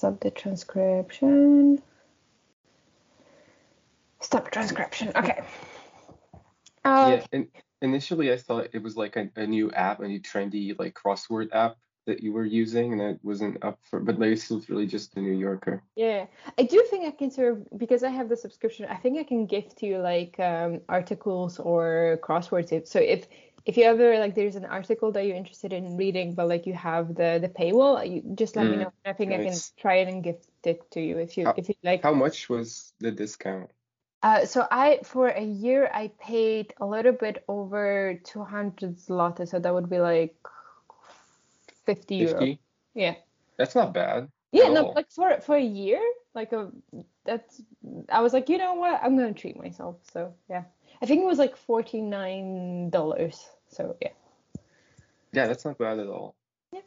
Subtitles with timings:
[0.00, 1.82] stop the transcription.
[4.22, 5.12] Stop transcription.
[5.14, 5.42] Okay.
[6.86, 7.48] Yeah, and
[7.82, 11.48] initially I thought it was like a, a new app, a new trendy like crossword
[11.52, 14.00] app that you were using, and it wasn't up for.
[14.00, 15.82] But like, it's really just the New Yorker.
[15.96, 16.24] Yeah,
[16.56, 18.86] I do think I can sort of because I have the subscription.
[18.86, 22.72] I think I can gift you like um, articles or crosswords.
[22.72, 23.28] If, so if
[23.66, 26.74] if you ever like there's an article that you're interested in reading, but like you
[26.74, 28.92] have the the paywall, you just let me Mm, know.
[29.04, 31.68] I think I can try it and gift it to you if you How- if
[31.68, 32.02] you like.
[32.02, 33.70] How much was the discount?
[34.22, 39.58] Uh, so I for a year I paid a little bit over 200 zloty, so
[39.58, 40.36] that would be like
[41.86, 42.58] 50 euro.
[42.94, 43.14] Yeah.
[43.56, 44.28] That's not bad.
[44.52, 44.92] Yeah, no, all.
[44.94, 46.00] like for for a year,
[46.34, 46.70] like a
[47.24, 47.62] that's
[48.08, 49.96] I was like, you know what, I'm gonna treat myself.
[50.12, 50.64] So yeah,
[51.02, 53.48] I think it was like forty nine dollars.
[53.68, 54.10] So yeah.
[55.32, 56.34] Yeah, that's not bad at all.
[56.72, 56.80] Yeah.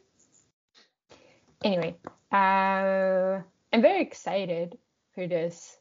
[1.64, 1.96] Anyway,
[2.30, 3.40] uh,
[3.72, 4.78] I'm very excited
[5.14, 5.78] for this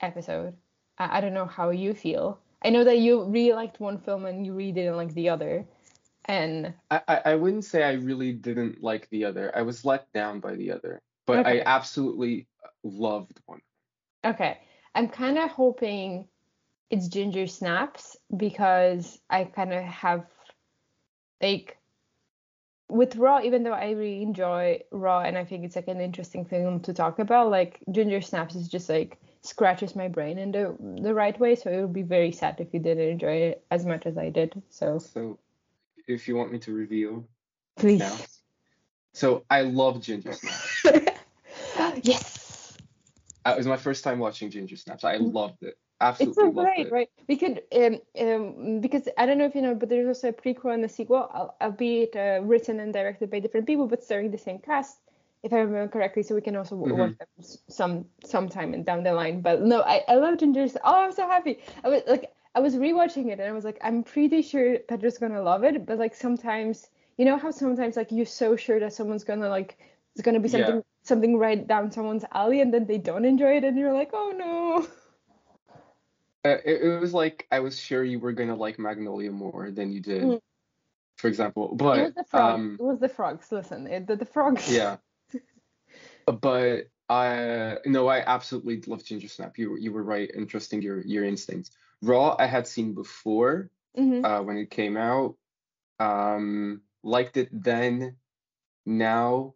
[0.00, 0.54] episode.
[0.98, 2.38] I, I don't know how you feel.
[2.62, 5.66] I know that you really liked one film and you really didn't like the other,
[6.24, 9.52] and I, I I wouldn't say I really didn't like the other.
[9.54, 12.46] I was let down by the other, but I absolutely
[12.82, 13.60] loved one.
[14.24, 14.58] Okay.
[14.94, 16.26] I'm kind of hoping
[16.90, 20.26] it's Ginger Snaps because I kind of have
[21.42, 21.76] like
[22.88, 26.44] with Raw, even though I really enjoy Raw and I think it's like an interesting
[26.44, 30.76] thing to talk about, like Ginger Snaps is just like scratches my brain in the
[31.02, 31.56] the right way.
[31.56, 34.30] So it would be very sad if you didn't enjoy it as much as I
[34.30, 34.62] did.
[34.70, 35.38] So So,
[36.06, 37.26] if you want me to reveal
[37.76, 37.98] please.
[37.98, 38.16] now,
[39.14, 40.84] so I love Ginger Snaps.
[42.02, 42.76] yes.
[43.44, 45.04] It was my first time watching Ginger Snaps.
[45.04, 45.76] I loved it.
[46.18, 46.92] It's Absolutely so great, it.
[46.92, 47.10] right?
[47.28, 50.32] We could, um, um, because I don't know if you know, but there's also a
[50.32, 54.30] prequel and a sequel, al- albeit uh, written and directed by different people, but starring
[54.30, 54.98] the same cast,
[55.42, 56.22] if I remember correctly.
[56.22, 57.28] So we can also w watch them
[57.68, 59.42] some sometime and down the line.
[59.42, 60.76] But no, I, I love Ginger's.
[60.84, 61.58] Oh, I'm so happy.
[61.84, 65.18] I was like, I was rewatching it and I was like, I'm pretty sure Pedro's
[65.18, 65.84] gonna love it.
[65.84, 69.78] But like sometimes, you know how sometimes like you're so sure that someone's gonna like
[70.14, 70.66] it's gonna be Yeah.
[70.66, 74.10] something something right down someone's alley and then they don't enjoy it and you're like,
[74.14, 74.86] oh no.
[76.46, 79.90] Uh, it, it was like I was sure you were gonna like Magnolia more than
[79.90, 80.40] you did, Mm.
[81.16, 81.64] for example.
[81.72, 82.54] It was But the frogs.
[82.54, 83.50] um, it was the frogs.
[83.52, 84.72] Listen, it, the, the frogs.
[84.72, 84.96] yeah.
[86.26, 89.58] But I no, I absolutely love Ginger Snap.
[89.58, 91.70] You you were right in trusting your your instincts.
[92.02, 95.36] Raw I had seen before hmm uh, when it came out.
[95.98, 98.16] Um, liked it then.
[98.84, 99.54] Now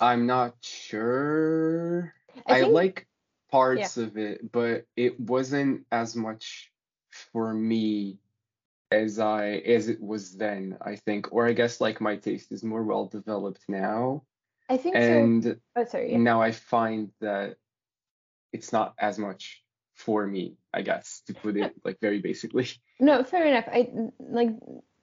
[0.00, 2.14] I'm not sure.
[2.46, 3.06] I I, think- like
[3.54, 6.72] parts of it, but it wasn't as much
[7.32, 8.18] for me
[8.90, 11.32] as I as it was then, I think.
[11.32, 14.24] Or I guess like my taste is more well developed now.
[14.68, 15.00] I think so.
[15.02, 16.12] And Oh, sorry.
[16.12, 16.18] Yeah.
[16.18, 17.56] now I find that
[18.52, 19.62] it's not as much
[19.94, 22.68] for me, I guess, to put it like very basically.
[23.00, 23.68] No, fair enough.
[23.68, 24.50] I like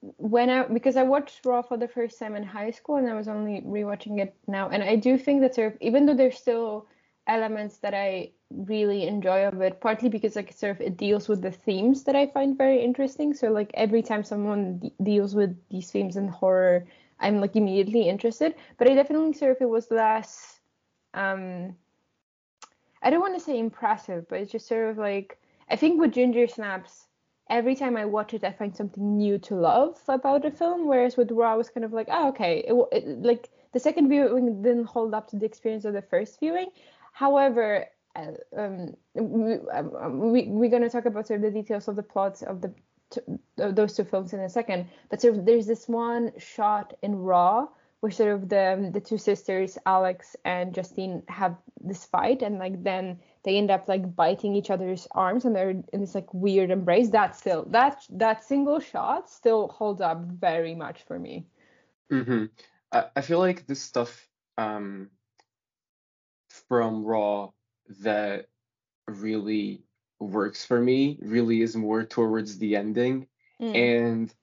[0.00, 3.14] when I because I watched Raw for the first time in high school and I
[3.14, 6.38] was only rewatching it now, and I do think that sort of even though there's
[6.38, 6.86] still
[7.26, 11.42] elements that I really enjoy of it, partly because like sort of it deals with
[11.42, 13.34] the themes that I find very interesting.
[13.34, 16.86] So like every time someone de- deals with these themes in horror,
[17.20, 18.54] I'm like immediately interested.
[18.78, 20.60] But I definitely sort of it was less
[21.14, 21.76] um
[23.02, 25.38] I don't want to say impressive, but it's just sort of like
[25.68, 27.06] I think with Ginger Snaps,
[27.48, 30.86] every time I watch it, I find something new to love about the film.
[30.86, 34.08] Whereas with Raw, I was kind of like, oh, okay, it, it, like the second
[34.08, 36.70] viewing didn't hold up to the experience of the first viewing.
[37.12, 41.96] However, uh, um, we, um, we we're gonna talk about sort of the details of
[41.96, 42.72] the plots of the
[43.56, 44.88] those two films in a second.
[45.10, 47.68] But sort of there's this one shot in Raw
[48.02, 52.82] where sort of the the two sisters Alex and Justine have this fight and like
[52.82, 56.70] then they end up like biting each other's arms and they're in this like weird
[56.70, 61.46] embrace that still that that single shot still holds up very much for me
[62.10, 62.46] hmm
[62.90, 64.28] I, I feel like this stuff
[64.58, 65.08] um
[66.68, 67.50] from Raw
[68.00, 68.48] that
[69.08, 69.84] really
[70.20, 73.26] works for me really is more towards the ending.
[73.60, 73.76] Mm.
[73.76, 74.34] And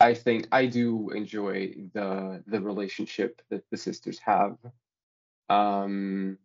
[0.00, 4.56] I think I do enjoy the the relationship that the sisters have.
[5.48, 6.38] Um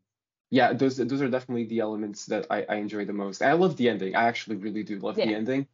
[0.49, 3.41] yeah, those those are definitely the elements that I, I enjoy the most.
[3.41, 4.15] And I love the ending.
[4.15, 5.67] I actually really do love the ending.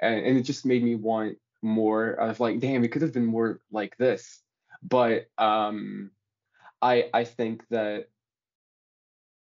[0.00, 3.26] And and it just made me want more of like, damn, it could have been
[3.26, 4.42] more like this.
[4.82, 6.10] But um
[6.80, 8.08] I I think that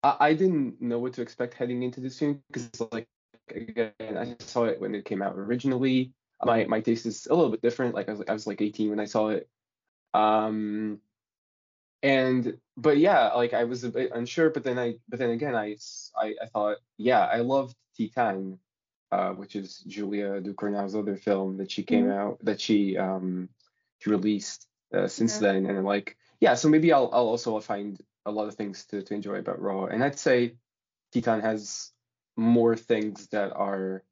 [0.03, 3.07] I, I didn't know what to expect heading into this film because it's like
[3.49, 6.13] again, I saw it when it came out originally.
[6.43, 7.95] My my taste is a little bit different.
[7.95, 9.49] Like I was I was like 18 when I saw it.
[10.13, 10.99] Um
[12.01, 15.55] and but yeah, like I was a bit unsure, but then I but then again
[15.55, 15.75] I
[16.15, 18.57] I, I thought yeah I loved Titane,
[19.11, 22.17] uh, which is Julia Ducournau's other film that she came Mhm.
[22.17, 23.49] out that she um
[23.99, 25.51] she released uh, since Yeah.
[25.51, 29.01] then, and like yeah, so maybe I'll I'll also find a lot of things to
[29.03, 30.55] to enjoy about Raw, and I'd say
[31.13, 31.91] Titane has
[32.37, 34.03] more things that are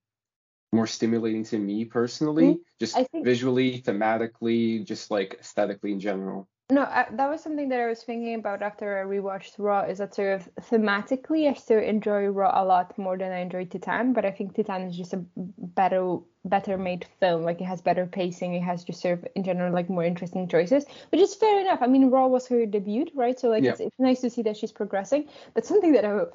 [0.74, 3.02] more stimulating to me personally, just Mm-hmm.
[3.02, 6.48] I think- visually, thematically, just like aesthetically in general.
[6.70, 9.84] No, I, that was something that I was thinking about after I rewatched Raw.
[9.84, 13.66] Is that sort of thematically, I still enjoy Raw a lot more than I enjoy
[13.66, 14.14] Titane.
[14.14, 17.44] But I think Titane is just a better, better made film.
[17.44, 18.54] Like it has better pacing.
[18.54, 21.80] It has just sort of in general like more interesting choices, which is fair enough.
[21.82, 23.40] I mean, Raw was her debut, right?
[23.40, 23.72] So like Yeah.
[23.72, 25.30] it's, it's nice to see that she's progressing.
[25.54, 26.26] But something that I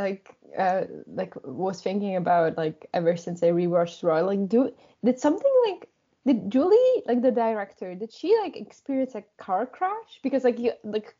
[0.00, 4.72] like uh like was thinking about like ever since I rewatched Raw, like do
[5.04, 5.88] did something like
[6.26, 10.20] did Julie, like the director, did she like experience a car crash?
[10.22, 11.14] Because like you like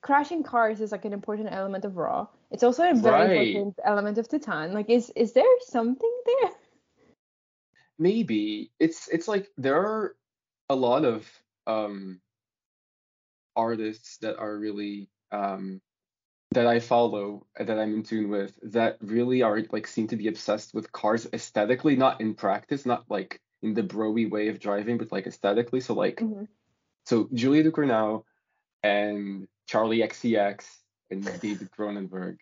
[0.00, 2.26] crashing cars is like an important element of Raw.
[2.50, 3.48] It's also a very Right.
[3.48, 4.72] important element of Titane.
[4.72, 6.50] Like is is there something there?
[7.98, 10.16] maybe it's it's like there are
[10.68, 11.26] a lot of
[11.66, 12.20] um
[13.56, 15.80] artists that are really um
[16.52, 20.16] that I follow uh, that I'm in tune with that really are like seem to
[20.16, 24.60] be obsessed with cars aesthetically, not in practice, not like in the broy way of
[24.60, 25.80] driving, but like aesthetically.
[25.80, 26.46] So like Mhm.
[27.06, 28.24] so Julia Ducournau
[28.82, 30.64] and Charli XCX
[31.10, 32.36] and David Cronenberg.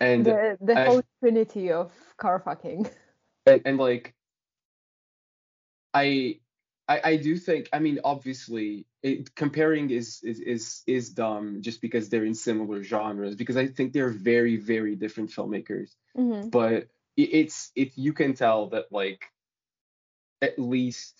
[0.00, 2.88] And The the I- whole trinity of car fucking.
[3.46, 4.14] and, and like
[5.94, 6.40] I,
[6.88, 11.80] I I do think I mean obviously it, comparing is, is is is dumb just
[11.82, 16.88] because they're in similar genres because I think they're very very different filmmakers hmm but
[17.16, 19.26] it, it's it you can tell that like
[20.42, 21.14] at least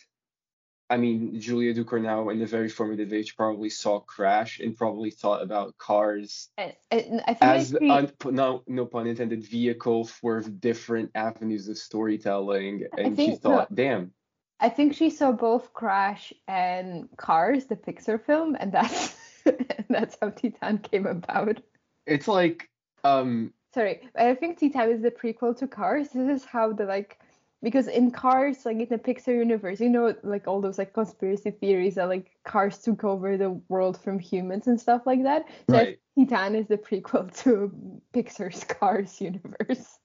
[0.91, 5.43] I mean Julia Ducournau in the very formative age probably saw Crash and probably thought
[5.43, 10.41] about cars And, and I think as actually- un, no no pun intended vehicle for
[10.43, 13.51] different avenues of storytelling I and she think- no.
[13.51, 14.13] thought damn
[14.61, 19.13] I think she saw both Crash and Cars, the Pixar film, and that's
[19.91, 21.61] that's how Titane came about.
[22.07, 22.69] it's like
[23.03, 26.11] um Sorry, I think Titane is the prequel to Cars.
[26.11, 27.19] This is how the like
[27.63, 31.51] because in Cars, like in the Pixar universe, you know, like all those like conspiracy
[31.51, 35.47] theories that like cars took over the world from humans and stuff like that.
[35.71, 37.73] So right Titane is the prequel to
[38.13, 39.99] Pixar's Cars universe.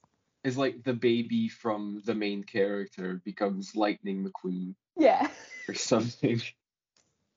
[0.44, 5.28] is like the baby from the main character becomes Lightning McQueen Yeah,
[5.68, 6.42] or something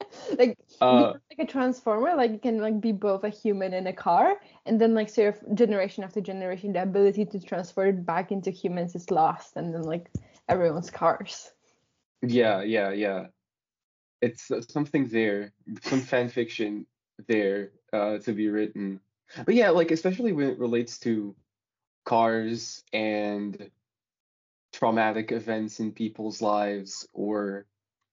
[0.38, 3.92] like uh like a transformer like you can like be both a human and a
[3.92, 4.36] car
[4.66, 8.50] and then like sort of generation after generation the ability to transfer it back into
[8.50, 10.10] humans is lost and then like
[10.48, 11.52] everyone's cars.
[12.22, 13.26] Yeah yeah yeah.
[14.20, 16.86] It's uh, something there some fan fiction
[17.26, 19.00] there uh to be written.
[19.44, 21.34] But yeah like especially when it relates to
[22.04, 23.70] cars and
[24.72, 27.66] traumatic events in people's lives or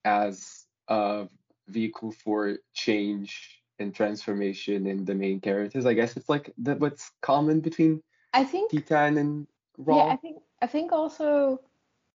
[0.04, 1.28] as a
[1.68, 6.16] vehicle for change and transformation in the main characters i guess.
[6.16, 8.02] It's like that what's common between
[8.34, 9.46] i think titane and
[9.86, 11.60] yeah i think i think also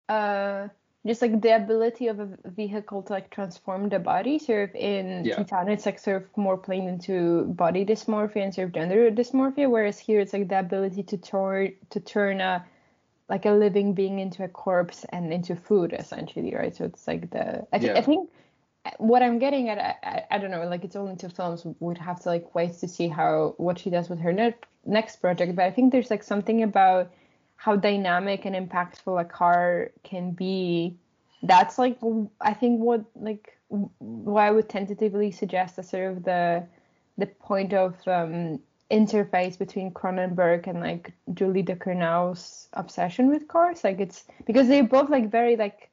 [0.08, 0.68] uh
[1.06, 4.38] just like the ability of a vehicle to like transform the body.
[4.38, 5.36] Sort of in Yeah.
[5.36, 9.70] titane it's like sort of more playing into body dysmorphia and sort of gender dysmorphia
[9.70, 12.64] whereas here it's like the ability to turn to turn a
[13.30, 16.74] like a living being into a corpse and into food essentially right?
[16.76, 18.28] So it's like the i, th- I think
[18.98, 22.20] what i'm getting at I, I, don't know like it's only two films We'd have
[22.22, 24.54] to like wait to see how what she does with her ne-
[24.86, 27.10] next project but i think there's like something about
[27.56, 30.96] how dynamic and impactful a car can be
[31.42, 31.98] that's like
[32.40, 36.66] I think what like why i would tentatively suggest as sort of the
[37.18, 38.60] the point of um
[38.90, 43.84] interface between Cronenberg and like Julie de Ducournau's obsession with cars.
[43.84, 45.89] Like it's because they're both like very like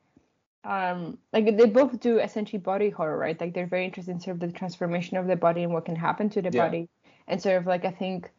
[0.67, 3.39] um like they both do essentially body horror, right?
[3.41, 5.95] Like they're very interested in sort of the transformation of the body and what can
[5.95, 6.61] happen to the Yeah.
[6.63, 6.89] body.
[7.27, 8.31] And sort of like I think,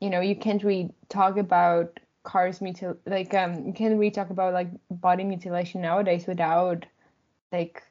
[0.00, 4.30] you know, you can't really talk about cars mutil like um you can't really talk
[4.30, 6.86] about like body mutilation nowadays without
[7.52, 7.82] like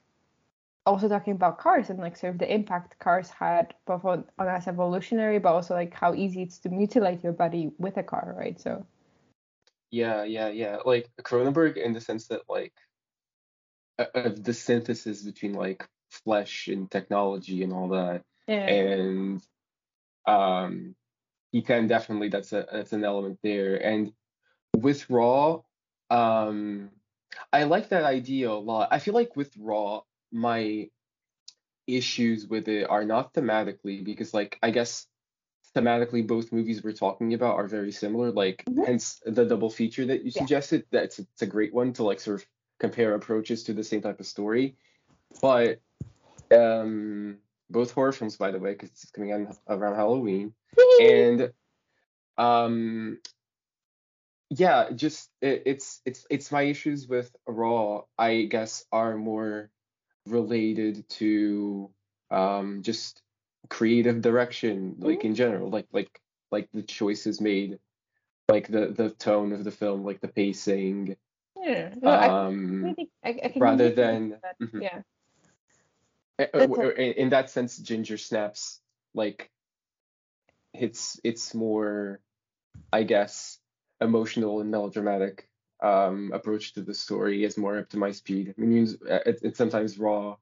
[0.85, 4.47] also talking about cars and like sort of the impact cars had both on, on
[4.47, 8.35] us evolutionary but also like how easy it's to mutilate your body with a car
[8.37, 8.85] right so
[9.91, 10.77] Yeah, yeah, yeah.
[10.85, 12.73] Like Cronenberg in the sense that like
[13.99, 18.23] of the synthesis between like flesh and technology and all that.
[18.47, 19.41] yeah And
[20.25, 20.95] um
[21.51, 23.75] he can definitely that's a that's an element there.
[23.77, 24.13] And
[24.75, 25.61] with Raw,
[26.09, 26.91] um
[27.51, 28.89] I like that idea a lot.
[28.91, 30.89] I feel like with Raw, my
[31.87, 35.07] issues with it are not thematically because like I guess
[35.75, 38.85] thematically both movies we're talking about are very similar like Mhm.
[38.85, 40.41] hence the double feature that you Yeah.
[40.41, 42.47] suggested that's it's a great one to like sort of
[42.79, 44.75] compare approaches to the same type of story.
[45.41, 45.79] But
[46.55, 47.37] um
[47.69, 50.53] both horror films by the way because it's coming out around halloween.
[51.01, 51.51] And
[52.37, 53.19] um
[54.49, 59.69] yeah just it, it's it's it's my issues with raw i guess are more
[60.25, 61.89] related to
[62.31, 63.21] um just
[63.69, 67.79] creative direction like in general like like like the choices made
[68.47, 71.17] like the the tone of the film like the pacing
[71.67, 71.93] yeah.
[72.01, 74.55] No, I, um really, I, I can rather than that.
[74.61, 74.81] Mhm.
[74.81, 75.01] yeah.
[76.39, 78.79] Uh, That's w- in, in that sense ginger snaps
[79.15, 79.49] like
[80.73, 82.19] it's it's more
[82.93, 83.57] i guess
[84.01, 85.49] emotional and melodramatic
[85.81, 89.57] um approach to the story is more up to my speed i mean it, it
[89.57, 90.35] sometimes raw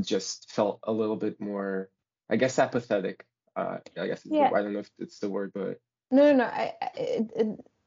[0.00, 1.90] just felt a little bit more
[2.30, 4.50] i guess apathetic uh i guess Yeah.
[4.54, 5.80] i don't know if it's the word but
[6.12, 6.44] No, no, no.
[6.44, 7.46] I, I it, it,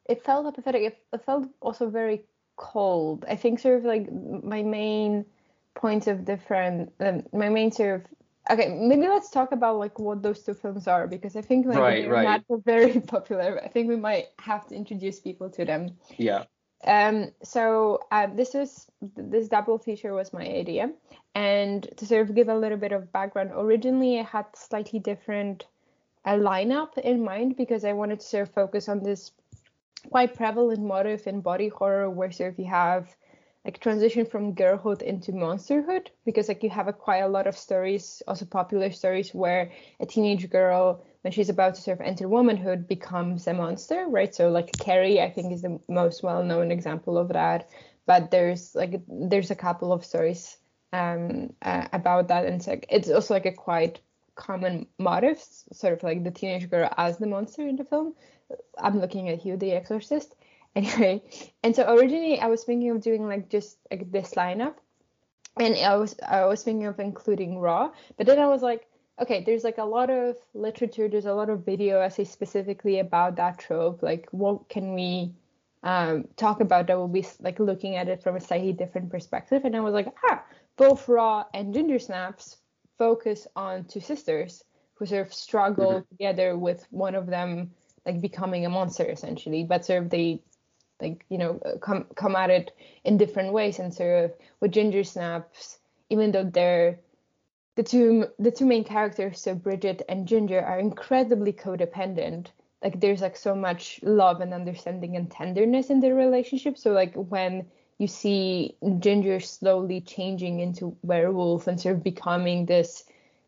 [0.09, 0.81] it felt apathetic.
[0.83, 2.25] It, it felt also very
[2.59, 3.25] cold.
[3.29, 5.25] I think sort of like my main
[5.75, 8.07] points of different, um, my main sort of.
[8.51, 11.77] Okay, maybe let's talk about like what those two films are because I think like
[11.77, 12.43] Right, they're right.
[12.49, 13.61] not very popular.
[13.63, 15.97] I think we might have to introduce people to them.
[16.17, 16.45] yeah
[16.85, 20.93] Um, so uh, this was this double feature was my idea,
[21.35, 25.67] and to sort of give a little bit of background, originally I had slightly different
[26.25, 29.31] a lineup in mind because I wanted to sort of focus on this
[30.10, 33.15] quite prevalent motive in body horror where sort of you have
[33.65, 37.58] like transition from girlhood into monsterhood because like you have a, quite a lot of
[37.58, 42.27] stories also popular stories where a teenage girl when she's about to sort of enter
[42.27, 44.34] womanhood becomes a monster right?
[44.34, 47.70] So like carrie i think is the most well-known example of that.
[48.06, 50.58] But there's like there's a couple of stories
[50.94, 54.00] um uh, about that and it's like it's also like a quite
[54.36, 55.39] common motive
[55.74, 58.15] sort of like the teenage girl as the monster in the film
[58.77, 60.36] i'm looking at you the exorcist.
[60.75, 61.24] Anyway
[61.63, 64.75] and so originally i was thinking of doing like just like this lineup.
[65.58, 68.88] And i was i was thinking of including raw but then i was like
[69.20, 73.36] okay there's like a lot of literature there's a lot of video essays specifically about
[73.38, 75.34] that trope like what can we
[75.82, 79.65] um, talk about that will be like looking at it from a slightly different perspective?
[79.65, 80.44] And i was like ah
[80.77, 82.58] both raw and ginger snaps
[82.98, 84.63] focus on two sisters
[84.96, 87.72] who sort of struggle together with one of them
[88.06, 90.41] like becoming a monster essentially but sort of they
[91.01, 92.72] like you know uh, come come at it
[93.03, 95.79] in different ways and sort of with ginger snaps
[96.10, 97.00] even though they're
[97.79, 102.48] the two the two main characters so bridget and ginger are incredibly codependent.
[102.84, 106.77] Like there's like so much love and understanding and tenderness in their relationship.
[106.77, 113.06] So like when you see ginger slowly changing into werewolf and sort of becoming this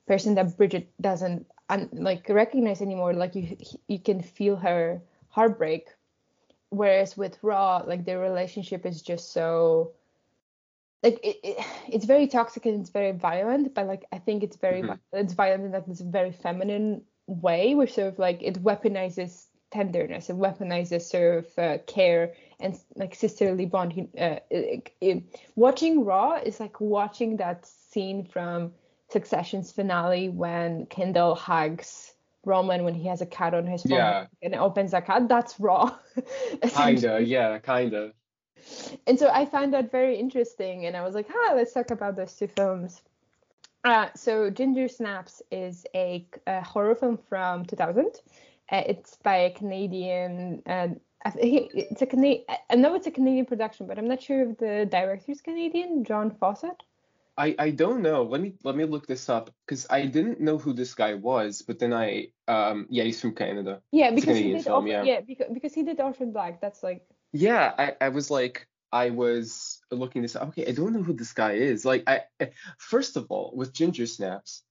[0.08, 5.87] person that bridget doesn't un- like recognize anymore like you you can feel her heartbreak
[6.69, 9.93] whereas with raw like their relationship is just so
[11.03, 14.57] like it, it, it's very toxic and it's very violent but like i think it's
[14.57, 14.99] very Mhm.
[15.13, 20.29] it's violent in like this very feminine way where sort of like it weaponizes tenderness
[20.29, 25.23] it weaponizes sort of uh, care and like sisterly bond uh, it,
[25.55, 28.73] watching raw is like watching that scene from
[29.11, 32.13] succession's finale when kendall hugs
[32.45, 34.25] roman when he has a cat on his phone Yeah.
[34.41, 35.95] and opens a cat that's raw
[36.73, 38.13] kinda yeah kinda
[39.07, 42.15] and so I found that very interesting, and I was like, ah, let's talk about
[42.15, 43.01] those two films.
[43.83, 48.05] Uh, so Ginger Snaps is a, a horror film from 2000.
[48.71, 50.61] Uh, it's by a Canadian.
[50.65, 50.89] Uh,
[51.25, 52.45] I it's a Canadian.
[52.69, 56.03] I know it's a Canadian production, but I'm not sure if the director is Canadian,
[56.03, 56.83] John Fawcett.
[57.38, 58.23] I, I don't know.
[58.23, 61.61] Let me let me look this up because I didn't know who this guy was,
[61.61, 63.81] but then I um yeah he's from Canada.
[63.91, 64.63] Yeah, because he did.
[64.63, 65.03] film, Orphan, yeah.
[65.03, 66.61] yeah, because, because he did Orphan Black.
[66.61, 70.50] That's like Yeah, I, I was like I was looking this up.
[70.50, 71.85] Okay, I don't know who this guy is.
[71.85, 74.63] Like I I- first of all with Ginger Snaps,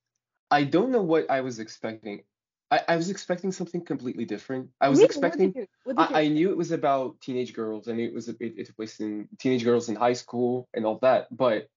[0.50, 2.22] I don't know what I was expecting.
[2.70, 4.68] I, I was expecting something completely different.
[4.80, 5.06] I was Really?
[5.06, 7.88] expecting What did you, what did you I, I knew it was about teenage girls.
[7.88, 10.84] I knew it was it, it took place in teenage girls in high school and
[10.84, 11.34] all that.
[11.34, 11.68] But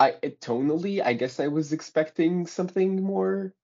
[0.00, 3.54] I tonally, I guess I was expecting something more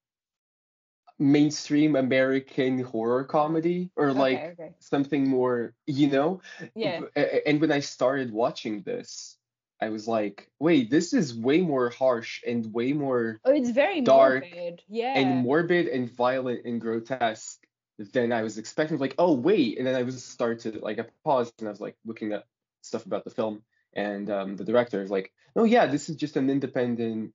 [1.19, 4.75] mainstream American horror comedy or like okay, okay.
[4.79, 6.41] something more, you know.
[6.75, 7.03] Yeah.
[7.47, 9.37] And when I started watching this,
[9.83, 14.01] I was like, wait, this is way more harsh and way more Oh, it's very
[14.01, 14.83] dark morbid.
[14.89, 15.15] Yeah.
[15.17, 17.59] and morbid and violent and grotesque
[17.99, 18.99] than I was expecting.
[18.99, 21.81] Like, oh wait, and then I was started to like I paused and I was
[21.81, 22.45] like looking at
[22.83, 23.63] stuff about the film
[23.95, 27.33] and um, the director is like, oh yeah, this is just an independent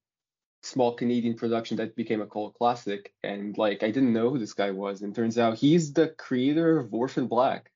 [0.63, 3.13] small Canadian production that became a cult classic.
[3.23, 6.79] And like I didn't know who this guy was, and turns out he's the creator
[6.79, 7.71] of Orphan Black.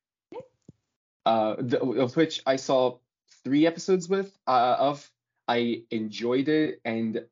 [1.25, 2.97] Uh, the, of which I saw
[3.43, 5.09] three episodes with uh, of.
[5.47, 7.25] I enjoyed it, and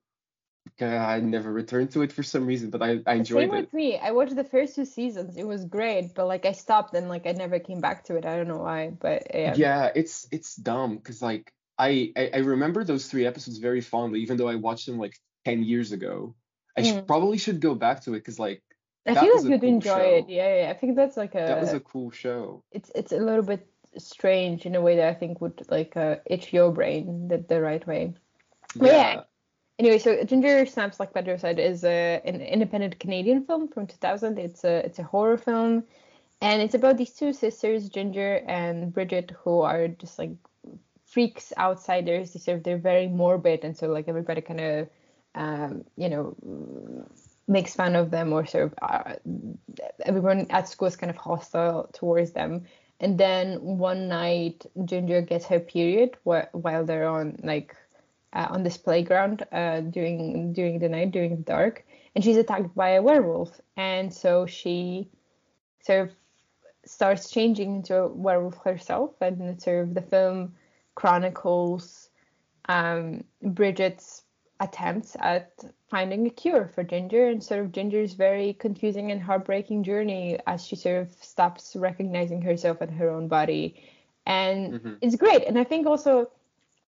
[0.82, 3.62] I never returned to it for some reason, but I, I enjoyed Same it.
[3.62, 3.98] with me.
[3.98, 5.38] I watched the first two seasons.
[5.38, 8.26] It was great, but like I stopped and like I never came back to it.
[8.26, 9.54] I don't know why, but yeah.
[9.56, 14.20] Yeah, it's it's dumb because like I, I I remember those three episodes very fondly,
[14.22, 15.16] even though I watched them like
[15.46, 16.36] ten years ago.
[16.78, 17.08] I should, Mm.
[17.08, 18.62] probably should go back to it because like
[19.08, 20.16] I that feel was you'd cool enjoy show.
[20.18, 20.30] it.
[20.30, 20.70] Yeah, yeah.
[20.70, 22.64] I think that's like a, that was a cool show.
[22.72, 23.68] it's it's a little bit
[23.98, 27.60] strange in a way that I think would like uh, itch your brain the, the
[27.62, 28.14] right way.
[28.76, 29.22] But yeah.
[29.80, 34.40] Anyway, so Ginger Snaps Like Pedro said is a, an independent Canadian film from 2000.
[34.40, 35.84] It's a it's a horror film,
[36.42, 40.32] and it's about these two sisters, Ginger and Bridget, who are just like
[41.18, 42.34] freaks, outsiders.
[42.46, 44.90] They're very morbid, and so like everybody kind of,
[45.34, 46.36] um, you know,
[47.48, 49.16] makes fun of them or sort of uh,
[50.06, 52.66] everyone at school is kind of hostile towards them.
[53.00, 57.76] And then one night, Ginger gets her period wh- while they're on like
[58.34, 61.84] uh, on this playground uh, during during the night, during the dark,
[62.14, 63.60] and she's attacked by a werewolf.
[63.76, 65.10] And so she
[65.82, 66.16] sort of
[66.86, 70.54] starts changing into a werewolf herself, and sort of the film
[70.98, 72.10] chronicles
[72.70, 74.24] um, Bridget's
[74.60, 75.54] attempts at
[75.92, 80.66] finding a cure for Ginger, and sort of Ginger's very confusing and heartbreaking journey as
[80.66, 83.76] she sort of stops recognizing herself and her own body.
[84.26, 84.98] And Mhm.
[85.02, 85.44] it's great.
[85.46, 86.32] And I think also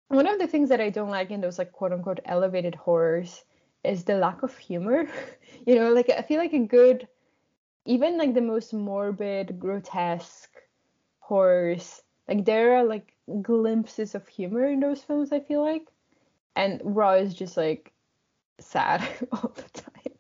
[0.08, 3.44] one of the things that I don't like in those like quote unquote elevated horrors
[3.84, 5.06] is the lack of humor.
[5.68, 7.08] you know, like I feel like a good,
[7.86, 10.50] even like the most morbid, grotesque
[11.20, 15.32] horrors, like there are like glimpses of humor in those films.
[15.32, 15.88] I feel like,
[16.56, 17.94] and Raw is just like
[18.60, 20.14] sad all the time.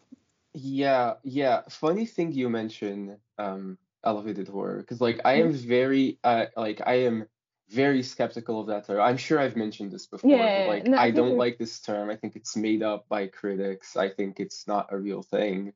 [0.54, 1.62] Yeah, yeah.
[1.69, 7.02] Funny thing you mention um elevated horror because like I am very uh like I
[7.06, 7.28] am
[7.69, 9.00] very skeptical of that term.
[9.00, 11.58] I'm sure I've mentioned this before, Yeah, but like no, I I don't you're- like
[11.60, 12.10] this term.
[12.10, 13.95] I think it's made up by critics.
[13.95, 15.74] I think it's not a real thing.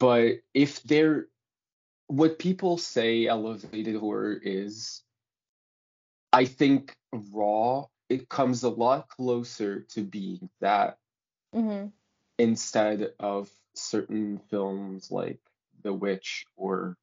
[0.00, 1.28] But if there
[2.08, 5.03] what people say elevated horror is,
[6.34, 10.98] I think Raw it comes a lot closer to being that
[11.52, 11.86] hmm
[12.38, 15.38] instead of certain films like
[15.82, 16.96] The Witch or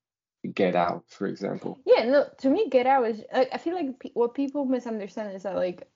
[0.53, 1.79] Get Out, for example.
[1.85, 2.25] Yeah, no.
[2.39, 3.23] To me, Get Out is.
[3.33, 5.87] I, I feel like pe- what people misunderstand is that like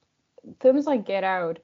[0.62, 1.60] films like Get Out,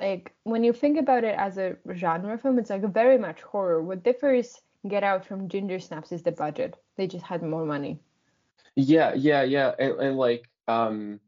[0.00, 3.80] like when you think about it as a genre film, it's like very much horror.
[3.80, 6.76] What differs Get Out from Ginger Snaps is the budget.
[6.96, 8.00] They just had more money.
[8.74, 11.20] Yeah, yeah, yeah, and, and like um,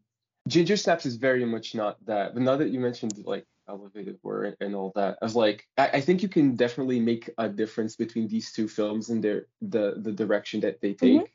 [0.49, 2.35] Ginger Snaps is very much not that.
[2.35, 5.89] But now that you mentioned like elevated horror and, all that, I was like, I,
[5.95, 9.95] I think you can definitely make a difference between these two films and their the
[9.97, 11.33] the direction that they take,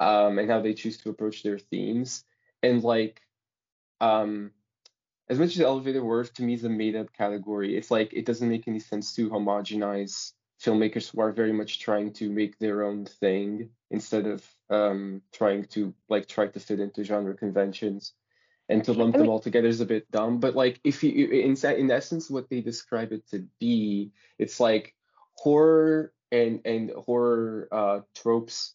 [0.00, 2.24] um, and how they choose to approach their themes.
[2.62, 3.20] And like,
[4.00, 4.52] um,
[5.28, 8.24] as much as elevated horror to me is a made up category, it's like it
[8.24, 12.84] doesn't make any sense to homogenize filmmakers who are very much trying to make their
[12.84, 18.12] own thing instead of um trying to like try to fit into genre conventions
[18.68, 21.28] and to lump I them all together is a bit dumb but like if you
[21.28, 24.94] in in essence what they describe it to be it's like
[25.34, 28.74] horror and and horror uh tropes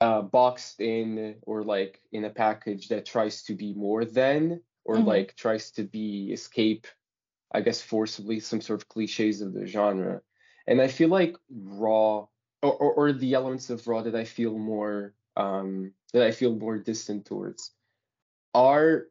[0.00, 4.96] uh boxed in or like in a package that tries to be more than or
[4.96, 5.06] Mhm.
[5.06, 6.86] like tries to be escape
[7.50, 10.20] i guess forcibly some sort of cliches of the genre
[10.68, 12.26] and i feel like raw
[12.62, 16.54] or, or, or the elements of raw that i feel more um that i feel
[16.54, 17.72] more distant towards
[18.54, 19.06] are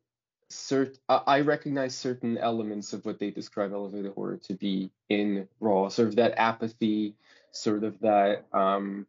[0.49, 5.89] cert I recognize certain elements of what they describe elevated horror to be in raw
[5.89, 7.15] sort of that apathy
[7.51, 9.05] sort of that um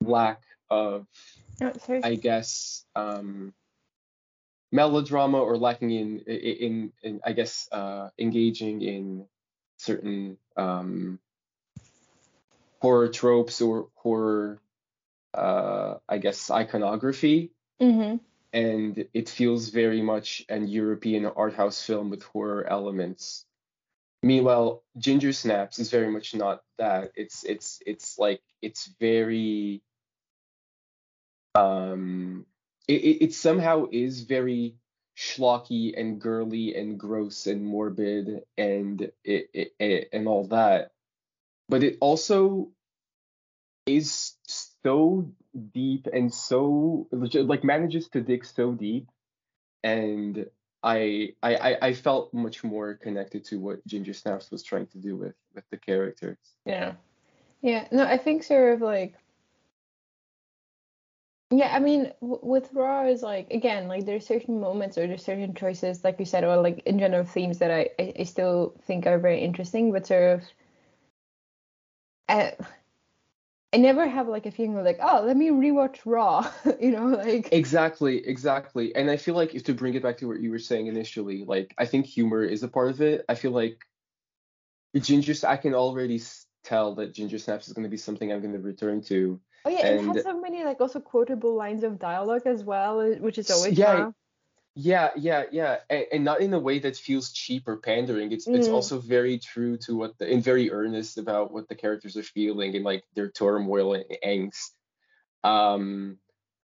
[0.00, 1.06] lack of
[1.78, 2.02] sorry.
[2.02, 3.52] I guess um,
[4.72, 9.26] melodrama or lacking in in in I guess uh, engaging in
[9.78, 11.18] certain um,
[12.80, 14.60] horror tropes or horror
[15.34, 18.16] uh, I guess iconography, hmm
[18.52, 23.44] and it feels very much an European art house film with horror elements.
[24.22, 27.12] Meanwhile, Ginger Snaps is very much not that.
[27.16, 29.82] It's it's it's like it's very
[31.54, 32.46] um
[32.88, 34.76] it, it, it somehow is very
[35.16, 40.92] schlocky and girly and gross and morbid and it, it, it and all that
[41.68, 42.70] but it also
[43.86, 45.30] is so
[45.72, 49.08] deep and so like manages to dig so deep
[49.84, 50.46] and
[50.82, 55.16] I, I I felt much more connected to what Ginger Snaps was trying to do
[55.16, 56.38] with with the characters.
[56.64, 56.92] Yeah.
[57.62, 57.88] Yeah.
[57.90, 59.14] No, I think sort of like
[61.50, 65.24] yeah, I mean, w- with Raw is like again, like there's certain moments or there's
[65.24, 68.74] certain choices, like you said, or like in general themes that I, I, I still
[68.86, 70.42] think are very interesting, but sort of,
[72.28, 72.54] I,
[73.72, 77.06] I never have like a feeling of like, oh, let me rewatch Raw, you know,
[77.06, 78.94] like Exactly, exactly.
[78.94, 81.44] And I feel like if to bring it back to what you were saying initially,
[81.44, 83.24] like I think humor is a part of it.
[83.28, 83.84] I feel like
[84.96, 86.20] Ginger, I can already
[86.64, 89.40] tell that Ginger Snaps is going to be something I'm going to return to.
[89.64, 93.38] oh yeah, it has so many like also quotable lines of dialogue as well, which
[93.38, 94.14] is always yeah, fun.
[94.78, 98.30] Yeah, yeah, yeah, and, and not in a way that feels cheap or pandering.
[98.32, 101.74] It's it's Mm, also very true to what the and very earnest about what the
[101.74, 104.72] characters are feeling and like their turmoil and angst.
[105.44, 106.18] Um,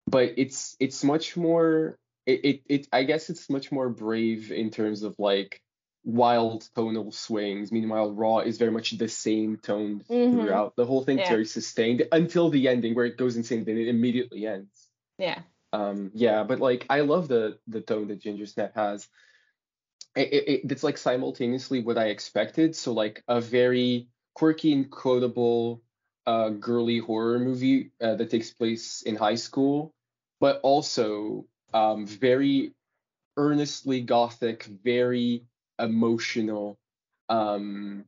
[0.08, 4.72] but it's it's much more it, it it I guess it's much more brave in
[4.72, 5.62] terms of like
[6.04, 7.72] wild tonal swings.
[7.72, 10.76] Meanwhile, Raw is very much the same tone hmm throughout.
[10.78, 13.88] The whole thing's Yeah, very sustained until the ending where it goes insane, then it
[13.88, 14.89] immediately ends.
[15.17, 15.41] yeah,
[15.73, 19.08] Um, yeah, but like I love the the tone that Ginger Snap has.
[20.15, 22.75] It, it, it- it's like simultaneously what I expected.
[22.75, 25.82] So like a very quirky and quotable
[26.27, 29.93] uh girly horror movie uh, that takes place in high school,
[30.39, 32.73] but also um very
[33.38, 35.45] earnestly gothic, very
[35.79, 36.79] emotional.
[37.29, 38.05] Um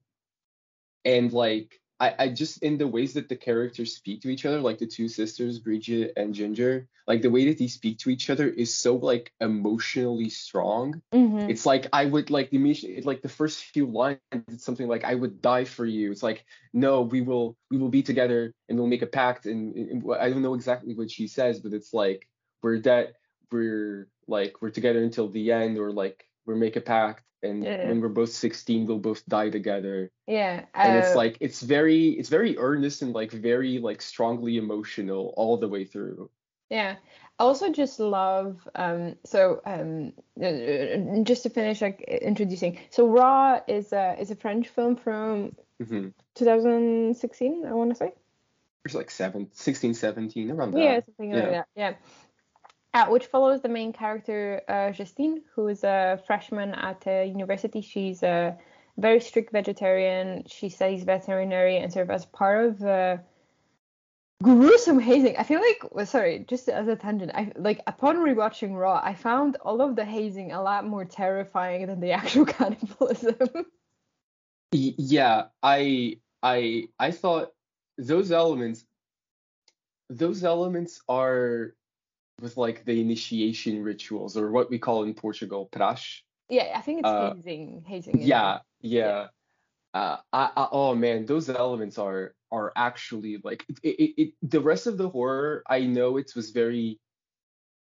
[1.05, 4.59] and like I, I just in the ways that the characters speak to each other,
[4.59, 8.31] like the two sisters, Bridget and Ginger, like the way that they speak to each
[8.31, 11.03] other is so like emotionally strong.
[11.13, 15.03] hmm It's like I would like the like the first few lines, it's something like
[15.03, 16.11] I would die for you.
[16.11, 19.45] It's like no, we will we will be together and we'll make a pact.
[19.45, 22.27] And, and I don't know exactly what she says, but it's like
[22.63, 23.13] we're that
[23.51, 27.23] we're like we're together until the end, or like we make a pact.
[27.43, 30.11] And Yeah, when we're both 16, we'll both die together.
[30.27, 30.65] Yeah.
[30.83, 35.33] and it's Uh, like it's very it's very earnest and like very like strongly emotional
[35.37, 36.29] all the way through.
[36.69, 36.95] Yeah,
[37.39, 43.59] I also just love um so um uh, just to finish like introducing so Raw
[43.67, 48.13] is a is a French film from hmm 2016 I want to say?
[48.85, 51.03] It's like seven, 16 17 around yeah that.
[51.05, 51.93] something like that yeah
[52.93, 57.81] uh, which follows the main character uh, Justine who is a freshman at a university
[57.81, 58.57] she's a
[58.97, 63.17] very strict vegetarian she studies veterinary and serves as part of uh,
[64.41, 65.37] gruesome hazing.
[65.37, 69.13] I feel like, well, sorry, just as a tangent, I like upon rewatching Raw, I
[69.13, 73.65] found all of the hazing a lot more terrifying than the actual cannibalism.
[74.73, 77.51] Yeah i i i thought
[77.97, 78.85] those elements
[80.09, 81.75] those elements are
[82.41, 86.23] with like the initiation rituals or what we call in portugal praxe.
[86.49, 87.83] yeah, I think it's uh hazing.
[87.87, 89.05] Hazing yeah yeah.
[89.07, 89.27] yeah
[89.93, 94.59] uh I, I oh man those elements are are actually like it, it, it the
[94.61, 96.99] rest of the horror i know it was very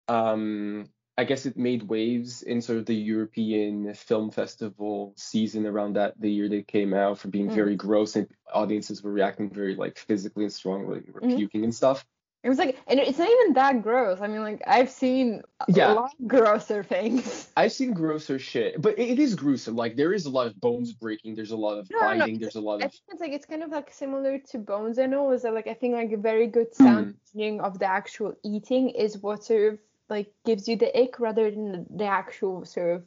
[0.08, 5.94] um i guess it made waves in sort of the european film festival season around
[5.96, 7.56] that the year they came out for being Mm.
[7.56, 11.36] very gross and audiences were reacting very like physically and strongly were Mhm.
[11.36, 12.06] puking and stuff
[12.44, 14.22] It was like, and it's not even that gross.
[14.22, 17.50] I mean, like I've seen a yeah lot grosser things.
[17.58, 20.60] i've seen grosser shit but it, it is gruesome like there is a lot of
[20.62, 22.28] bones breaking there's a lot of No, no, no.
[22.28, 24.58] binding there's a lot I of think it's like it's kind of like similar to
[24.60, 25.32] Bones and all.
[25.32, 28.90] Is that like I think like a very good sound Mm, of the actual eating
[28.90, 33.06] is what sort of like gives you the ick rather than the, actual sort of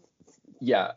[0.61, 0.93] yeah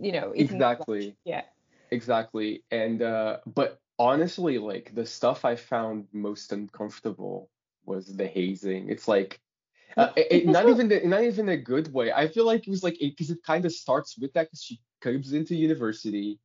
[0.00, 0.86] you know eating the flesh.
[0.88, 1.42] exactly Yeah.
[1.90, 2.64] Exactly.
[2.70, 7.50] And uh but honestly like the stuff I found most uncomfortable
[7.86, 8.88] was the hazing.
[8.88, 9.40] It's like
[9.96, 12.12] uh, it, not even the, not even a good way.
[12.12, 14.80] I feel like it was like because it kind of starts with that because she
[15.00, 16.38] comes into university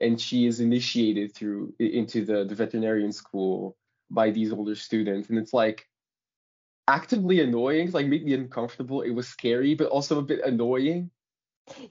[0.00, 3.76] and she is initiated through into the, the veterinarian school
[4.10, 5.86] by these older students and it's like
[6.88, 11.08] actively annoying like made me uncomfortable it was scary but also a bit annoying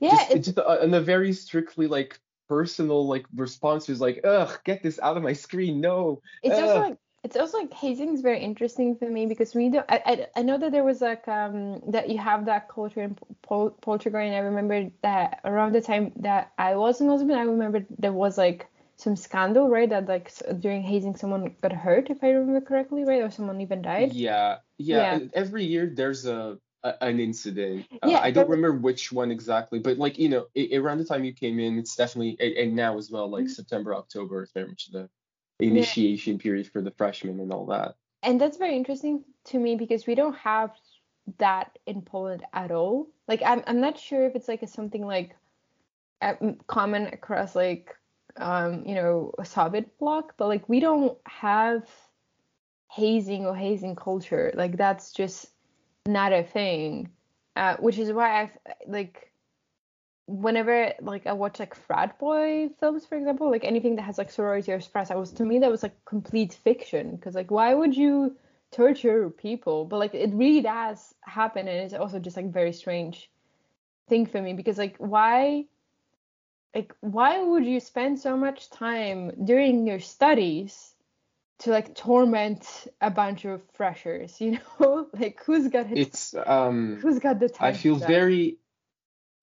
[0.02, 0.10] yeah.
[0.10, 4.60] just It's just uh, in a very strictly like personal like response is like ugh
[4.66, 8.22] get this out of my screen no it's also like it's also like hazing is
[8.22, 11.28] very interesting for me because we don't I, I, I know that there was like
[11.28, 15.82] um that you have that culture in Pol- Portugal and I remember that around the
[15.82, 20.08] time that I was in Lisbon I remember there was like some scandal right that
[20.08, 24.14] like during hazing someone got hurt if I remember correctly right or someone even died.
[24.14, 25.28] Yeah yeah yeah.
[25.34, 27.86] every year there's a, a an incident.
[28.02, 31.06] Uh, yeah i don't remember which one exactly but like you know i around the
[31.06, 34.52] time you came in it's definitely and now as well like was september october is
[34.54, 35.10] very much the
[35.60, 39.76] yeah initiation period for the freshmen and all that and that's very interesting to me
[39.76, 40.72] because we don't have
[41.38, 43.08] that in Poland at all.
[43.28, 45.36] Like I'm I'm not sure if it's like a something like
[46.22, 46.34] uh,
[46.68, 47.96] common across like
[48.38, 51.88] um you know a Soviet bloc, but like we don't have
[52.92, 54.52] hazing or hazing culture.
[54.56, 55.52] Like that's just
[56.08, 57.10] not a thing.
[57.56, 59.29] Uh, which is why I've like
[60.30, 64.30] whenever like I watch like frat boy films, for example, like anything that has like
[64.30, 67.16] sorority or express, I was to me that was like complete fiction.
[67.16, 68.38] Because like why would you
[68.72, 69.86] torture people?
[69.86, 73.30] But like it really does happen, and it's also just like very strange
[74.08, 75.66] thing for me because like why
[76.76, 80.94] like why would you spend so much time during your studies
[81.60, 85.08] to like torment a bunch of freshers you know?
[85.14, 85.98] Like who's got it?
[85.98, 88.58] It's um who's got the time i feel very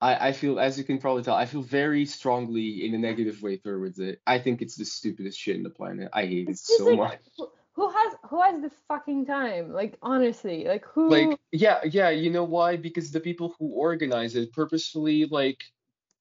[0.00, 3.42] I, I feel as you can probably tell i feel very strongly in a negative
[3.42, 4.20] way towards it.
[4.26, 6.11] I think it's the stupidest shit in the planet.
[6.12, 7.48] I hate it's it so like, much.
[7.72, 9.72] who has who has the fucking time?
[9.72, 12.76] Like honestly like who like yeah yeah you know why?
[12.76, 15.64] Because the people who organize it purposefully like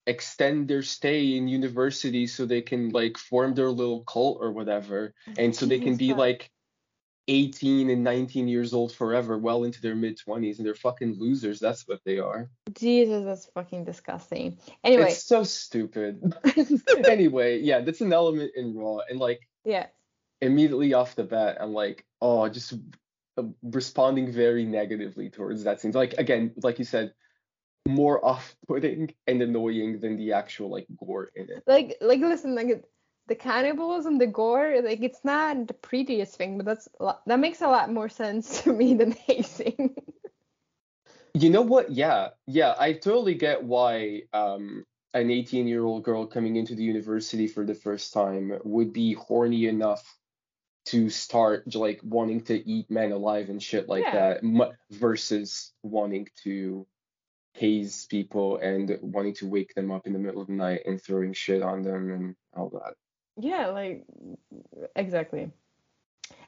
[0.08, 5.14] extend their stay in university so they can like form their little cult or whatever
[5.40, 6.52] and so they can be like
[7.28, 11.60] 18 and 19 years old forever well into their mid 20s and they're fucking losers.
[11.60, 12.50] That's what they are.
[12.74, 14.58] Jesus that's fucking disgusting.
[14.84, 15.10] Anyway.
[15.10, 16.36] It's so stupid.
[17.06, 19.88] Anyway yeah that's an element in raw and like yeah.
[20.42, 22.74] immediately off the bat i'm like oh just
[23.38, 25.92] uh, responding very negatively towards that scene.
[25.92, 27.14] Like again like you said
[27.88, 31.64] more off-putting and annoying than the actual like gore in it.
[31.68, 32.86] Like like listen like
[33.28, 36.88] the cannibalism, the gore, like it's not the prettiest thing, but that's
[37.26, 39.96] that makes a lot more sense to me than hazing.
[41.34, 41.92] you know what?
[41.92, 46.84] Yeah, yeah, I totally get why um an 18 year old girl coming into the
[46.84, 50.04] university for the first time would be horny enough
[50.88, 54.38] to start like wanting to eat men alive and shit like yeah.
[54.42, 56.86] that versus wanting to
[57.54, 61.02] haze people and wanting to wake them up in the middle of the night and
[61.02, 62.94] throwing shit on them and all that.
[63.40, 64.06] Yeah, like
[64.96, 65.52] exactly.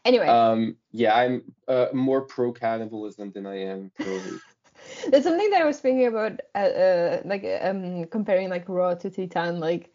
[0.06, 0.28] Anyway.
[0.28, 0.78] Um.
[0.92, 4.20] Yeah, I'm uh, more pro cannibalism than I am pro.
[5.10, 9.10] There's something that I was thinking about, uh, uh, like um, comparing like raw to
[9.10, 9.60] titane.
[9.60, 9.94] Like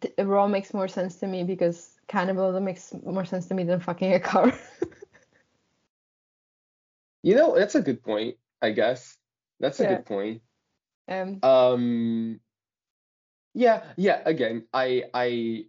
[0.00, 3.80] t- raw makes more sense to me because cannibalism makes more sense to me than
[3.80, 4.52] fucking a car.
[7.22, 8.36] you know, that's a good point.
[8.60, 9.16] I guess
[9.60, 9.94] that's a yeah.
[9.94, 10.42] good point.
[11.08, 12.40] Um, um
[13.54, 15.66] yeah, yeah, again, I I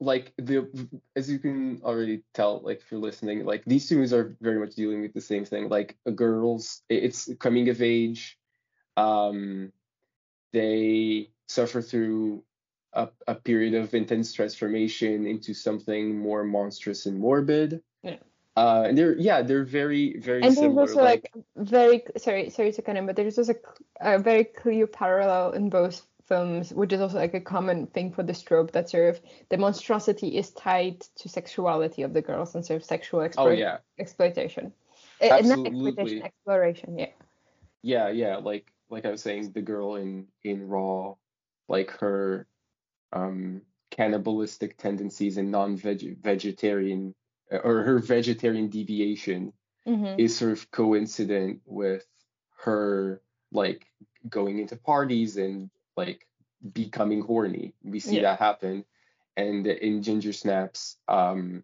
[0.00, 0.68] like the
[1.14, 4.58] as you can already tell like if you're listening like these two movies are very
[4.58, 8.38] much dealing with the same thing like a girls it's coming of age
[8.96, 9.72] um
[10.52, 12.42] they suffer through
[12.92, 18.16] a, a period of intense transformation into something more monstrous and morbid yeah
[18.56, 20.74] uh, and they're yeah they're very very and similar.
[20.74, 23.56] there's also like, like, very sorry sorry to cut in, but there's just a,
[24.00, 28.22] a, very clear parallel in both films, which is also like a common thing for
[28.22, 32.64] the trope that sort of the monstrosity is tied to sexuality of the girls and
[32.64, 33.78] sort of sexual explo- oh, yeah.
[33.98, 34.72] exploitation.
[35.20, 35.50] Absolutely.
[35.50, 37.06] Uh, not exploitation, exploration, yeah.
[37.82, 41.14] Yeah, yeah, like like I was saying, the girl in in Raw,
[41.68, 42.46] like her
[43.12, 47.14] um cannibalistic tendencies and non-vegetarian
[47.50, 49.52] or her vegetarian deviation
[49.86, 50.18] mm-hmm.
[50.18, 52.04] is sort of coincident with
[52.58, 53.86] her like
[54.28, 56.26] going into parties and like
[56.72, 57.74] becoming horny.
[57.82, 58.22] We see yeah.
[58.22, 58.84] that happen.
[59.36, 61.62] And in Ginger Snaps, um,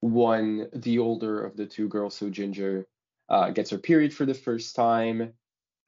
[0.00, 2.86] one, the older of the two girls, so Ginger,
[3.28, 5.32] uh, gets her period for the first time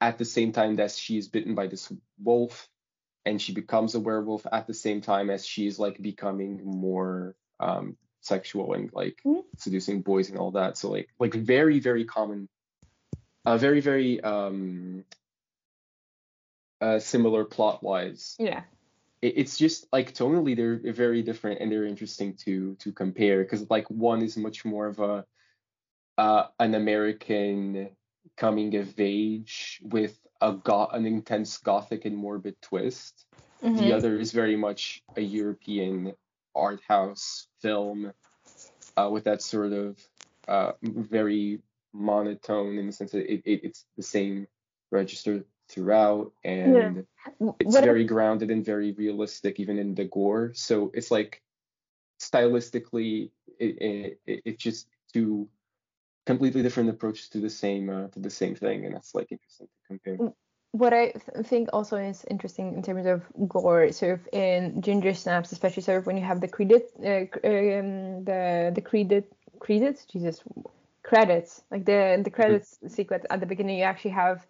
[0.01, 1.91] at the same time that she is bitten by this
[2.23, 2.69] wolf
[3.27, 7.35] and she becomes a werewolf at the same time as she is like becoming more
[7.59, 9.41] um, sexual and like mm-hmm.
[9.57, 10.77] seducing boys and all that.
[10.77, 12.47] So like like very very common,
[13.45, 15.03] uh, very very um,
[16.81, 18.35] uh, similar plot wise.
[18.39, 18.63] Yeah.
[19.21, 23.69] It, it's just like tonally they're very different and they're interesting to to compare because
[23.69, 25.25] like one is much more of a
[26.17, 27.89] uh, an American
[28.35, 33.25] coming of age with a go- an intense gothic and morbid twist.
[33.63, 33.77] Mm-hmm.
[33.77, 36.13] The other is very much a European
[36.55, 38.11] art house film
[38.95, 39.97] uh, with that sort of
[40.47, 41.59] uh, very
[41.93, 44.47] monotone in the sense that it, it, it's the same
[44.91, 47.51] register throughout and yeah.
[47.59, 50.51] it's what very grounded and very realistic even in the gore.
[50.53, 51.41] So it's like
[52.19, 55.47] stylistically it, it, it's just two
[56.25, 59.67] completely different approaches to the same uh, to the same thing and that's like interesting
[59.67, 60.33] to compare.
[60.71, 65.13] What I th- think also is interesting in terms of gore, sort of in ginger
[65.13, 70.05] snaps, especially sort of when you have the credit, uh, um, the the credit, credits,
[70.05, 70.43] Jesus,
[71.07, 73.77] credits, like the the credits sequence at the beginning.
[73.79, 74.45] You actually have,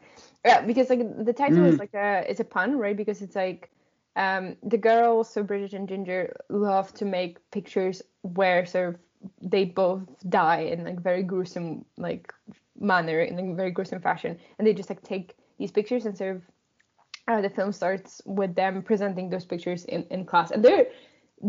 [0.46, 1.80] yeah, because like the title is Mm.
[1.80, 2.98] like a it's a pun, right?
[2.98, 3.70] Because it's like
[4.16, 9.00] um the girls, so Bridget and Ginger, love to make pictures where sort of
[9.42, 12.34] they both die in like very gruesome like
[12.80, 16.36] manner in a very gruesome fashion, and they just like take these pictures and sort
[16.38, 16.42] of
[17.28, 20.88] uh, the film starts with them presenting those pictures in, in class and they're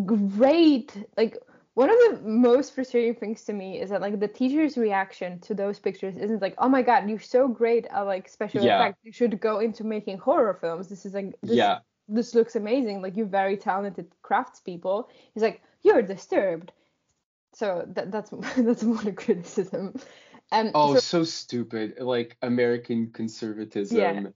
[0.05, 1.37] great like
[1.79, 5.55] one of the most frustrating things to me is that like the teacher's reaction to
[5.55, 8.81] those pictures isn't like oh my god you're so great at like special Yeah.
[8.83, 11.79] effects you should go into making horror films this is like this, Yeah.
[12.09, 16.73] this looks amazing like you're very talented craftspeople he's like you're disturbed
[17.55, 19.95] so that, that's that's one criticism
[20.51, 22.01] and Oh, so, so stupid.
[22.01, 23.99] Like American conservatism.
[23.99, 24.31] yeah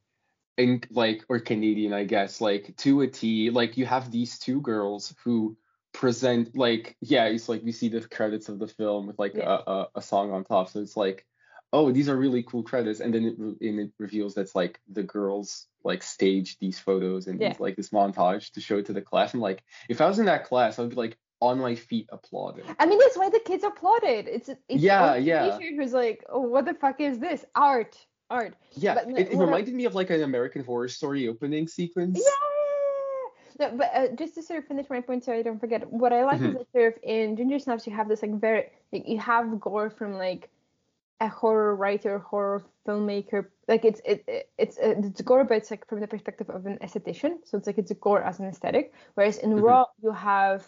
[0.59, 3.50] And like or Canadian, I guess, like to a T.
[3.50, 5.57] Like you have these two girls who
[5.92, 9.59] present like yeah, it's like we see the credits of the film with like Yeah.
[9.66, 10.68] a, a, a song on top.
[10.70, 11.26] So it's like,
[11.72, 14.81] oh, these are really cool credits, and then it re- and it reveals that's like
[14.90, 17.55] the girls like staged these photos and Yeah.
[17.59, 19.33] like this montage to show it to the class.
[19.35, 22.64] And like if I was in that class, I'd be like on my feet applauding.
[22.78, 24.28] I mean, that's why the kids applauded.
[24.28, 25.59] It's it's Yeah, yeah.
[25.59, 27.44] who's like, oh, what the fuck is this?
[27.57, 27.96] Art,
[28.31, 28.55] art.
[28.76, 31.66] Yeah, But it, it what I- reminded me of like an American Horror Story opening
[31.68, 32.18] sequence.
[32.18, 32.48] Yeah.
[33.62, 36.12] No, but uh, just to sort of finish my point, so I don't forget, what
[36.12, 36.59] I like is Mhm.
[36.59, 39.90] that sort of in Ginger Snaps you have this like very like, you have gore
[39.90, 40.51] from like
[41.20, 43.46] a horror writer, horror filmmaker.
[43.68, 46.66] Like it's it, it it's uh, it's gore, but it's like from the perspective of
[46.66, 47.38] an esthetician.
[47.44, 48.92] So it's like it's a gore as an aesthetic.
[49.14, 49.62] Whereas in Mhm.
[49.62, 50.66] Raw you have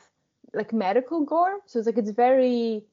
[0.52, 1.58] like medical gore.
[1.66, 2.84] So it's like it's very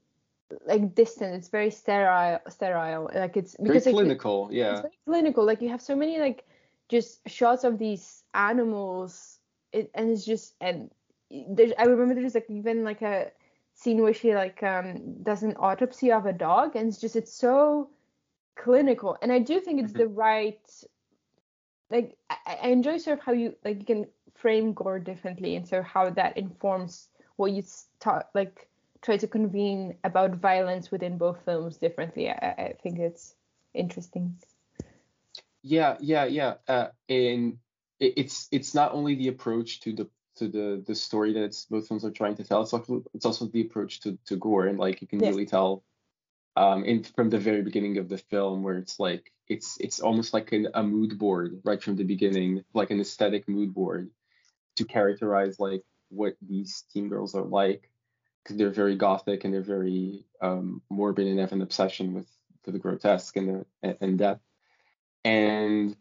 [0.66, 1.36] like distant.
[1.36, 3.12] It's very sterile, sterile.
[3.14, 4.82] Like it's Very because like, clinical, it's yeah.
[4.82, 5.46] very clinical.
[5.46, 6.44] Like you have so many like
[6.90, 9.31] just shots of these animals,
[9.74, 10.92] it, and it's just and
[11.30, 13.32] there's I remember there's like even like a
[13.74, 17.34] scene where she like um does an autopsy of a dog, and it's just it's
[17.34, 17.90] so
[18.56, 19.18] clinical.
[19.22, 19.98] And I do think it's Mhm.
[19.98, 20.60] the right
[21.90, 25.68] like I, I enjoy sort of how you like you can frame gore differently, and
[25.68, 28.68] so how that informs what you start like
[29.02, 32.30] try to convene about violence within both films differently.
[32.30, 33.36] I, I think it's
[33.74, 34.38] interesting.
[35.64, 36.56] Yeah, yeah, yeah.
[36.68, 37.56] Uh, it,
[38.02, 41.88] it's it's not only the approach to the to the the story that it's, both
[41.88, 42.62] films are trying to tell.
[42.62, 45.30] It's also it's also the approach to to gore, and like you can Yeah.
[45.30, 45.84] really tell,
[46.56, 50.34] um, in from the very beginning of the film where it's like it's it's almost
[50.34, 54.10] like an, a mood board right from the beginning, like an aesthetic mood board,
[54.78, 57.90] to characterize like what these teen girls are like,
[58.44, 62.28] because they're very gothic and they're very um morbid and have an obsession with
[62.66, 64.40] the grotesque and the and, and death
[65.24, 65.96] and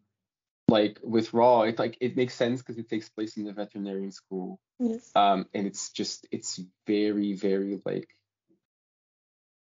[0.70, 4.12] like with raw it like it makes sense because it takes place in the veterinarian
[4.12, 5.10] school Yes.
[5.14, 8.08] um and it's just it's very very like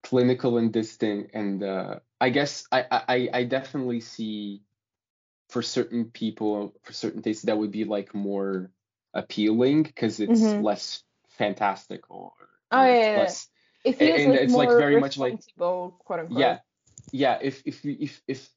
[0.03, 4.61] clinical and distant and uh i guess i i i definitely see
[5.49, 8.71] for certain people for certain tastes that would be like more
[9.13, 10.63] appealing because it's Mhm.
[10.63, 13.19] less fantastical or, Oh, or yeah, it's yeah, yeah.
[13.21, 13.47] less
[13.83, 16.37] It feels and like it's, more like, very much like- quote unquote.
[16.39, 16.59] yeah
[17.11, 18.49] yeah if if if if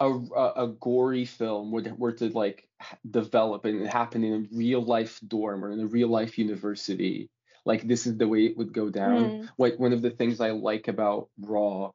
[0.00, 2.68] a, a a gory film would were to like
[3.10, 7.30] develop and happen in a real life dorm or in a real life university
[7.64, 9.48] like this is the way it would go down Mm.
[9.58, 11.90] like one of the things i like about raw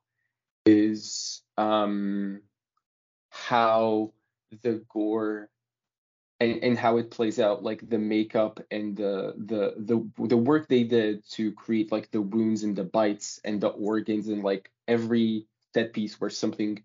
[0.65, 2.41] is um
[3.29, 4.13] how
[4.63, 5.49] the gore
[6.39, 10.67] and, and how it plays out like the makeup and the the the the work
[10.67, 14.71] they did to create like the wounds and the bites and the organs and like
[14.87, 16.83] every set piece where something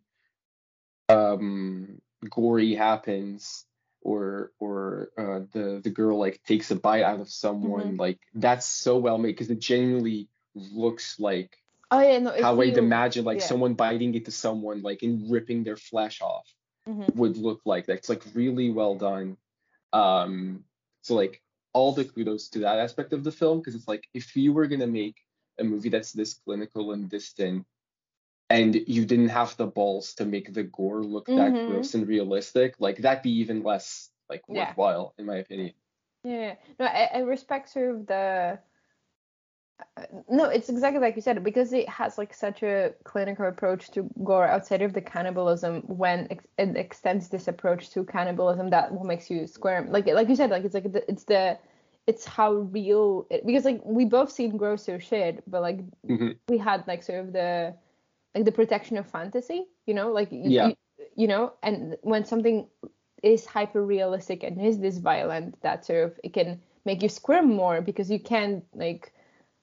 [1.16, 2.00] um
[2.30, 3.64] gory happens
[4.00, 8.66] or or uh, the the girl like takes a bite out of someone like that's
[8.66, 11.56] so well made because it genuinely looks like
[11.90, 12.32] Oh yeah, no.
[12.42, 13.46] How I'd imagine like yeah.
[13.46, 16.48] someone biting into someone like and ripping their flesh off
[16.88, 17.14] Mhm.
[17.14, 17.86] would look like.
[17.86, 19.36] That's like really well done.
[19.92, 20.64] Um,
[21.02, 21.42] so like
[21.72, 24.66] all the kudos to that aspect of the film because it's like if you were
[24.66, 25.16] gonna make
[25.58, 27.64] a movie that's this clinical and distant,
[28.48, 31.66] and you didn't have the balls to make the gore look that Mhm.
[31.66, 34.68] gross and realistic, like that'd be even less like Yeah.
[34.68, 35.72] worthwhile in my opinion.
[36.22, 36.54] Yeah.
[36.78, 38.58] No, I, I respect sort of the.
[40.28, 44.08] No, it's exactly like you said because it has like such a clinical approach to
[44.24, 45.82] gore outside of the cannibalism.
[45.86, 49.90] When ex- it extends this approach to cannibalism, that what makes you squirm.
[49.90, 51.58] Like like you said, like it's like the, it's the
[52.06, 56.38] it's how real it, because like we both seen grosser shit, but like Mhm.
[56.48, 57.74] we had like sort of the
[58.36, 60.68] like the protection of fantasy, you know, like Yeah.
[60.68, 60.74] you,
[61.16, 62.68] you know, and when something
[63.22, 67.48] is hyper realistic and is this violent, that sort of it can make you squirm
[67.56, 69.12] more because you can't like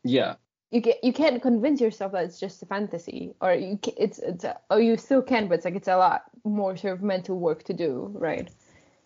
[0.04, 0.36] Yeah.
[0.72, 4.18] you get you can't convince yourself that it's just a fantasy or you can, it's
[4.18, 7.04] it's a, oh you still can but it's like it's a lot more sort of
[7.04, 8.50] mental work to do right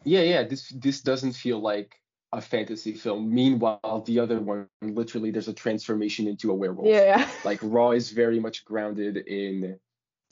[0.05, 1.99] yeah yeah this this doesn't feel like
[2.33, 3.33] a fantasy film.
[3.33, 6.87] Meanwhile the other one literally there's a transformation into a werewolf.
[6.87, 9.79] Yeah, like raw is very much grounded in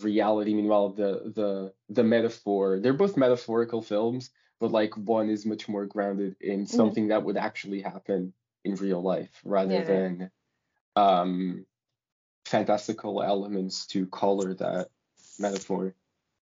[0.02, 0.54] reality.
[0.54, 4.30] Meanwhile the the the metaphor they're both metaphorical films
[4.60, 6.76] but like one is much more grounded in Mm-hmm.
[6.76, 8.34] something that would actually happen
[8.64, 9.82] in real life rather Yeah.
[9.84, 10.32] than
[10.96, 11.66] um
[12.46, 14.90] fantastical elements to color that
[15.40, 15.94] metaphor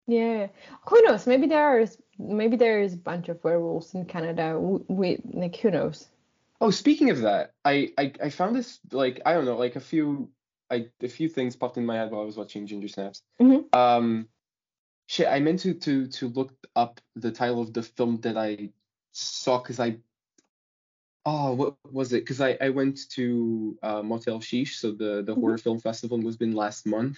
[0.07, 0.47] yeah
[0.87, 4.83] who knows maybe there is maybe there is a bunch of werewolves in canada w-
[4.87, 6.07] we like who knows
[6.63, 9.79] Oh, speaking of that, I, I I found this like I don't know like a
[9.79, 10.29] few
[10.69, 13.23] I a few things popped in my head while I was watching Ginger Snaps.
[13.41, 13.65] Mhm.
[13.75, 14.29] Um,
[15.07, 18.69] shit, I meant to to to look up the title of the film that I
[19.11, 19.97] saw because I
[21.25, 22.21] oh what was it?
[22.21, 25.41] Because I I went to uh, MOTELx, so the the Mhm.
[25.41, 27.17] horror film festival in Lisbon last month,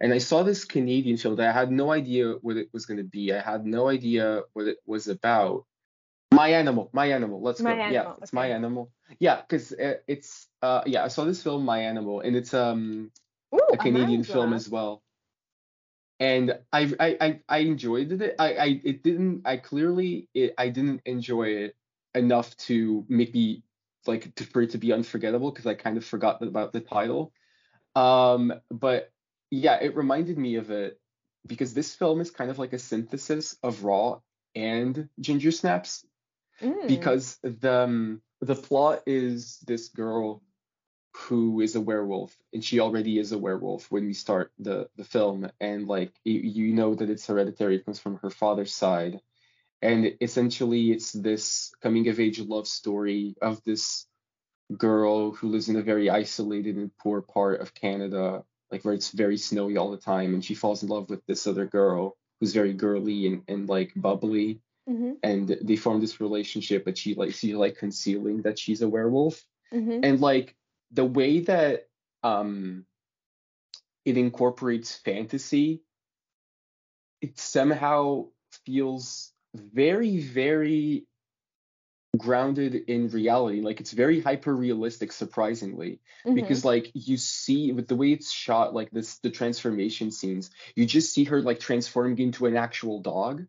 [0.00, 2.98] and I saw this Canadian film that I had no idea what it was going
[2.98, 3.32] to be.
[3.32, 5.64] I had no idea what it was about.
[6.32, 7.40] My animal, my animal.
[7.40, 7.76] Let's My go.
[7.76, 8.90] yeah, Animal, it's my animal.
[9.20, 13.12] Yeah, because it's uh yeah, I saw this film, My Animal, and it's um
[13.54, 15.02] Ooh, a Canadian heard film as well.
[16.18, 18.34] And I I I, I enjoyed it.
[18.38, 21.76] I, I it didn't I clearly it, I didn't enjoy it
[22.14, 23.62] enough to make me
[24.06, 27.32] like to, for it to be unforgettable because I kind of forgot about the title.
[27.94, 29.12] Um, but
[29.62, 30.98] yeah, it reminded me of it
[31.46, 34.20] because this film is kind of like a synthesis of Raw
[34.54, 36.04] and Ginger Snaps
[36.62, 36.86] Mm.
[36.86, 40.40] because the um, the plot is this girl
[41.16, 45.04] who is a werewolf and she already is a werewolf when we start the the
[45.04, 49.20] film and like you, you know that it's hereditary it comes from her father's side
[49.82, 54.06] and essentially it's this coming of age love story of this
[54.76, 58.44] girl who lives in a very isolated and poor part of Canada
[58.74, 61.46] like where it's very snowy all the time and she falls in love with this
[61.46, 64.60] other girl who's very girly and, and like bubbly.
[64.90, 68.88] Mhm, and they form this relationship but she like she's like concealing that she's a
[68.88, 69.40] werewolf.
[69.72, 70.00] Mhm.
[70.02, 70.54] and like
[70.90, 71.88] the way that
[72.22, 72.84] um
[74.04, 75.80] it incorporates fantasy
[77.22, 78.26] it somehow
[78.66, 81.06] feels very very
[82.16, 83.60] grounded in reality.
[83.60, 86.00] Like it's very hyper realistic surprisingly.
[86.26, 86.34] Mhm.
[86.34, 90.86] because like you see with the way it's shot like this the transformation scenes you
[90.86, 93.46] just see her like transforming into an actual dog.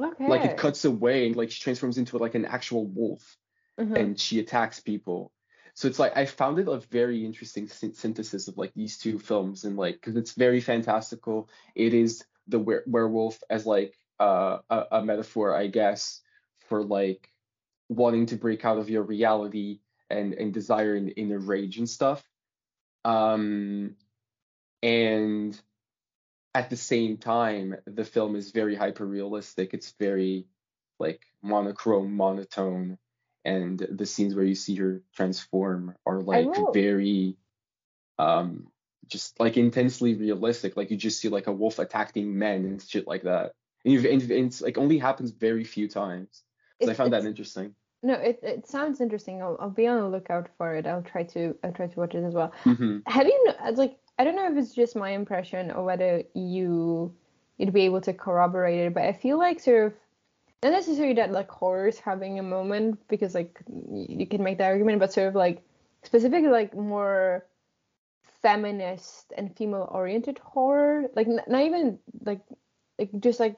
[0.00, 0.28] Okay.
[0.28, 3.36] Like it cuts away and like she transforms into like an actual wolf.
[3.78, 3.96] Mhm.
[3.98, 5.32] and she attacks people.
[5.74, 9.18] So it's like i found it a very interesting syn- synthesis of like these two
[9.18, 9.64] films.
[9.64, 11.48] And like because it's very fantastical.
[11.74, 16.20] It is the were- werewolf as like uh, a, a metaphor i guess
[16.68, 17.28] for like
[17.88, 19.80] wanting to break out of your reality
[20.10, 22.22] and and desire and inner rage and stuff.
[23.04, 23.96] Um
[24.82, 25.58] and
[26.54, 30.46] at the same time the film is very hyper realistic it's very
[30.98, 32.98] like monochrome monotone.
[33.46, 37.36] And the scenes where you see her transform are like very
[38.18, 38.68] um
[39.06, 40.76] just like intensely realistic.
[40.76, 43.52] Like you just see like a wolf attacking men and shit like that.
[43.84, 46.42] And, you've, and it's like only happens very few times
[46.88, 47.74] i found that interesting
[48.04, 49.40] No, it, it sounds interesting.
[49.42, 50.86] I'll, I'll be on the lookout for it.
[50.86, 52.52] I'll try to I'll try to watch it as well.
[52.64, 56.22] hmm Have you it's like I don't know if it's just my impression or whether
[56.34, 57.14] you
[57.56, 59.94] you'd be able to corroborate it, but I feel like sort of
[60.62, 64.68] not necessarily that like horror is having a moment because like you can make that
[64.68, 65.62] argument, but sort of like
[66.02, 67.46] specifically like more
[68.42, 72.40] feminist and female oriented horror, like not even like
[72.98, 73.56] like just like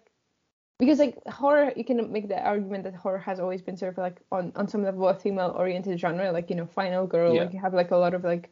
[0.79, 3.99] because like horror you can make the argument that horror has always been sort of
[3.99, 7.43] like on on some level a female oriented genre like you know final girl Yeah.
[7.45, 8.51] like you have like a lot of like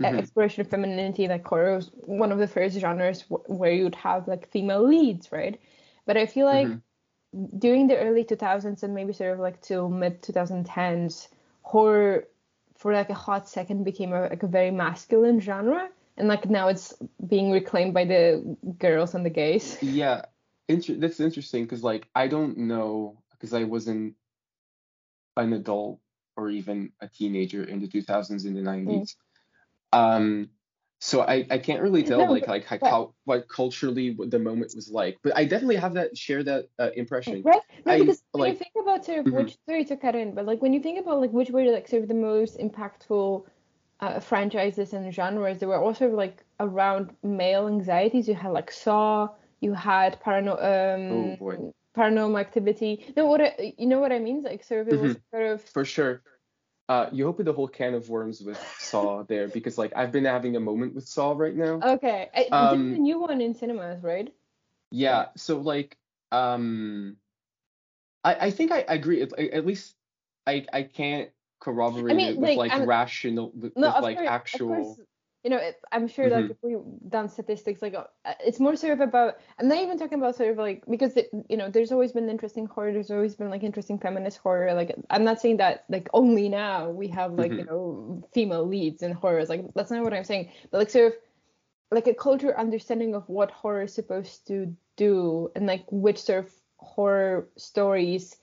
[0.00, 0.18] Mhm.
[0.18, 4.28] exploration of femininity like horror was one of the first genres w- where you'd have
[4.28, 5.58] like female leads right
[6.04, 6.82] but i feel like Mhm.
[7.58, 11.28] during the early 2000s and maybe sort of like till mid 2010s
[11.62, 12.26] horror
[12.76, 16.68] for like a hot second became a, like a very masculine genre and like now
[16.68, 16.94] it's
[17.26, 20.26] being reclaimed by the girls and the gays Yeah,
[20.68, 24.14] inter- that's interesting because like I don't know because I wasn't
[25.36, 26.00] an adult
[26.36, 29.16] or even a teenager in the 2000s and the 90s.
[29.92, 30.50] Um,
[31.00, 34.72] so I I can't really tell No, like like how, what culturally what the moment
[34.74, 37.42] was like, but I definitely have that share that uh, impression.
[37.42, 37.60] Right?
[37.84, 39.32] No, I, because when you think about sort of Mhm.
[39.32, 41.86] which sorry to cut in, but like when you think about like which were like
[41.88, 43.44] sort of the most impactful
[44.00, 48.26] uh, franchises and genres, they were also like around male anxieties.
[48.28, 49.28] You had like Saw,
[49.60, 51.72] you had parano- Oh, um, boy.
[51.96, 53.12] paranormal activity.
[53.16, 54.42] No, what I, you know what I mean?
[54.42, 56.22] Like sort of it was sort of For sure.
[56.88, 60.24] uh, you opened a whole can of worms with Saw there because like I've been
[60.24, 61.80] having a moment with Saw right now.
[61.82, 62.28] Okay.
[62.34, 64.32] I, Um, there's a new one in cinemas, right?
[64.90, 65.96] Yeah, so like
[66.32, 67.16] um
[68.24, 69.94] I I think I agree at, at least
[70.46, 71.30] I I can't
[71.60, 74.98] corroborate mean, it with like, like rational with, No, with like course, actual
[75.46, 76.50] you know, it, I'm sure like Mhm.
[76.50, 76.76] if we
[77.08, 78.06] done statistics, like uh,
[78.44, 79.36] it's more sort of about.
[79.60, 82.28] I'm not even talking about sort of like because it, you know, there's always been
[82.28, 82.92] interesting horror.
[82.92, 84.74] There's always been like interesting feminist horror.
[84.74, 87.66] Like I'm not saying that like only now we have like you Mhm.
[87.66, 89.48] know female leads in horrors.
[89.48, 90.50] Like that's not what I'm saying.
[90.72, 91.18] But like sort of
[91.92, 96.46] like a cultural understanding of what horror is supposed to do and like which sort
[96.46, 98.34] of horror stories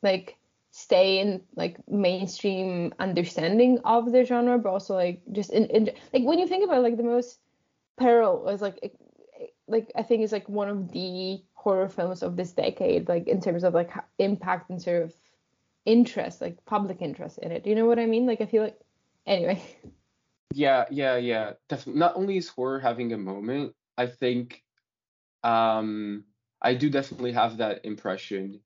[0.00, 0.36] like
[0.82, 6.24] stay in like mainstream understanding of the genre but also like just in, in like
[6.24, 7.38] when you think about like the most
[7.96, 8.92] peril was like
[9.68, 13.40] like i think is like one of the horror films of this decade like in
[13.40, 15.14] terms of like impact and sort of
[15.84, 18.62] interest like public interest in it Do you know what i mean like i feel
[18.62, 18.78] like
[19.26, 19.62] anyway
[20.54, 21.52] Yeah, yeah, yeah.
[21.68, 22.00] Definitely.
[22.00, 24.62] Not only is horror having a moment, I think
[25.42, 26.24] um
[26.60, 28.60] I do definitely have that impression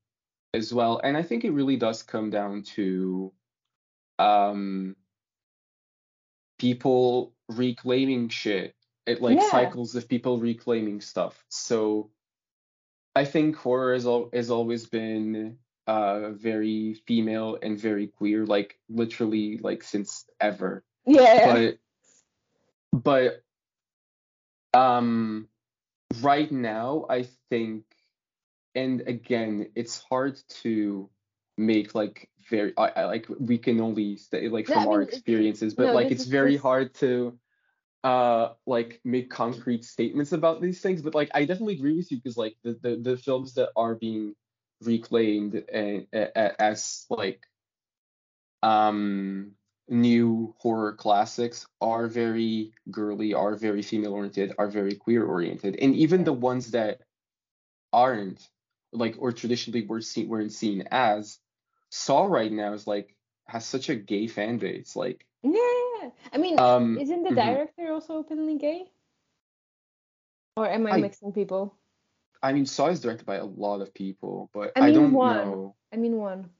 [0.57, 0.99] as well.
[1.03, 3.31] And I think it really does come down to
[4.19, 4.95] um
[6.59, 8.75] people reclaiming shit.
[9.05, 9.49] It like Yeah.
[9.49, 11.45] cycles of people reclaiming stuff.
[11.49, 12.09] So
[13.15, 18.79] I think horror has al- has always been uh very female and very queer, like
[18.89, 21.77] literally like since ever yeah
[22.91, 23.41] but
[24.73, 25.47] but um
[26.21, 27.85] right now i think
[28.77, 31.09] and again it's hard to
[31.57, 34.99] make like very I, I like we can only say like No, from I our
[34.99, 37.37] mean, it's- experiences but no, like it's very just- hard to
[38.03, 42.17] uh like make concrete statements about these things but like i definitely agree with you
[42.17, 44.35] because like the, the the films that are being
[44.83, 47.41] reclaimed and as like
[48.63, 49.51] um
[49.89, 55.95] new horror classics are very girly, are very female oriented, are very queer oriented, and
[55.95, 56.99] even the ones that
[57.93, 58.49] aren't
[58.91, 61.39] like or traditionally were seen weren't seen as
[61.89, 63.15] Saw right now is like
[63.47, 64.95] has such a gay fan base.
[64.95, 67.35] Like Yeah, I mean, Um, isn't the mhm.
[67.35, 68.91] director also openly gay?
[70.57, 71.77] Or am I, I- mixing people?
[72.41, 75.35] I mean Saw is directed by a lot of people, but I I, don't one.
[75.35, 75.75] know.
[75.93, 76.51] I mean one.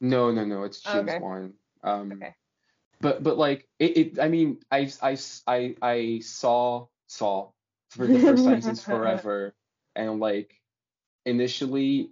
[0.00, 1.18] No, no, no, it's James Okay.
[1.18, 1.54] Wan.
[1.84, 2.34] Um Okay.
[3.00, 5.16] but but like it, it I mean I, I
[5.46, 7.52] I I saw saw
[7.90, 9.54] for the first time since forever
[9.94, 10.61] and like
[11.24, 12.10] initially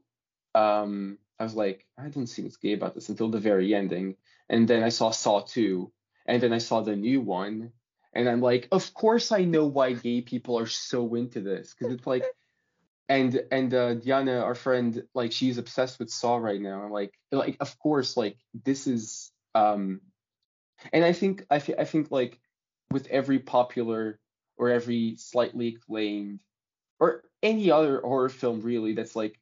[0.54, 4.16] um I was like I didn't see what's gay about this until the very ending.
[4.48, 5.92] And then I saw Saw 2
[6.26, 7.72] and then I saw the new one
[8.12, 11.94] and I'm like of course I know why gay people are so into this because
[11.94, 12.24] it's like
[13.08, 16.82] and and uh Diana our friend like she's obsessed with Saw right now.
[16.82, 20.00] I'm like like of course like this is um
[20.92, 22.38] and I think I, thi- I think like
[22.90, 24.18] with every popular
[24.56, 26.40] or every slightly acclaimed
[27.00, 29.38] or any other horror film really that's like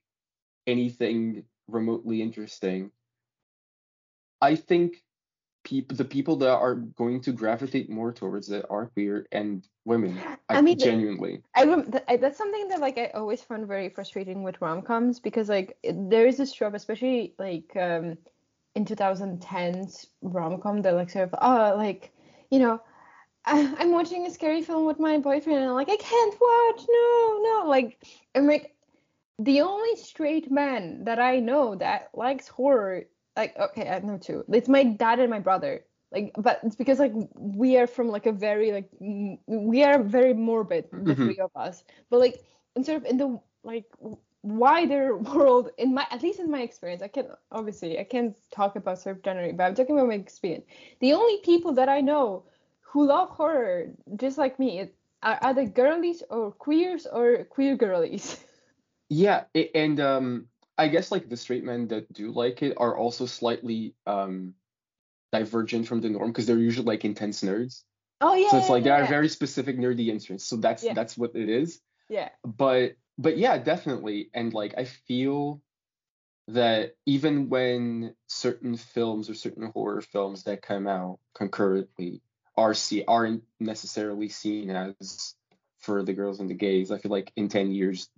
[0.66, 2.90] anything remotely interesting,
[4.40, 5.02] I think
[5.64, 10.18] people the people that are going to gravitate more towards it are queer and women.
[10.48, 11.42] I mean, genuinely.
[11.54, 15.76] I, I that's something that like I always found very frustrating with rom-coms because like
[15.82, 18.16] there is this trope, especially like um
[18.74, 22.12] in 2010s rom-com that like sort of oh like
[22.50, 22.80] you know
[23.48, 26.86] I, I'm watching a scary film with my boyfriend and I'm like I can't watch
[26.88, 27.64] no no.
[27.68, 28.74] Like I'm like
[29.38, 33.04] the only straight man that I know that likes horror
[33.36, 34.44] like okay I know two.
[34.52, 35.84] It's my dad and my brother.
[36.12, 40.02] Like but it's because like we are from like a very like m- we are
[40.02, 41.16] very morbid the Mhm.
[41.16, 41.84] three of us.
[42.10, 42.44] But like
[42.76, 43.86] in sort of in the like
[44.42, 48.76] wider world in my at least in my experience i can obviously i can't talk
[48.76, 50.64] about sort of generally but i'm talking about my experience.
[51.00, 52.44] The only people that i know
[52.92, 53.86] who love horror
[54.16, 58.36] just like me it, are either girlies or queers or queer girlies
[59.10, 62.96] Yeah, it, and um I guess like the straight men that do like it are
[62.96, 64.54] also slightly um
[65.32, 67.84] divergent from the norm because they're usually like intense nerds.
[68.20, 70.48] oh yeah So it's like yeah, there are very specific nerdy interests.
[70.48, 70.94] So that's Yeah.
[70.94, 71.80] that's what it is.
[72.08, 74.30] yeah But but yeah, definitely.
[74.34, 75.60] And like I feel
[76.48, 82.22] that even when certain films or certain horror films that come out concurrently
[82.58, 85.36] are see aren't necessarily seen as
[85.80, 88.10] for the girls and the gays, I feel like in 10 years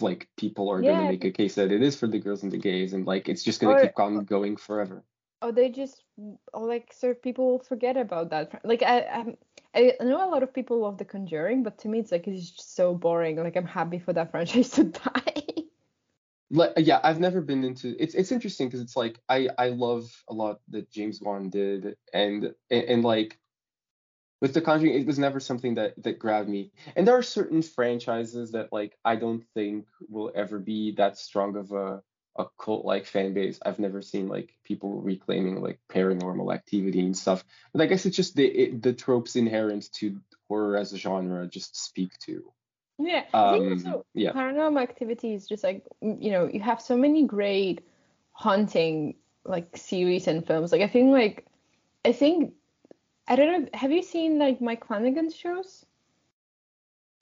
[0.00, 2.52] like people are Yeah, gonna make a case that it is for the girls and
[2.52, 5.04] the gays and like it's just gonna Or- keep on going forever.
[5.42, 6.02] or they just
[6.52, 8.60] or like sort of people forget about that.
[8.64, 9.36] Like i I'm,
[9.74, 12.50] i know a lot of people love the conjuring but to me it's like it's
[12.50, 13.36] just so boring.
[13.36, 15.44] Like i'm happy for that franchise to die.
[16.50, 20.04] Like yeah i've never been into it's it's interesting because it's like i i love
[20.28, 23.38] a lot that james wan did and, and and like
[24.42, 26.72] with the conjuring it was never something that that grabbed me.
[26.96, 31.56] And there are certain franchises that like i don't think will ever be that strong
[31.56, 32.02] of a
[32.36, 37.16] a cult like fan base i've never seen like people reclaiming like paranormal activity and
[37.16, 37.44] stuff.
[37.72, 40.18] But i guess it's just the it, the tropes inherent to
[40.48, 42.52] horror as a genre just speak to.
[42.98, 44.32] Yeah, um also yeah.
[44.32, 47.86] paranormal activity is just like you know you have so many great
[48.32, 49.14] haunting
[49.44, 50.72] like series and films.
[50.72, 51.46] Like I think like
[52.04, 52.54] I think
[53.26, 53.68] I don't know.
[53.74, 55.84] Have you seen like Mike Flanagan's shows?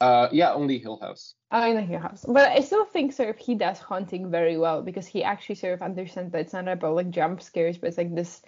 [0.01, 2.25] uh yeah only hill house Oh, in the Hill House.
[2.29, 5.75] But I still think sort of he does haunting very well because he actually sort
[5.75, 8.43] of understands that it's not about like jump scares, but it's like this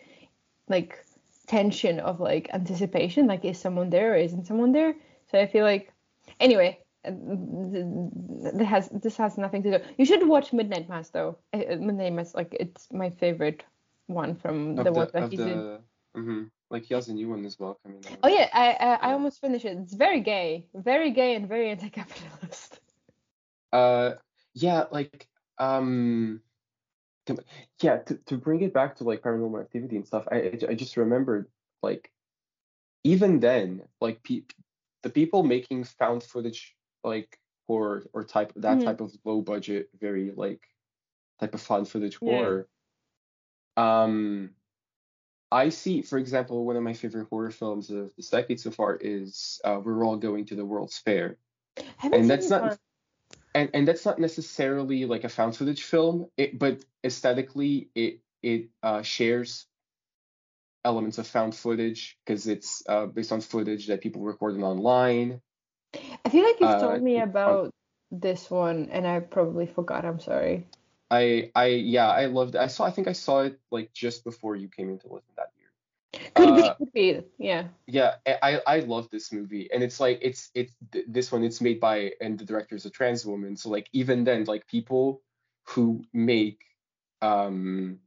[0.69, 1.05] like
[1.47, 3.27] tension of like anticipation.
[3.27, 4.95] Like is someone there or isn't someone there?
[5.31, 5.93] So I feel like
[6.41, 9.85] anyway, this has this has nothing to do.
[9.99, 11.39] You should watch Midnight Mass though.
[11.53, 13.65] Uh, Midnight Mass like it's my favorite
[14.07, 15.47] one from the the ones that of he did.
[15.47, 15.81] the
[16.15, 19.11] hmm like he has a new one as well coming out Oh yeah, I I,
[19.11, 19.79] I almost finished it.
[19.79, 22.81] It's very gay, very gay and very anti-capitalist.
[23.73, 24.17] Uh,
[24.53, 25.27] yeah, like
[25.59, 26.43] um,
[27.25, 27.39] to,
[27.81, 30.99] yeah, to, to bring it back to like paranormal activity and stuff, I I just
[30.99, 31.49] remembered
[31.83, 32.13] like
[33.05, 34.43] even then, like pe
[35.03, 38.85] the people making found footage like horror or type that Mhm.
[38.85, 40.69] type of low budget, very like
[41.41, 42.63] type of found footage Yeah.
[43.77, 44.55] Um,
[45.53, 48.97] I see, for example, one of my favorite horror films of this decade so far
[48.97, 51.37] is uh, We're All Going to the World's Fair
[52.03, 52.79] and that's not one.
[53.55, 58.69] and and that's not necessarily like a found footage film it but aesthetically it it
[58.83, 59.67] uh, shares
[60.85, 65.41] elements of found footage because it's uh, based on footage that people recorded online
[66.25, 67.73] I feel like you've uh, told me about
[68.11, 70.07] this one and I probably forgot.
[70.07, 70.67] I'm sorry.
[71.13, 74.25] I i yeah i loved it i saw i think i saw it like just
[74.25, 75.71] before you came into Lisbon that year
[76.35, 77.21] Could be, Uh, could be.
[77.39, 77.65] Yeah.
[77.87, 81.61] yeah I I love this movie and it's like it's it's th- this one it's
[81.61, 85.23] made by and the director is a trans woman so like even then like people
[85.69, 86.61] who make
[87.21, 87.99] um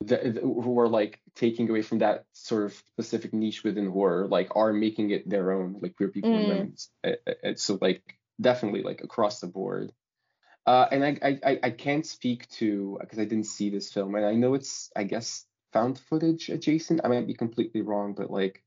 [0.00, 4.26] the, the- who are like taking away from that sort of specific niche within horror
[4.28, 6.48] like are making it their own like queer people and Mm.
[6.48, 8.02] women Uh, uh, uh, so like
[8.40, 9.92] definitely like across the board
[10.66, 14.24] uh and I I I- can't speak to because I didn't see this film and
[14.26, 17.00] I know it's I guess found footage adjacent.
[17.04, 18.62] I might be completely wrong but like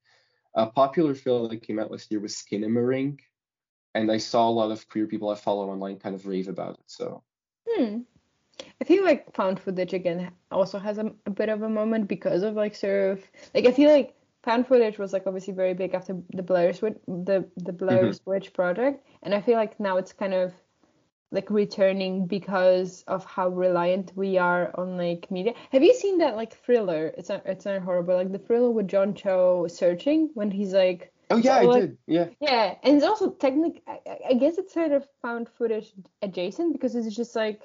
[0.56, 3.20] a popular film that came out last year was Skinamarink
[3.96, 6.76] and I saw a lot of queer people I follow online kind of rave about
[6.76, 7.24] it so.
[7.70, 8.00] Hmm.
[8.82, 12.44] I feel like found footage again also has a, a bit of a moment because
[12.44, 13.24] of like sort of
[13.54, 16.96] like I feel like found footage was like obviously very big after the Blair Witch
[17.08, 20.54] the the Blair Witch project and I feel like now it's kind of
[21.32, 25.54] like returning because of how reliant we are on like media.
[25.72, 27.14] Have you seen that like thriller?
[27.18, 31.14] It's not it's not horrible like the thriller with John Cho searching when he's like
[31.30, 33.84] oh yeah I like- did yeah yeah, and it's also technic.
[33.88, 34.00] I,
[34.32, 35.92] I- guess it's sort of found footage
[36.24, 37.62] adjacent because it's just like,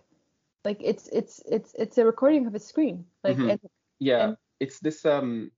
[0.65, 3.07] like it's it's it's it's a recording of a screen.
[3.23, 3.51] Like, Mhm.
[3.53, 3.61] and,
[3.99, 5.51] Yeah, And- it's this um,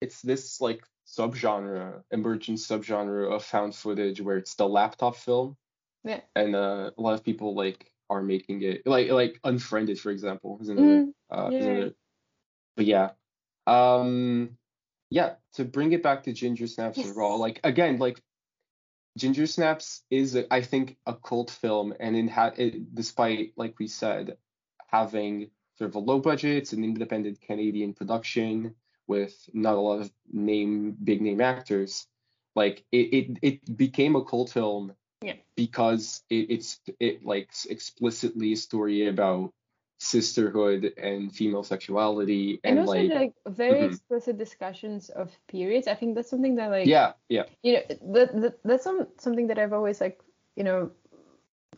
[0.00, 5.56] it's this like subgenre, emergent subgenre of found footage where it's the laptop film,
[6.04, 6.20] yeah.
[6.34, 10.58] and uh, a lot of people like are making it like like Unfriended, for example,
[10.60, 11.06] is another.
[11.06, 11.58] Mm, Uh, yeah.
[11.60, 11.92] another
[12.76, 13.10] but yeah,
[13.66, 14.56] um,
[15.10, 15.34] yeah.
[15.54, 17.16] To bring it back to Ginger Snaps and Yes.
[17.16, 18.22] Raw, like again, like
[19.18, 23.88] Ginger Snaps is, I think, a cult film, and in ha- it, despite, like we
[23.88, 24.38] said,
[24.88, 28.74] having sort of a low budget, it's an independent Canadian production
[29.06, 32.06] with not a lot of name, big name actors.
[32.54, 35.34] Like it, it, it became a cult film Yeah.
[35.56, 39.52] because it, it's it like explicitly a story about
[40.00, 43.86] sisterhood and female sexuality and, and, also like, like, very Mhm.
[43.86, 45.86] explicit discussions of periods.
[45.86, 49.46] I think that's something that like yeah, yeah, you know that, that that's some something
[49.46, 50.20] that I've always like
[50.56, 50.90] you know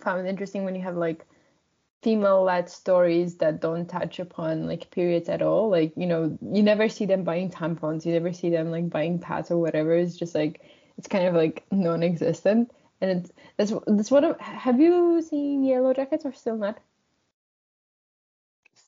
[0.00, 1.26] found interesting when you have like
[2.02, 5.68] female-led stories that don't touch upon like periods at all.
[5.68, 9.18] Like you know you never see them buying tampons, you never see them like buying
[9.18, 9.92] pads or whatever.
[9.94, 10.62] It's just like
[10.96, 12.70] it's kind of like non-existent.
[13.04, 16.78] And it's that's that's one have you seen Yellowjackets or still not?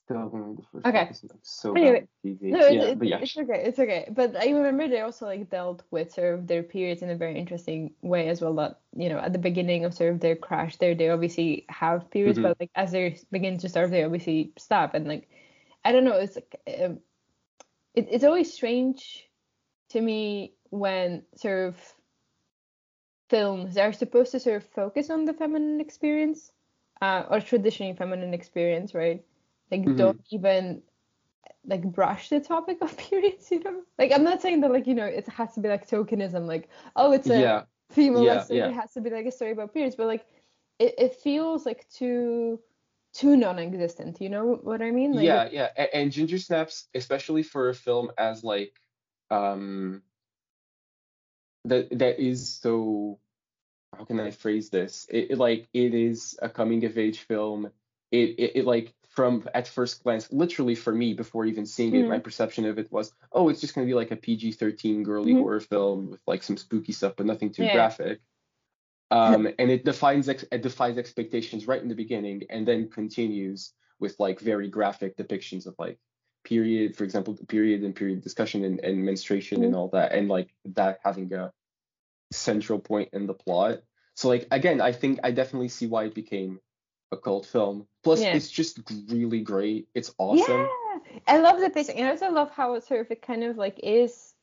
[0.07, 1.01] still going the first Okay.
[1.01, 1.31] episode.
[1.43, 2.51] So Anyway, bad at TV.
[2.51, 4.07] No, it's, yeah, it's, but yeah, it's okay, it's okay.
[4.09, 7.37] But I remember they also like dealt with sort of their periods in a very
[7.37, 8.55] interesting way as well.
[8.55, 12.09] That you know, at the beginning of sort of their crash, there they obviously have
[12.09, 12.43] periods, Mhm.
[12.43, 14.93] but like as they begin to start, they obviously stop.
[14.93, 15.29] And like,
[15.83, 16.99] I don't know, it's like um,
[17.93, 19.29] it, it's always strange
[19.89, 21.93] to me when sort of
[23.29, 26.51] films are supposed to sort of focus on the feminine experience
[27.01, 29.23] uh, or traditionally feminine experience, right?
[29.71, 29.95] Like Mhm.
[29.95, 30.83] don't even
[31.65, 33.83] like brush the topic of periods, you know?
[33.97, 36.69] Like I'm not saying that like, you know, it has to be like tokenism, like,
[36.95, 38.67] oh it's a Yeah, female yeah, story, yeah.
[38.69, 40.25] it has to be like a story about periods, but like
[40.79, 42.59] it, it feels like too
[43.13, 45.13] too non-existent, you know what I mean?
[45.15, 45.69] Like Yeah, yeah.
[45.75, 48.73] And, and Ginger Snaps, especially for a film as like
[49.29, 50.03] um
[51.69, 53.19] that that is so
[53.97, 55.07] how can I phrase this?
[55.09, 57.71] It, it like it is a coming of age film.
[58.11, 62.07] It, it it like from at first glance, literally for me before even seeing it,
[62.07, 62.23] my Mhm.
[62.23, 65.39] perception of it was, oh, it's just gonna be like a PG-13 girly Mhm.
[65.39, 67.73] horror film with like some spooky stuff, but nothing too Yeah.
[67.73, 68.21] graphic.
[69.11, 73.73] Um, and it defines ex- it defies expectations right in the beginning, and then continues
[73.99, 75.99] with like very graphic depictions of like
[76.43, 79.77] period, for example, the period and period discussion and, and menstruation and Mhm.
[79.77, 81.53] all that, and like that having a
[82.31, 83.79] central point in the plot.
[84.15, 86.59] So like again, I think I definitely see why it became
[87.11, 87.87] a cult film.
[88.03, 88.35] Plus, Yeah.
[88.35, 89.87] it's just really great.
[89.93, 90.61] It's awesome.
[90.61, 91.97] Yeah, I love the pacing.
[91.97, 94.33] And I also love how it sort of it kind of like is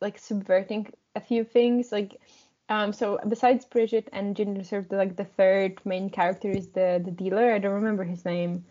[0.00, 1.92] like subverting a few things.
[1.92, 2.20] Like,
[2.68, 6.68] um, so besides Bridget and Ginger, sort of the, like the third main character is
[6.68, 7.52] the the dealer.
[7.52, 8.64] I don't remember his name.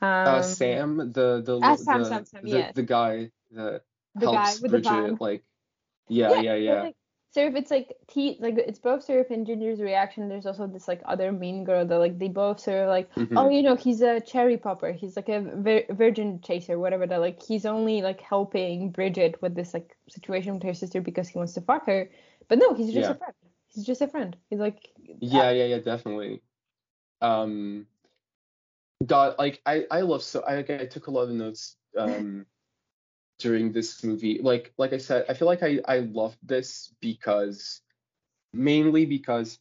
[0.00, 2.74] Um, Uh, Sam, the the ah, the Sam, Sam, Sam, the, yes.
[2.74, 3.82] the guy that
[4.14, 5.42] the guy helps with Bridget, like
[6.08, 6.82] yeah, yeah, yeah.
[6.82, 6.96] Like,
[7.36, 10.26] Surf, it's like T, like it's both Surf and Ginger's reaction.
[10.26, 13.36] There's also this like other mean girl that like they both sort of like, Mhm.
[13.36, 14.90] oh, you know, he's a cherry popper.
[14.90, 17.06] He's like a vir- virgin chaser, whatever.
[17.06, 21.28] That like he's only like helping Bridget with this like situation with her sister because
[21.28, 22.08] he wants to fuck her.
[22.48, 23.10] But no, he's just Yeah.
[23.10, 23.34] a friend.
[23.68, 24.34] He's just a friend.
[24.48, 24.88] He's like,
[25.20, 26.40] Yeah, yeah, yeah, definitely.
[27.20, 27.86] Um,
[29.04, 32.46] God, like I, I love so I, like, I took a lot of notes um
[33.38, 34.40] during this movie.
[34.42, 37.80] Like, like I said, I feel like I, I loved this because
[38.52, 39.58] mainly because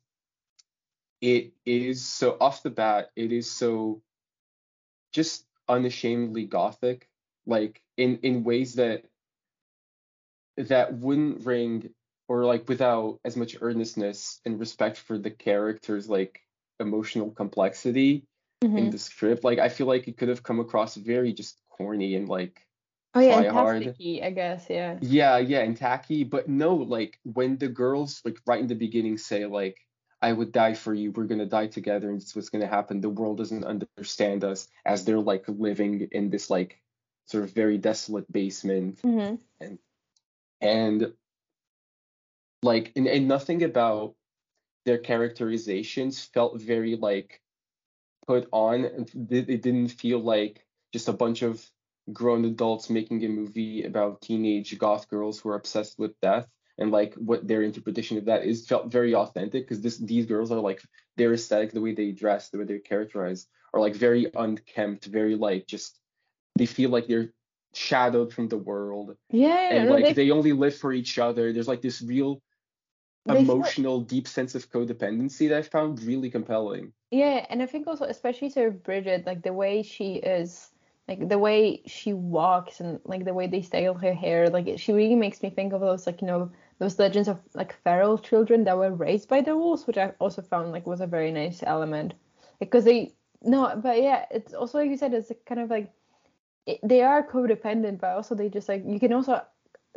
[1.21, 4.01] it is so off the bat, it is so
[5.11, 7.09] just unashamedly gothic,
[7.45, 9.05] like in in ways that
[10.57, 11.89] that wouldn't ring
[12.27, 16.41] or like without as much earnestness and respect for the characters like
[16.79, 18.25] emotional complexity
[18.61, 18.91] in mhm.
[18.91, 22.27] the script like i feel like it could have come across very just corny and
[22.27, 22.64] like
[23.15, 23.95] oh yeah, try hard.
[23.99, 24.97] I guess, yeah.
[25.01, 29.17] yeah yeah and tacky but no like when the girls like right in the beginning
[29.17, 29.77] say like
[30.21, 33.09] i would die for you we're gonna die together and it's what's gonna happen the
[33.09, 36.81] world doesn't understand us as they're like living in this like
[37.25, 39.35] sort of very desolate basement hmm
[40.61, 41.13] and
[42.63, 44.15] like and, and nothing about
[44.85, 47.41] their characterizations felt very like
[48.27, 51.63] put on and it didn't feel like just a bunch of
[52.13, 56.47] grown adults making a movie about teenage goth girls who are obsessed with death
[56.77, 60.51] and like what their interpretation of that is felt very authentic because this these girls
[60.51, 60.81] are like
[61.17, 65.35] their aesthetic the way they dress the way they're characterized are like very unkempt very
[65.35, 65.99] like just
[66.57, 67.33] they feel like they're
[67.75, 71.51] shadowed from the world Yeah, and like they, they only live for each other.
[71.51, 72.41] There's like this real
[73.27, 76.93] emotional, deep sense of codependency that I found really compelling.
[77.11, 80.69] Yeah, and I think also, especially of Bridget, like the way she is,
[81.07, 84.91] like the way she walks and like the way they style her hair, like she
[84.91, 88.63] really makes me think of those like you know those legends of like feral children
[88.63, 91.63] that were raised by the wolves, which I also found like was a very nice
[91.63, 92.13] element
[92.59, 95.91] because they no, but yeah, it's also like you said, it's kind of like
[96.65, 99.41] it, they are codependent, but also they just like you can also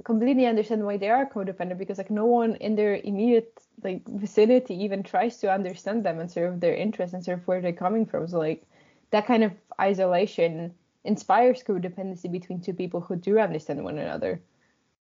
[0.05, 4.75] completely understand why they are codependent because like no one in their immediate like vicinity
[4.85, 8.29] even tries to understand them and serve their interests and serve where they're coming from.
[8.29, 8.65] So like
[9.11, 10.75] that kind of isolation
[11.09, 14.41] inspires codependency between two people who do understand one another.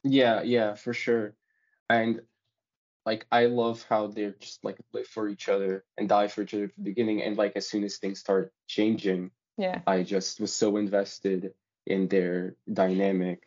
[0.03, 1.33] Yeah, yeah, for sure.
[1.89, 2.21] And
[3.05, 6.53] like I love how they're just like live for each other and die for each
[6.53, 7.23] other at the beginning.
[7.23, 9.81] And like as soon as things start changing, Yeah.
[9.87, 11.53] I just was so invested
[11.85, 13.43] in their dynamic.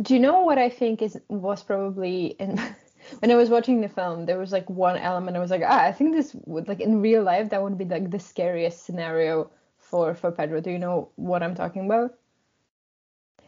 [0.00, 2.56] Do you know what I think is was probably in
[3.18, 5.84] when I was watching the film, there was like one element I was like, ah,
[5.84, 9.50] I think this would like in real life that would be like the scariest scenario
[9.90, 10.60] for for Pedro.
[10.60, 12.14] Do you know what I'm talking about?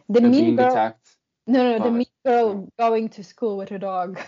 [0.09, 0.69] The mean girl.
[0.69, 1.15] attacked.
[1.47, 4.19] No, no, the mean girl going to school with her dog.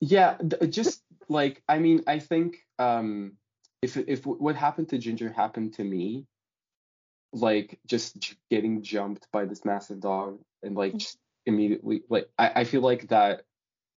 [0.00, 3.32] Yeah, th- just like I mean, I think um
[3.82, 6.26] if if what happened to Ginger happened to me,
[7.32, 12.52] like just j- getting jumped by this massive dog and like just immediately like I,
[12.56, 13.42] I feel like that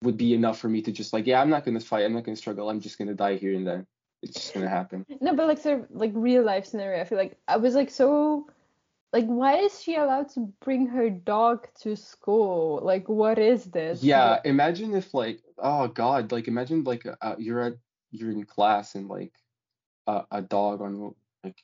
[0.02, 2.24] would be enough for me to just like yeah I'm not gonna fight I'm not
[2.24, 3.86] gonna struggle I'm just gonna die here and then
[4.22, 7.00] it's just gonna happen No, but like sort of like real life scenario.
[7.00, 8.46] I feel like I was like so
[9.12, 12.80] like why is she allowed to bring her dog to school?
[12.82, 14.02] Like what is this?
[14.02, 17.74] yeah imagine if like oh god like imagine like uh, you're at
[18.10, 19.32] you're in class and like
[20.06, 21.14] a, a dog on
[21.44, 21.62] like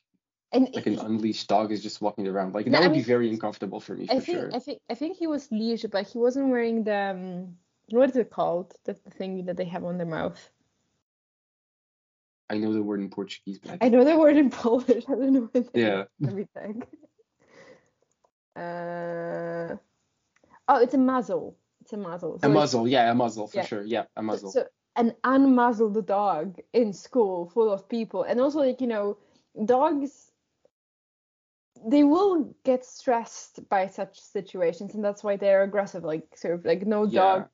[0.51, 2.53] And like an he- unleashed dog is just walking around.
[2.53, 4.51] Like No, that I would be very uncomfortable for me for think sure.
[4.53, 7.57] I think I think he was leashed, but he wasn't wearing the um,
[7.91, 8.73] what is it called?
[8.85, 10.49] That's the thing that they have on their mouth.
[12.49, 15.03] I know the word in Portuguese, but I I know the word in Polish.
[15.07, 16.05] I don't know what Yeah.
[16.25, 16.83] everything.
[18.55, 19.75] Uh,
[20.67, 21.55] oh, it's a muzzle.
[21.81, 22.35] It's a muzzle.
[22.35, 23.65] a So it's- muzzle, yeah, a muzzle for Yeah.
[23.65, 23.83] sure.
[23.83, 24.51] Yeah, a muzzle.
[24.51, 29.17] so an unmuzzled dog in school full of people, and also like you know,
[29.65, 30.25] dogs
[31.87, 36.03] they will get stressed by such situations, and that's why they're aggressive.
[36.03, 37.21] Like sort of like no Yeah.
[37.21, 37.49] dog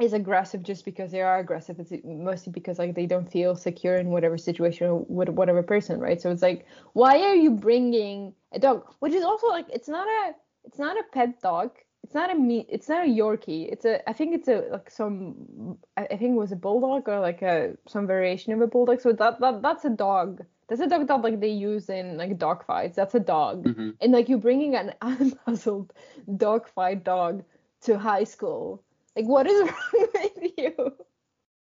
[0.00, 1.78] is aggressive just because they are aggressive.
[1.78, 6.20] It's mostly because like they don't feel secure in whatever situation with whatever person, right?
[6.20, 8.84] So it's like, why are you bringing a dog?
[8.98, 10.34] Which is also like, it's not a,
[10.64, 11.70] it's not a pet dog.
[12.02, 12.66] It's not a me.
[12.68, 13.72] It's not a Yorkie.
[13.72, 14.06] It's a.
[14.08, 15.78] I think it's a like some.
[15.96, 19.00] I think it was a bulldog or like a some variation of a bulldog.
[19.00, 20.44] So that that that's a dog.
[20.68, 22.96] That's a dog that like they use in like dog fights.
[22.96, 23.64] That's a dog.
[23.64, 25.92] hmm And like you're bringing an unmuzzled
[26.36, 27.42] dog fight dog
[27.82, 28.83] to high school.
[29.16, 29.60] Like what is
[29.94, 30.94] wrong with you?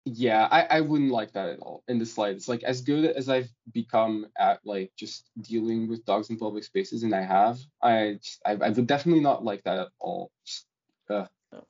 [0.05, 2.47] Yeah, I, I wouldn't like that at all in the slightest.
[2.47, 7.03] Like as good as I've become at like just dealing with dogs in public spaces,
[7.03, 10.31] and I have, I just, I, I would definitely not like that at all.
[10.45, 10.65] Just,
[11.09, 11.65] uh, No.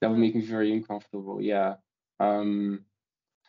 [0.00, 1.40] that would make me very uncomfortable.
[1.40, 1.76] Yeah.
[2.18, 2.84] Um,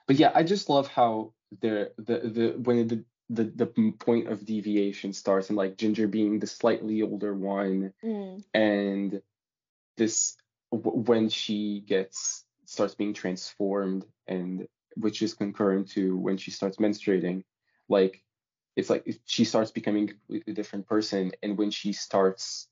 [0.08, 3.66] but yeah, I just love how the the the when the the the
[4.00, 7.92] point of deviation starts, and like Ginger being the slightly older one,
[8.54, 9.22] and
[9.98, 10.38] this
[10.72, 17.44] when she gets starts being transformed and which is concurrent to when she starts menstruating
[17.90, 18.24] like
[18.76, 22.68] it's like she starts becoming a completely different person and when she starts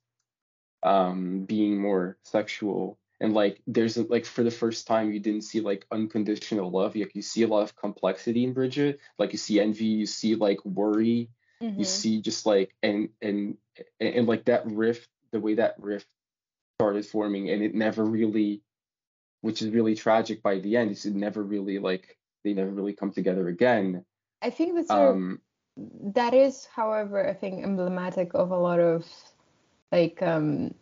[0.83, 5.43] um being more sexual and like there's a, like for the first time you didn't
[5.43, 6.95] see like unconditional love.
[6.95, 8.99] Like you see a lot of complexity in Bridget.
[9.17, 11.29] Like you see envy you see like worry.
[11.61, 11.79] Mm-hmm.
[11.79, 13.57] you see just like and and
[13.99, 16.07] and, and like that rift the way that rift
[16.79, 18.61] started forming and it never really
[19.41, 22.93] which is really tragic by the end is it never really like they never really
[22.93, 24.05] come together again
[24.41, 25.41] I think that's um
[26.13, 29.05] that is, however, I think emblematic of a lot of
[29.91, 30.73] like um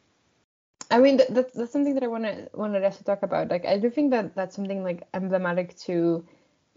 [0.90, 3.50] I mean that, that's that's something that I wanna wanted us to talk about.
[3.50, 6.24] Like I do think that that's something like emblematic to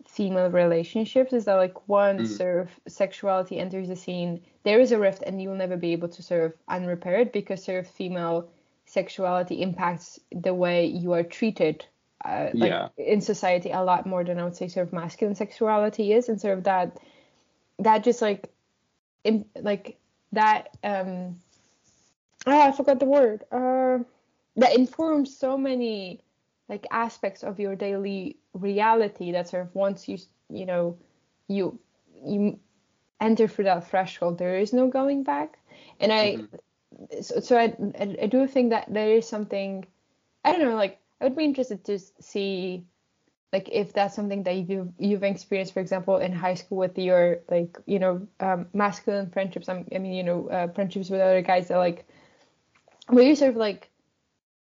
[0.06, 2.36] female relationships is that like once Mm.
[2.38, 6.08] sort of sexuality enters the scene, there is a rift and you'll never be able
[6.08, 8.48] to sort of unrepair it because sort of female
[8.90, 11.84] sexuality impacts the way you are treated
[12.24, 12.88] uh, like Yeah.
[12.98, 16.40] in society a lot more than I would say sort of masculine sexuality is and
[16.40, 16.98] sort of that
[17.78, 18.50] that just like
[19.24, 19.96] im- like
[20.32, 21.36] that um
[22.46, 23.98] ah, I forgot the word uh
[24.56, 26.20] that informs so many
[26.68, 30.18] like aspects of your daily reality that sort of once you
[30.48, 30.98] you know
[31.48, 31.78] you
[32.24, 32.58] you
[33.20, 35.58] enter through that threshold there is no going back
[36.00, 36.48] and I Mhm.
[37.20, 39.86] So, so I, I I do think that there is something
[40.44, 42.84] I don't know like I would be interested to see
[43.52, 47.40] like if that's something that you've you've experienced for example in high school with your
[47.48, 49.68] like you know um, masculine friendships.
[49.68, 52.06] I'm, I mean you know uh, friendships with other guys that like
[53.08, 53.90] were you sort of like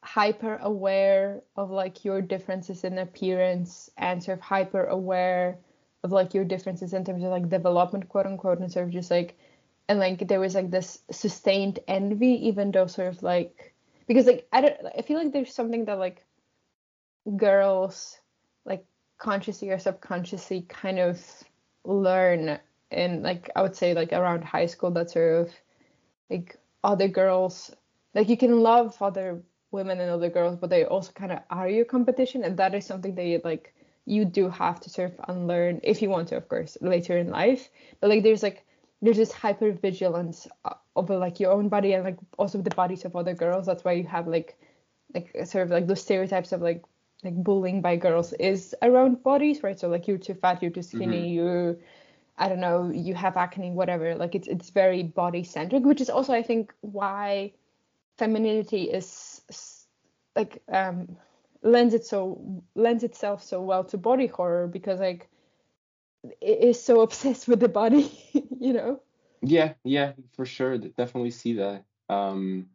[0.03, 5.57] hyper aware of like your differences in appearance and sort of hyper aware
[6.03, 9.11] of like your differences in terms of like development quote unquote and sort of just
[9.11, 9.37] like
[9.89, 13.73] and like there was like this sustained envy even though sort of like
[14.07, 16.25] because like I don't I feel like there's something that like
[17.35, 18.17] girls
[18.65, 18.85] like
[19.17, 21.21] consciously or subconsciously kind of
[21.83, 22.59] learn
[22.91, 25.53] in like I would say like around high school that sort of
[26.29, 27.71] like other girls
[28.13, 31.69] like you can love other women and other girls but they also kind of are
[31.69, 33.73] your competition and that is something that you like
[34.05, 37.29] you do have to sort of unlearn if you want to of course later in
[37.29, 37.69] life.
[37.99, 38.65] But like there's like
[39.01, 40.47] there's this hyper vigilance
[40.95, 43.65] over like your own body and like also the bodies of other girls.
[43.65, 44.57] That's why you have like
[45.13, 46.83] like sort of like those stereotypes of like
[47.23, 49.79] like bullying by girls is around bodies right?
[49.79, 51.79] So like you're too fat you're too skinny you
[52.37, 54.15] i don't know you have acne whatever.
[54.15, 57.53] Like it's it's very body centric which is also i think why
[58.17, 59.41] femininity is
[60.35, 61.17] like um
[61.63, 65.27] lends it so lends itself so well to body horror because like
[66.41, 68.11] is so obsessed with the body
[68.59, 69.01] you know
[69.41, 72.69] yeah yeah for sure definitely see that um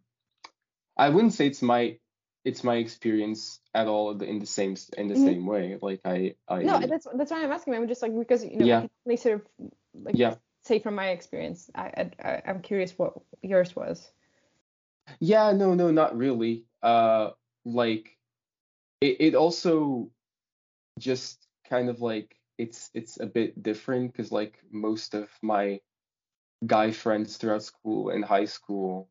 [0.96, 1.98] I wouldn't say it's my
[2.44, 5.24] it's my experience at all in the same in the Mhm.
[5.24, 8.44] same way like I I no that's that's why i'm asking i'm just like because
[8.44, 8.78] you know Yeah.
[8.78, 9.42] i can only sort of
[9.94, 14.10] like yeah say from my experience I, I I- i'm curious what yours was
[15.20, 16.64] Yeah, no, no, not really.
[16.82, 17.30] Uh,
[17.64, 18.16] like
[19.00, 20.10] it, it also
[20.98, 25.80] just kind of like it's it's a bit different because like most of my
[26.66, 29.08] guy friends throughout school and high school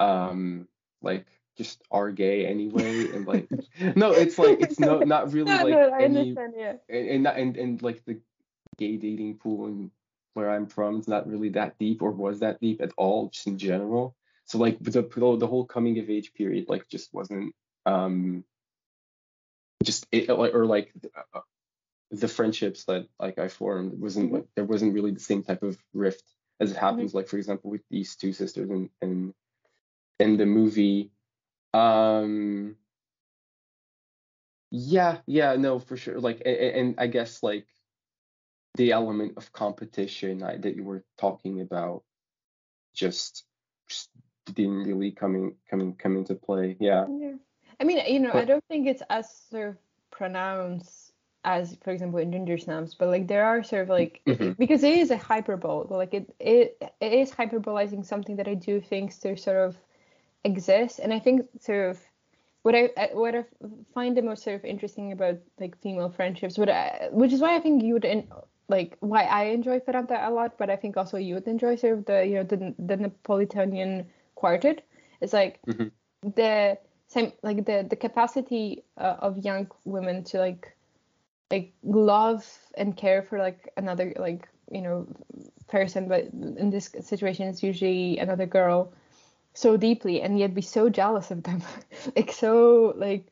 [0.00, 0.68] um
[1.02, 3.48] like just are gay anyway and like
[3.96, 6.52] no it's like it's no not really No, like no, I any understand.
[6.56, 6.74] Yeah.
[6.88, 8.20] and and, not- and and like the
[8.76, 9.90] gay dating pool and
[10.34, 13.46] where I'm from is not really that deep or was that deep at all just
[13.46, 14.14] in general
[14.44, 17.54] so like the the whole coming of age period like just wasn't
[17.86, 18.44] um
[19.82, 20.92] just it like or like
[22.10, 24.34] the friendships that like I formed wasn't Mhm.
[24.34, 26.24] like there wasn't really the same type of rift
[26.60, 29.34] as it happens like for example with these two sisters in in
[30.18, 31.10] in the movie
[31.74, 32.76] um
[34.70, 37.66] yeah yeah no for sure like a- a- and I guess like
[38.76, 42.04] the element of competition I, that you were talking about
[42.94, 43.44] just
[43.88, 44.10] just
[44.46, 47.34] didn't really coming coming come into play yeah Yeah.
[47.78, 49.76] I mean, you know, I don't think it's as sort of
[50.10, 51.05] pronounced
[51.46, 54.56] as, for example, in Ginger Snaps, but like there are sort of like Mhm.
[54.58, 58.80] because it is a hyperbole, like it it it is hyperbolizing something that I do
[58.80, 59.76] think to sort of
[60.44, 62.00] exist, and I think sort of
[62.62, 63.44] what I what I
[63.94, 67.56] find the most sort of interesting about like female friendships, what I, which is why
[67.56, 68.28] I think you would en-
[68.68, 71.98] like why I enjoy Ferrante a lot, but I think also you would enjoy sort
[71.98, 74.84] of the you know the the Napolitanian quartet.
[75.20, 75.90] It's like Mhm.
[76.22, 76.78] the
[77.08, 80.75] same like the the capacity uh, of young women to like
[81.50, 82.44] like love
[82.76, 85.06] and care for like another like you know
[85.68, 88.92] person but in this situation it's usually another girl
[89.54, 91.62] so deeply and yet be so jealous of them
[92.16, 93.26] like so like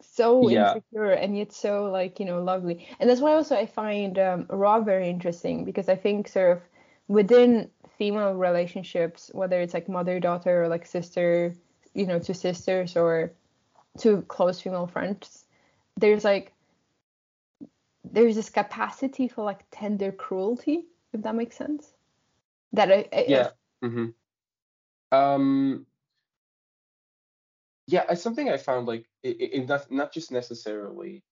[0.00, 0.50] so Yeah.
[0.50, 4.46] insecure and yet so like you know lovely and that's why also i find um,
[4.50, 6.62] raw very interesting because i think sort of
[7.08, 11.54] within female relationships whether it's like mother daughter or like sister
[11.94, 13.32] you know to sisters or
[13.98, 15.44] to close female friends
[15.96, 16.52] there's like
[18.12, 21.94] there's this capacity for like tender cruelty if that makes sense.
[22.72, 23.50] That I, I yeah.
[23.82, 24.08] Hmm
[25.12, 25.86] um
[27.86, 31.22] yeah it's something i found like in not, not just necessarily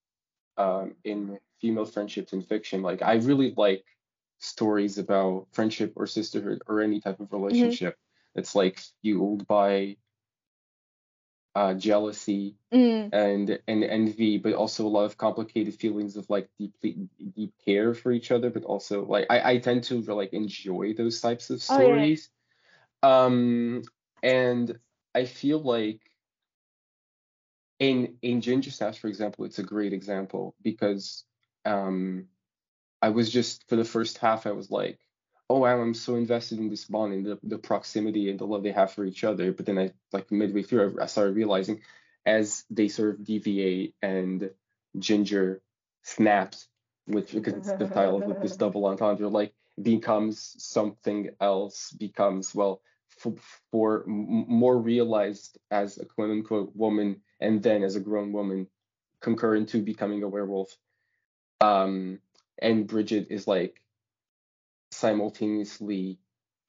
[0.57, 2.83] um in female friendships in fiction.
[2.83, 3.85] Like i really like
[4.39, 7.97] stories about friendship or sisterhood or any type of relationship.
[8.35, 9.97] That's like fueled by
[11.57, 16.49] uh jealousy Mm, and and envy but also a lot of complicated feelings of like
[16.59, 20.95] deeply deep care for each other but also like i i tend to like enjoy
[20.95, 22.09] those types of Oh, yeah.
[22.09, 22.31] stories
[23.03, 23.83] um
[24.23, 24.79] and
[25.15, 26.01] i feel like
[27.79, 31.25] in in ginger snaps for example it's a great example because
[31.67, 32.27] um
[33.03, 35.01] i was just for the first half i was like
[35.49, 38.73] oh i'm so invested in this bond and the, the proximity and the love they
[38.73, 39.53] have for each other.
[39.53, 41.81] But then i like midway through i, started realizing
[42.25, 44.51] as they sort of deviate and
[44.99, 45.63] ginger
[46.03, 46.69] snaps
[47.07, 52.81] which because it's the title of this double entendre like becomes something else becomes well
[53.09, 53.35] for,
[53.71, 58.67] for more realized as a quote unquote woman and then as a grown woman
[59.21, 60.77] concurrent to becoming a werewolf.
[61.61, 62.21] Um
[62.59, 63.83] and bridget is like
[64.97, 66.19] simultaneously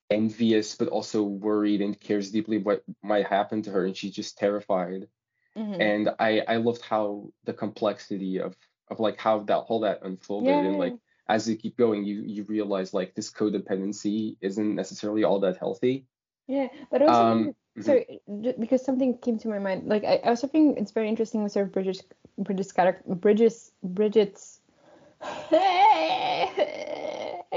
[0.10, 4.38] envious but also worried and cares deeply what might happen to her and she's just
[4.38, 5.08] terrified
[5.56, 5.80] mhm.
[5.82, 8.56] and i i loved how the complexity of
[8.90, 10.96] of like how that all that unfolded and like
[11.28, 16.06] as you keep going you you realize like this codependency isn't necessarily all that healthy
[16.48, 17.84] Yeah, but also Um, mhm.
[17.84, 18.04] so
[18.42, 21.44] j- because something came to my mind, like I, I also think it's very interesting
[21.44, 22.00] with sort of British
[22.38, 24.62] British character Bridget's Bridget's.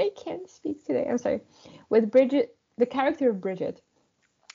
[0.01, 1.05] I can't speak today.
[1.09, 1.41] I'm sorry.
[1.89, 3.81] With Bridget, the character of Bridget,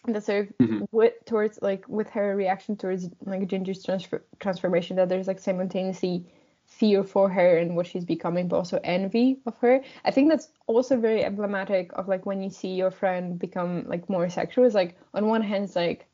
[0.06, 0.88] the sort of Mhm.
[0.90, 6.24] with towards like with her reaction towards like Ginger's transfer, transformation, that there's like simultaneously
[6.66, 9.82] fear for her and what she's becoming, but also envy of her.
[10.04, 14.08] I think that's also very emblematic of like when you see your friend become like
[14.08, 14.64] more sexual.
[14.64, 16.06] It's like on one hand, it's like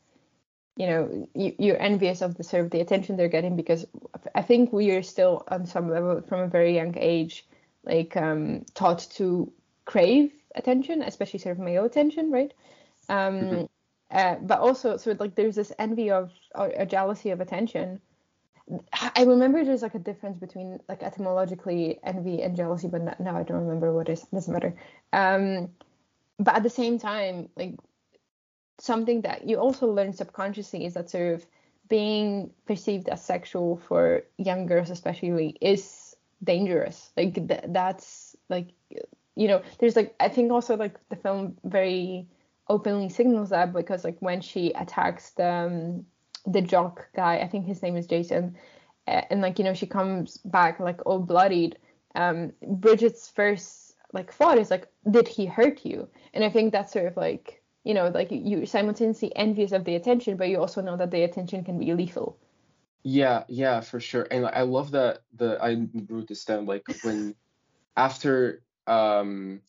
[0.76, 3.86] you know you, you're envious of the sort of the attention they're getting because
[4.34, 7.46] I think we are still on some level from a very young age
[7.84, 9.52] like um, taught to
[9.84, 12.52] crave attention, especially sort of male attention, right?
[13.08, 13.68] Um, Mhm.
[14.10, 18.00] uh, but also, so like there's this envy of or a jealousy of attention.
[19.16, 23.36] I remember there's like a difference between like etymologically envy and jealousy, but no- now
[23.36, 24.22] I don't remember what is.
[24.22, 24.74] Doesn't matter.
[25.12, 25.70] Um,
[26.38, 27.74] but at the same time, like
[28.78, 31.46] something that you also learn subconsciously is that sort of
[31.88, 35.84] being perceived as sexual for young girls especially is
[36.45, 38.68] dangerous like th- that's like
[39.36, 42.26] you know there's like i think also like the film very
[42.68, 46.05] openly signals that because like when she attacks the um,
[46.47, 48.57] the jock guy i think his name is jason
[49.07, 51.76] and like you know she comes back like all bloodied
[52.14, 56.09] um, Bridget's first like thought is like, did he hurt you?
[56.34, 59.95] And I think that's sort of like you know like you simultaneously envious of the
[59.95, 62.38] attention, but you also know that the attention can be lethal.
[63.05, 64.26] Yeah, yeah, for sure.
[64.30, 65.76] And I love that the I
[66.09, 67.34] wrote this down like when
[67.96, 69.61] after um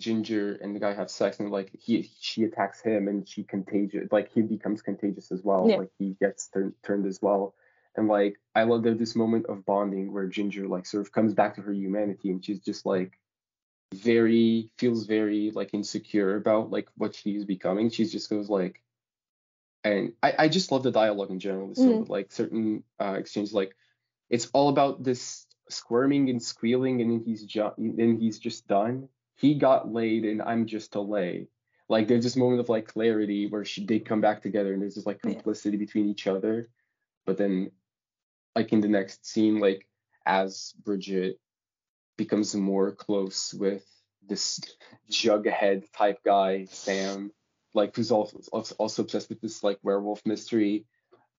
[0.00, 4.10] Ginger and the guy have sex and like he she attacks him and she contagious
[4.10, 5.68] like he becomes contagious as well.
[5.68, 5.76] Yeah.
[5.76, 7.54] Like he gets turned turned as well.
[7.96, 11.32] And like I love that this moment of bonding where Ginger like sort of comes
[11.32, 13.12] back to her humanity and she's just like
[13.94, 17.88] very feels very like insecure about like what she's becoming.
[17.88, 18.82] She just goes like
[19.84, 21.74] and I, I just love the dialogue in general.
[21.74, 22.08] So Mhm.
[22.08, 23.76] like certain uh, exchanges, like
[24.30, 29.08] it's all about this squirming and squealing, and then he's ju- then he's just done.
[29.36, 31.48] He got laid, and I'm just a lay.
[31.88, 34.94] Like there's this moment of like clarity where she they come back together, and there's
[34.94, 35.32] this like Yeah.
[35.32, 36.68] complicity between each other.
[37.26, 37.70] But then,
[38.56, 39.86] like in the next scene, like
[40.26, 41.38] as Bridget
[42.16, 43.84] becomes more close with
[44.26, 44.60] this
[45.10, 47.32] jughead type guy, Sam,
[47.74, 48.40] like who's also
[48.78, 50.86] also obsessed with this like werewolf mystery.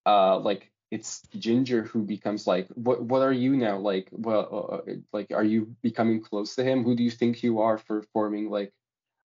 [0.06, 3.78] Uh, like it's Ginger who becomes like, what what are you now?
[3.80, 6.84] Like, well, uh, like are you becoming close to him?
[6.84, 8.72] Who do you think you are for forming like,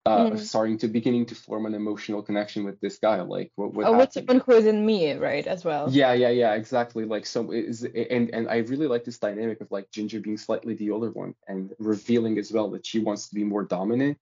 [0.05, 0.39] uh, Mhm.
[0.39, 3.23] starting to beginning to form an emotional connection with this guy?
[3.23, 5.47] Like, what what oh, what's someone who is in me, right?
[5.47, 5.89] As well.
[5.91, 7.05] Yeah, yeah, yeah, exactly.
[7.05, 10.75] Like so is and and I really like this dynamic of like Ginger being slightly
[10.75, 14.19] the older one and revealing as well that she wants to be more dominant.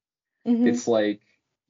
[0.46, 0.66] Mhm.
[0.68, 1.20] It's like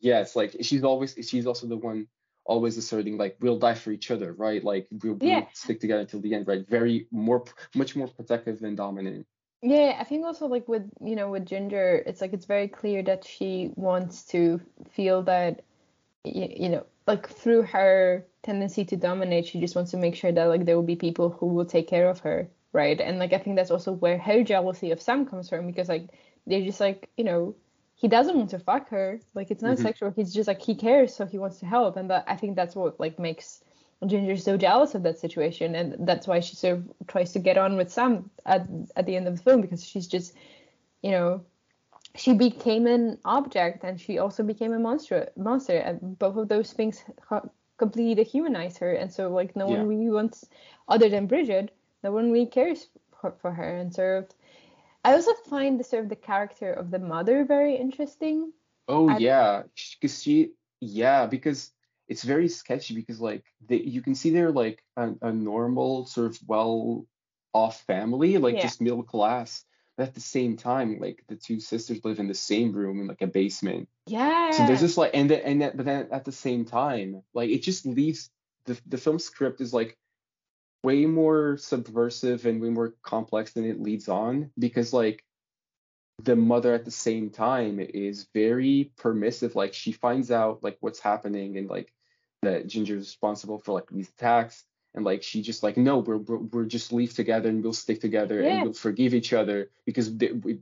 [0.04, 2.06] yeah, it's like she's always she's also the one
[2.44, 4.62] always asserting like we'll die for each other, right?
[4.62, 6.68] Like we'll, we'll stick together until the end, right?
[6.68, 7.42] Very more
[7.74, 9.26] much more protective than dominant.
[9.62, 13.02] Yeah, I think also like with you know with Ginger, it's like it's very clear
[13.04, 14.60] that she wants to
[14.92, 15.64] feel that
[16.22, 20.32] you, you know like through her tendency to dominate, she just wants to make sure
[20.32, 23.00] that like there will be people who will take care of her, right?
[23.00, 26.08] And like I think that's also where her jealousy of Sam comes from because like
[26.46, 27.54] they're just like you know
[28.04, 29.82] he doesn't want to fuck her, like it's not Mhm.
[29.88, 30.10] sexual.
[30.10, 32.76] He's just like he cares, so he wants to help, and that I think that's
[32.76, 33.64] what like makes
[34.06, 37.56] Ginger so jealous of that situation, and that's why she sort of tries to get
[37.56, 40.34] on with Sam at at the end of the film because she's just,
[41.02, 41.46] you know,
[42.14, 45.30] she became an object and she also became a monster.
[45.36, 47.48] Monster, and both of those things ha-
[47.78, 49.78] completely dehumanize her, and so like no Yeah.
[49.78, 50.44] one really wants,
[50.88, 52.88] other than Bridget, no one really cares
[53.18, 54.34] for, for her, and sort of.
[55.04, 58.52] I also find the sort of the character of the mother very interesting.
[58.88, 59.62] Oh I- yeah,
[60.00, 61.70] because she yeah because
[62.08, 66.32] it's very sketchy because like they you can see they're like a, a normal sort
[66.32, 67.06] of well
[67.52, 68.62] off family like Yeah.
[68.62, 69.64] just middle class
[69.96, 73.06] but at the same time like the two sisters live in the same room in
[73.06, 74.50] like a basement Yeah.
[74.50, 77.48] so there's this like and then and that but then at the same time like
[77.50, 78.28] it just leaves
[78.66, 79.96] the the film script is like
[80.84, 85.24] way more subversive and way more complex than it leads on because like
[86.22, 89.56] the mother at the same time is very permissive.
[89.56, 91.92] Like she finds out like what's happening and like
[92.42, 94.64] that ginger's responsible for like these attacks.
[94.94, 98.00] And like she just like no we're we're, we're just leave together and we'll stick
[98.00, 98.54] together Yeah.
[98.56, 99.70] and we'll forgive each other.
[99.86, 100.60] Because they, we,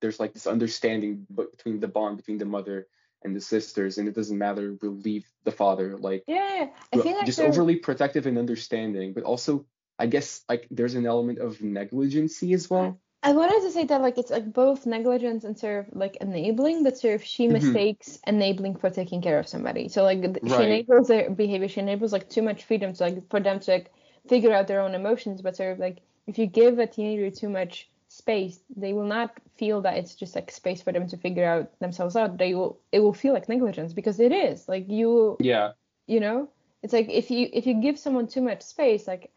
[0.00, 2.88] there's like this understanding between the bond between the mother
[3.24, 6.68] and the sisters and it doesn't matter we'll leave the father like yeah.
[6.92, 9.66] I feel like just they're- overly protective and understanding but also
[9.98, 14.00] i guess like there's an element of negligency as well I wanted to say that
[14.00, 17.54] like it's like both negligence and sort of like enabling, but sort of she Mhm.
[17.54, 19.88] mistakes enabling for taking care of somebody.
[19.88, 20.68] So like th- she Right.
[20.68, 23.90] enables their behavior, she enables like too much freedom to like for them to like
[24.28, 27.48] figure out their own emotions, but sort of like if you give a teenager too
[27.48, 31.44] much space, they will not feel that it's just like space for them to figure
[31.44, 32.38] out themselves out.
[32.38, 34.68] They will it will feel like negligence because it is.
[34.68, 35.72] Like you yeah
[36.06, 36.48] you know
[36.82, 39.30] it's like if you if you give someone too much space like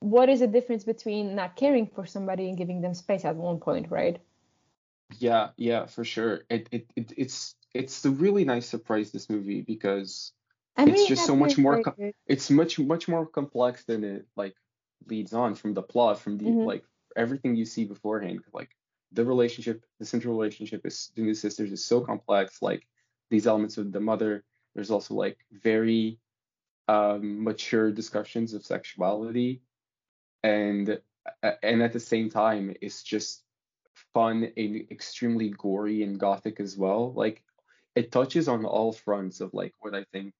[0.00, 3.58] what is the difference between not caring for somebody and giving them space at one
[3.58, 4.20] point right
[5.18, 6.40] Yeah, yeah, for sure.
[6.50, 10.32] It, it, it it's it's a really nice surprise this movie because
[10.76, 12.14] I'm It's really just so much more very co- good.
[12.26, 14.56] it's much much more complex than it like
[15.06, 16.66] leads on from the plot from the Mhm.
[16.66, 16.84] like
[17.16, 18.40] everything you see beforehand.
[18.52, 18.70] Like
[19.12, 22.62] the relationship, the central relationship is between the sisters is so complex.
[22.62, 22.86] Like
[23.30, 24.44] these elements of the mother.
[24.74, 26.18] There's also like very
[26.88, 29.62] um, mature discussions of sexuality,
[30.42, 30.98] and
[31.62, 33.42] and at the same time, it's just
[34.12, 37.12] fun and extremely gory and gothic as well.
[37.14, 37.42] Like
[37.94, 40.34] it touches on all fronts of like what I think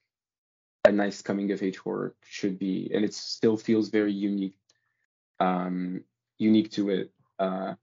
[0.85, 4.57] a nice coming of age horror should be, and it still feels very unique,
[5.41, 6.05] um,
[6.39, 7.13] unique to it.
[7.39, 7.75] Uh,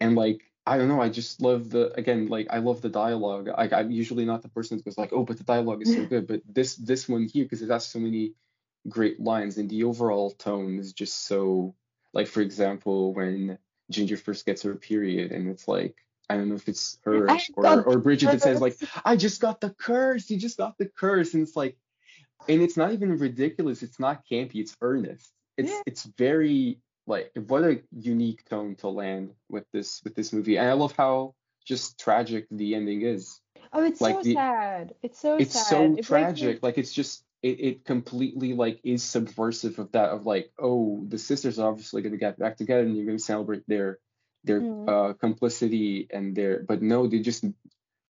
[0.00, 3.48] and like I don't know, I just love the again, like I love the dialogue.
[3.48, 6.04] Like I'm usually not the person that goes like, oh, but the dialogue is so
[6.08, 8.34] good, but this this one here because it has so many
[8.88, 11.74] great lines, and the overall tone is just so
[12.12, 13.58] like, for example, when
[13.90, 15.96] Ginger first gets her period, and it's like
[16.28, 18.76] I don't know if it's her or or Bridget that says like.
[19.04, 21.76] I just got the curse, you just got the curse, and it's like,
[22.48, 25.32] and it's not even ridiculous, it's not campy, it's earnest.
[25.56, 25.82] It's Yeah.
[25.86, 26.78] it's very
[27.10, 30.94] like what a unique tone to land with this with this movie, and I love
[30.96, 31.34] how
[31.66, 33.40] just tragic the ending is.
[33.72, 34.94] Oh, it's like so the- sad.
[35.02, 35.42] It's so sad.
[35.42, 35.66] It's sad.
[35.66, 40.26] so It tragic, like it's just it, it completely like is subversive of that of
[40.26, 43.98] like oh the sisters are obviously gonna get back together and you're gonna celebrate their
[44.44, 44.88] their Mhm.
[44.88, 47.44] uh complicity and their but no they just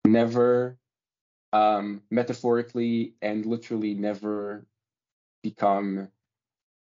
[0.06, 0.78] never
[1.54, 4.66] um metaphorically and literally never
[5.44, 6.10] become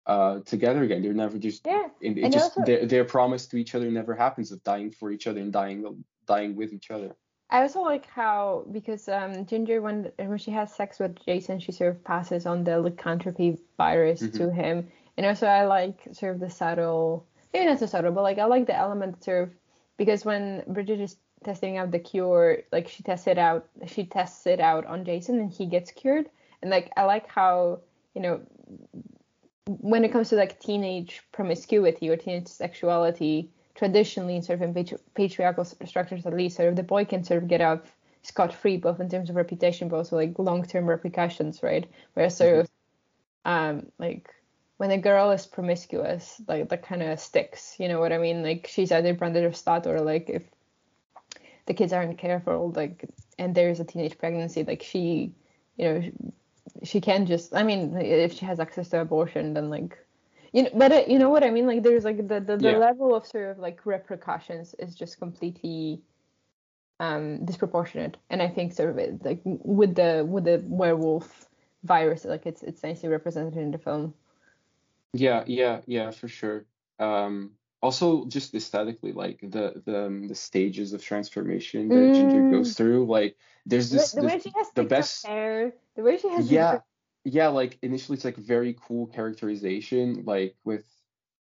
[0.07, 1.87] uh together again they're never just Yeah.
[2.03, 5.11] and it just also- their, their promise to each other never happens of dying for
[5.11, 7.15] each other and dying dying with each other
[7.49, 11.71] I also like how because um Ginger when when she has sex with Jason she
[11.71, 14.33] sort of passes on the lycanthropy virus Mhm.
[14.37, 14.87] to him
[15.17, 18.45] and also I like sort of the subtle maybe not so subtle but like I
[18.45, 19.49] like the element sort of
[19.97, 24.45] because when Bridget is testing out the cure like she tests it out she tests
[24.45, 26.29] it out on Jason and he gets cured
[26.61, 27.79] and like I like how
[28.15, 28.41] you know
[29.67, 34.73] when it comes to like teenage promiscuity or teenage sexuality traditionally in sort of in
[34.73, 37.79] patri- patriarchal structures at least sort of the boy can sort of get off
[38.21, 42.37] scot free both in terms of reputation but also like long term repercussions right whereas
[42.37, 42.59] sort Mhm.
[42.61, 42.69] of
[43.45, 44.29] um like
[44.77, 48.43] when a girl is promiscuous like that kind of sticks you know what i mean
[48.43, 50.43] like she's either branded or slut or like if
[51.65, 53.09] the kids aren't careful like
[53.39, 55.33] and there's a teenage pregnancy like she
[55.77, 56.11] you know
[56.83, 59.97] she can just i mean if she has access to abortion then like
[60.53, 62.71] you know but uh, you know what i mean like there's like the the, the
[62.71, 62.77] Yeah.
[62.77, 66.01] level of sort of like repercussions is just completely
[66.99, 71.47] um disproportionate and i think sort of it, like with the with the werewolf
[71.83, 74.13] virus like it's it's nicely represented in the film
[75.13, 76.65] Yeah, yeah, yeah, for sure.
[76.99, 82.49] Um, also just aesthetically, like the the um, the stages of transformation that Ginger Mm.
[82.49, 86.17] goes through, like there's this, the way this she has the best hair the way
[86.17, 86.79] she has yeah
[87.23, 90.85] yeah like initially it's like very cool characterization like with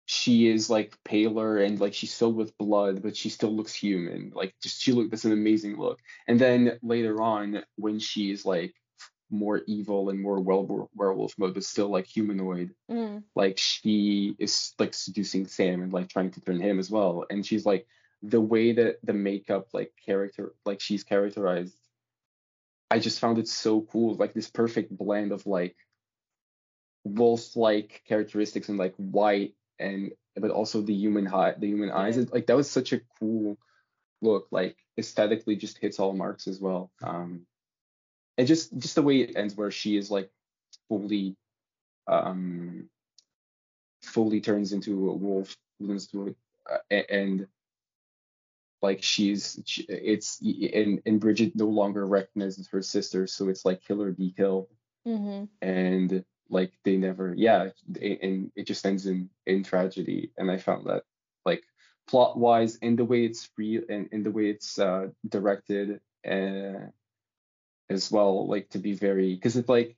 [0.06, 4.32] she is like paler and like she's filled with blood but she still looks human
[4.36, 8.46] like just she look that's an amazing look and then later on when she is
[8.46, 8.74] like
[9.30, 13.24] more evil and more well werewolf mode but still like humanoid Mm.
[13.34, 17.24] like she is like seducing Sam and like trying to turn him as well.
[17.30, 17.88] And she's like
[18.22, 21.78] the way that the makeup like character like she's characterized,
[22.92, 24.16] I just found it so cool.
[24.16, 25.78] Like this perfect blend of like
[27.06, 32.18] wolf like characteristics and like white and but also the human high the human eyes.
[32.18, 33.58] It- like that was such a cool
[34.22, 34.48] look.
[34.52, 36.92] Like aesthetically just hits all marks as well.
[37.02, 37.48] Um
[38.38, 40.30] and just just the way it ends where she is like
[40.90, 41.38] fully
[42.08, 42.90] um
[44.02, 46.10] fully turns into a wolf turns
[46.92, 47.48] a- and
[48.82, 53.84] like she's she, it's and and Bridget no longer recognizes her sister so it's like
[53.84, 54.68] kill or be killed.
[55.06, 60.32] Hmm and like they never yeah a- and it just ends in in tragedy.
[60.38, 61.04] And I found that
[61.46, 61.64] like
[62.08, 66.88] plot wise and the way it's real and, in the way it's uh directed uh,
[67.90, 69.96] as well like to be very because it's like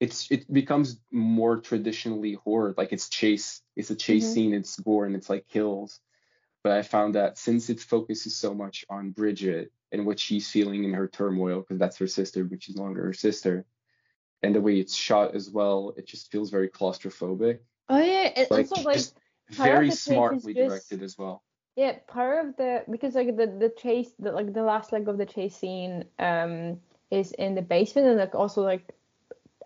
[0.00, 2.74] it's it becomes more traditionally horror.
[2.76, 4.32] Like it's chase it's a chase Mhm.
[4.32, 6.00] scene it's gore and it's like kills
[6.62, 10.84] but i found that since it focuses so much on bridget and what she's feeling
[10.84, 13.64] in her turmoil because that's her sister but she's no longer her sister
[14.42, 17.58] and the way it's shot as well it just feels very claustrophobic
[17.88, 19.14] oh yeah it's like also like just
[19.56, 21.42] part of very the chase is smartly just- directed as well
[21.76, 25.16] Yeah, part of the because like the the chase the like the last leg of
[25.16, 26.80] the chase scene um
[27.10, 28.94] is in the basement and like also like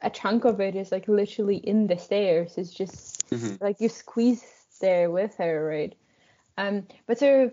[0.02, 2.58] a chunk of it is like literally in the stairs.
[2.58, 3.56] It's just Mhm.
[3.64, 4.44] like you squeeze
[4.80, 5.94] there with her, right?
[6.58, 7.50] Um, but so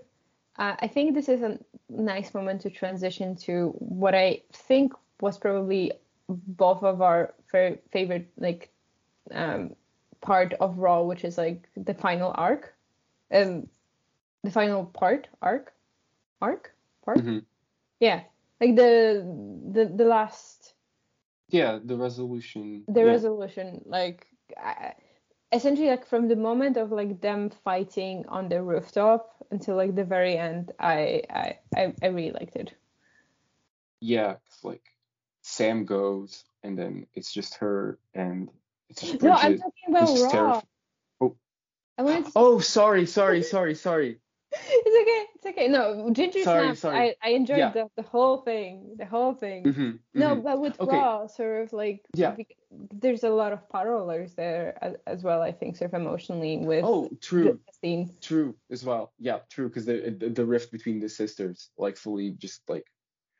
[0.57, 1.59] uh, I think this is a
[1.89, 5.93] nice moment to transition to what I think was probably
[6.27, 8.71] both of our fa- favorite like
[9.31, 9.75] um
[10.21, 12.73] part of Raw, which is like the final arc.
[13.31, 13.67] Um,
[14.43, 15.73] the final part arc
[16.41, 16.73] arc
[17.03, 17.43] part Mhm.
[17.99, 18.21] yeah
[18.61, 19.23] like the
[19.71, 20.73] the the last
[21.49, 23.05] yeah the resolution the yeah.
[23.05, 24.27] resolution like
[24.57, 24.93] I,
[25.51, 30.03] essentially like from the moment of like them fighting on the rooftop until like the
[30.03, 32.73] very end i i i, I really liked it
[34.01, 34.83] Yeah, 'cause, like
[35.41, 38.49] Sam goes, and then it's just her, and
[38.89, 40.63] it's just Bridget, no i'm talking about raw terrif-
[41.21, 41.35] Oh.
[42.35, 44.19] Oh, sorry, sorry, sorry, sorry.
[44.51, 45.25] it's okay.
[45.35, 45.67] It's okay.
[45.67, 46.79] No, Ginger Sorry, Snaps.
[46.79, 46.97] sorry.
[46.97, 47.71] I, I enjoyed Yeah.
[47.71, 48.95] the, the whole thing.
[48.97, 49.63] The whole thing.
[49.65, 50.43] Mhm, No, mhm.
[50.43, 50.97] but with Okay.
[50.97, 52.35] Raw, sort of like Yeah.
[52.71, 55.41] there's a lot of parallels there as, as well.
[55.41, 58.11] I think sort of emotionally with Oh, true, Justine.
[58.21, 59.13] true as well.
[59.19, 59.67] Yeah, true.
[59.69, 62.85] Because the, the the rift between the sisters, like, fully just like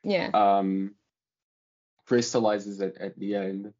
[0.04, 0.30] Yeah.
[0.32, 0.94] um
[2.06, 3.72] crystallizes at, at the end.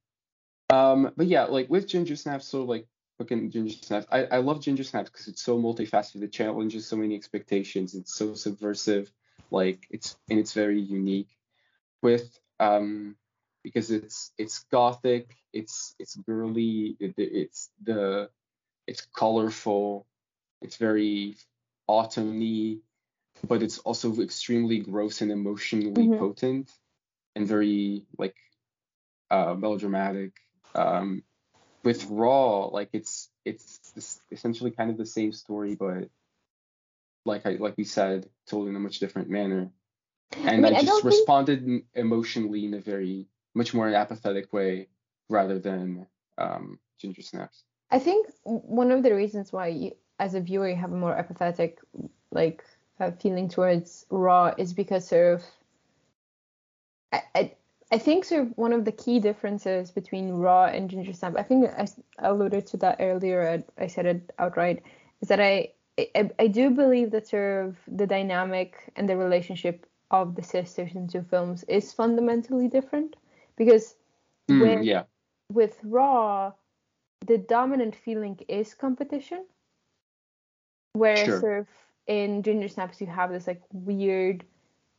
[0.70, 2.86] Um, but yeah, like with Ginger Snaps, so like
[3.20, 6.22] fucking Ginger Snaps, I, I love Ginger Snaps because it's so multifaceted.
[6.22, 7.94] It challenges so many expectations.
[7.94, 9.12] It's so subversive,
[9.50, 11.28] like it's and it's very unique.
[12.02, 13.16] With um,
[13.62, 18.30] because it's it's gothic, it's it's girly, it, it's the
[18.86, 20.06] it's colorful,
[20.62, 21.36] it's very
[21.88, 22.80] autumny,
[23.46, 26.18] but it's also extremely gross and emotionally Mhm.
[26.18, 26.72] potent
[27.36, 28.36] and very like
[29.30, 30.32] uh melodramatic
[30.74, 31.22] um
[31.82, 36.08] with raw like it's it's essentially kind of the same story but
[37.24, 39.70] like i like we said told in a much different manner.
[40.44, 44.88] And mean, i, I just think- responded emotionally in a very much more apathetic way
[45.28, 46.06] rather than
[46.38, 47.64] um ginger snaps.
[47.90, 51.16] I think one of the reasons why you, as a viewer, you have a more
[51.16, 51.80] apathetic
[52.30, 52.64] like
[53.00, 55.44] uh, feeling towards Raw is because sort of
[57.34, 57.52] I,
[57.92, 61.34] I think sort of one of the key differences between Raw and Ginger Snap.
[61.36, 61.86] I think I
[62.20, 63.64] alluded to that earlier.
[63.78, 64.82] I, I said it outright.
[65.20, 69.86] Is that I, I I do believe that sort of the dynamic and the relationship
[70.10, 73.16] of the sisters in two films is fundamentally different
[73.56, 73.96] because
[74.50, 75.04] Mm, with yeah
[75.52, 76.52] with Raw,
[77.26, 79.44] the dominant feeling is competition.
[80.92, 81.40] Whereas Sure.
[81.40, 81.66] sort of
[82.06, 84.44] in Ginger Snaps you have this like weird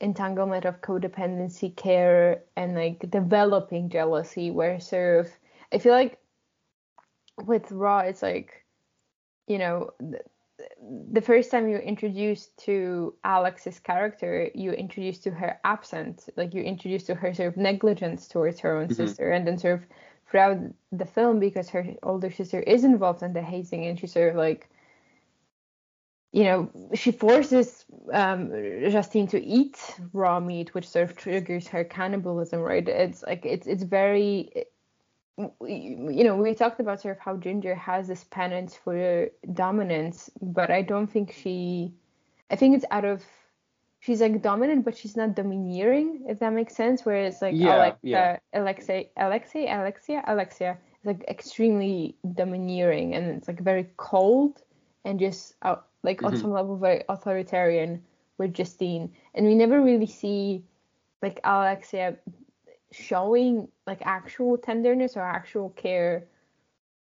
[0.01, 4.51] entanglement of codependency, care, and like developing jealousy.
[4.51, 5.31] Where sort of
[5.71, 6.17] I feel like
[7.45, 8.65] with Raw it's like,
[9.47, 10.19] you know, the,
[11.11, 16.63] the first time you're introduced to Alex's character, you're introduced to her absence, like you're
[16.63, 18.95] introduced to her sort of negligence towards her own Mhm.
[18.95, 19.85] sister, and then sort of
[20.29, 20.59] throughout
[20.91, 24.35] the film, because her older sister is involved in the hazing, and she sort of
[24.35, 24.69] like,
[26.31, 28.49] you know, she forces um,
[28.89, 29.77] Justine to eat
[30.13, 32.87] raw meat, which sort of triggers her cannibalism, right?
[32.87, 34.65] It's like it's it's very
[35.37, 40.69] you know, we talked about sort of how Ginger has this penance for dominance, but
[40.69, 41.93] I don't think she.
[42.49, 43.23] I think it's out of.
[43.99, 47.05] She's like dominant, but she's not domineering, if that makes sense.
[47.05, 48.39] Whereas like Yeah, Alexa, yeah.
[48.53, 54.61] Alexei, Alexei, Alexia, Alexia is like extremely domineering, and it's like very cold
[55.05, 56.37] and just uh, like on Mhm.
[56.37, 58.03] some level very authoritarian
[58.37, 60.63] with Justine, and we never really see
[61.21, 62.17] like Alexia
[62.91, 66.27] showing like actual tenderness or actual care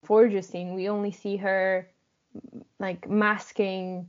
[0.04, 0.74] for Justine.
[0.74, 1.88] We only see her
[2.78, 4.08] like masking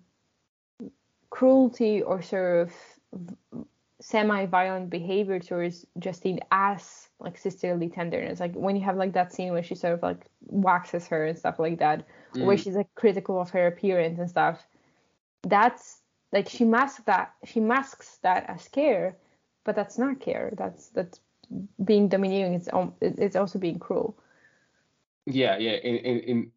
[1.30, 2.74] cruelty or sort of
[4.00, 8.40] semi-violent behavior towards Justine as like sisterly tenderness.
[8.40, 11.38] Like when you have like that scene where she sort of like waxes her and
[11.38, 12.64] stuff like that, where Mm.
[12.64, 14.66] she's like critical of her appearance and stuff.
[15.44, 16.02] That's
[16.32, 19.16] like she masks that she masks that as care,
[19.64, 20.54] but that's not care.
[20.58, 21.20] That's that's
[21.84, 22.54] being domineering.
[22.54, 22.70] It's
[23.02, 24.18] it's also being cruel.
[25.26, 25.74] Yeah, yeah.
[25.74, 26.52] In, in, in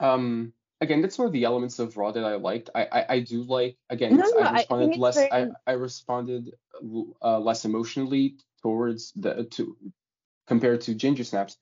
[0.00, 2.70] um again, that's one of the elements of Raw that I liked.
[2.74, 4.16] I I, I do like again.
[4.16, 5.18] No, no, I I responded it's less.
[5.18, 6.54] I I responded
[7.22, 9.76] uh, less emotionally towards the to
[10.46, 11.56] compared to Ginger Snaps,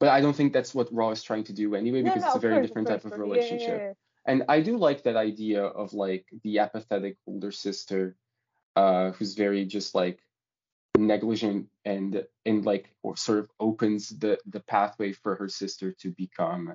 [0.00, 2.36] but I don't think that's what Raw is trying to do anyway because no, it's
[2.36, 3.20] a very course, different type of course.
[3.20, 3.78] Yeah, yeah, relationship.
[3.78, 3.92] yeah.
[4.26, 8.16] And I do like that idea of like the apathetic older sister,
[8.74, 10.20] uh, who's very just like
[10.96, 16.10] negligent and and like or sort of opens the the pathway for her sister to
[16.10, 16.74] become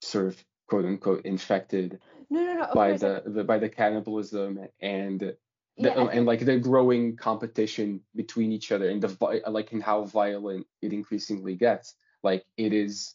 [0.00, 2.74] sort of quote unquote infected No, no, no.
[2.74, 5.34] By course, the, the by the cannibalism and
[5.78, 10.04] the, yeah, and like the growing competition between each other and the like and how
[10.04, 13.14] violent it increasingly gets like it is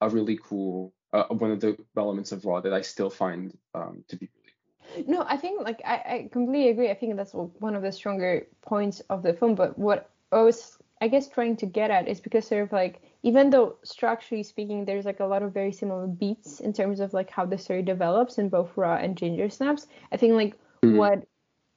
[0.00, 4.04] a really cool uh, one of the elements of raw that i still find um,
[4.08, 6.90] to be really No, I think like I, I completely agree.
[6.90, 9.54] I think that's one of the stronger points of the film.
[9.54, 13.00] But what I was, I guess, trying to get at is because sort of like
[13.22, 17.12] even though structurally speaking, there's like a lot of very similar beats in terms of
[17.14, 19.86] like how the story develops in both Raw and Ginger Snaps.
[20.10, 20.96] I think like Mhm.
[20.96, 21.24] what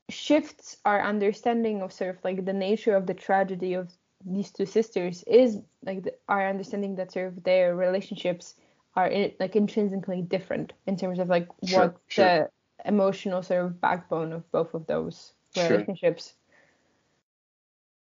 [0.09, 3.91] shifts our understanding of sort of like the nature of the tragedy of
[4.25, 8.55] these two sisters is like the, our understanding that sort of their relationships
[8.95, 12.25] are in, like intrinsically different in terms of like Sure, what sure.
[12.25, 12.49] the
[12.85, 16.33] emotional sort of backbone of both of those relationships.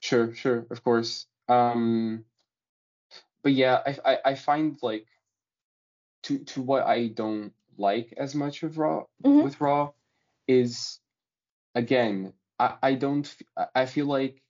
[0.01, 1.27] Sure, sure, of course.
[1.47, 2.25] Um,
[3.41, 5.07] but yeah, I, I I find like
[6.23, 9.43] to to what I don't like as much of Raw Mhm.
[9.43, 9.91] with Raw
[10.47, 10.99] is
[11.75, 13.35] again I, I don't
[13.75, 14.41] I feel like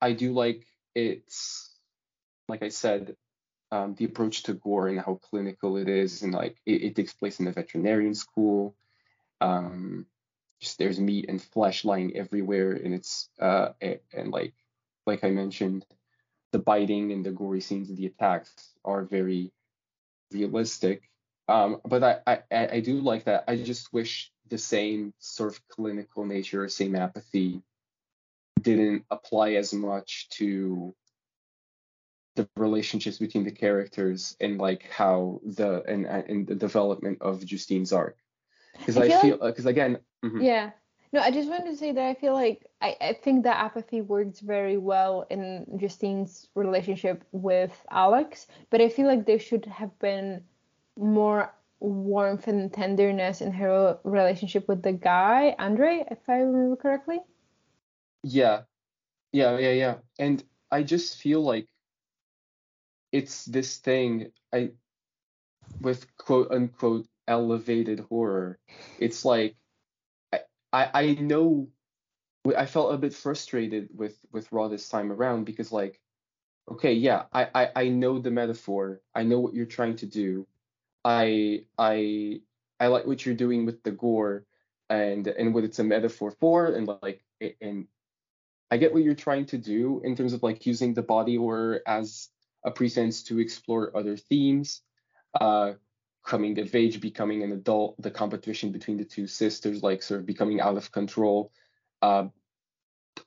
[0.00, 0.64] I do like
[0.94, 1.74] it's
[2.48, 3.16] like I said
[3.70, 7.12] um, the approach to gore and how clinical it is and like it, it takes
[7.12, 8.74] place in a veterinarian school.
[9.40, 10.06] Um,
[10.60, 14.54] just there's meat and flesh lying everywhere and it's uh and, and like
[15.06, 15.84] like I mentioned
[16.52, 19.52] the biting and the gory scenes and the attacks are very
[20.32, 21.02] realistic
[21.48, 25.68] um, but I, I I do like that I just wish the same sort of
[25.68, 27.62] clinical nature, or same apathy
[28.60, 30.94] didn't apply as much to
[32.36, 37.92] the relationships between the characters and like how the and and the development of Justine's
[37.92, 38.16] arc.
[38.78, 39.98] Because I, I, feel because like, uh, again.
[40.24, 40.40] Mm-hmm.
[40.40, 40.70] Yeah.
[41.10, 44.02] No, I just wanted to say that I feel like I, I think that apathy
[44.02, 49.98] works very well in Justine's relationship with Alex, but I feel like there should have
[50.00, 50.44] been
[50.98, 57.20] more warmth and tenderness in her relationship with the guy, Andre, if I remember correctly.
[58.22, 58.62] Yeah.
[59.32, 59.94] Yeah, yeah, yeah.
[60.18, 61.68] And I just feel like
[63.12, 64.72] it's this thing I
[65.80, 68.58] with quote unquote elevated horror.
[68.98, 69.56] It's like
[70.32, 70.40] I
[70.72, 71.68] I, I know
[72.56, 76.00] I felt a bit frustrated with with Raw this time around because like
[76.70, 79.00] okay, yeah, I, I I know the metaphor.
[79.14, 80.46] I know what you're trying to do
[81.04, 82.40] I I
[82.80, 84.44] I like what you're doing with the gore
[84.90, 87.22] and and what it's a metaphor for and like
[87.60, 87.86] and
[88.70, 91.80] I get what you're trying to do in terms of like using the body horror
[91.86, 92.28] as
[92.64, 94.82] a pretense to explore other themes.
[95.40, 95.74] Uh,
[96.28, 100.26] coming of age, becoming an adult, the competition between the two sisters, like sort of
[100.26, 101.50] becoming out of control,
[102.02, 102.26] uh,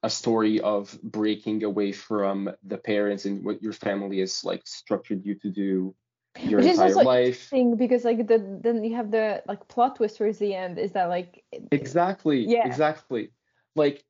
[0.04, 5.26] a story of breaking away from the parents and what your family has like structured
[5.26, 5.96] you to do,
[6.40, 7.28] your Which entire is also life.
[7.28, 10.94] Interesting because like the then you have the like plot twist towards the end is
[10.94, 12.66] that like exactly yeah.
[12.66, 13.32] exactly.
[13.76, 14.04] Like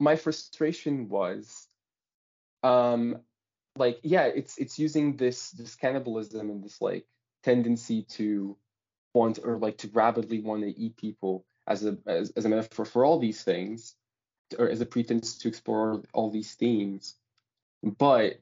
[0.00, 1.68] my frustration was
[2.62, 3.18] um
[3.76, 7.06] like yeah it's it's using this this cannibalism and this like
[7.42, 8.56] tendency to
[9.12, 12.84] want or like to rapidly want to eat people as a as, as a metaphor
[12.84, 13.94] for all these things
[14.58, 17.14] or as a pretense to explore all these themes.
[17.82, 18.40] But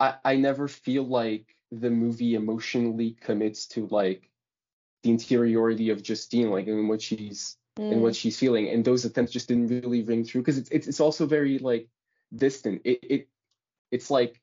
[0.00, 4.30] i i never feel like the movie emotionally commits to like
[5.02, 7.92] the interiority of Justine, like in what she's mm.
[7.92, 10.86] in what she's feeling, and those attempts just didn't really ring through because it's, it's
[10.86, 11.88] it's also very like
[12.34, 12.82] distant.
[12.84, 13.28] It it
[13.90, 14.40] it's like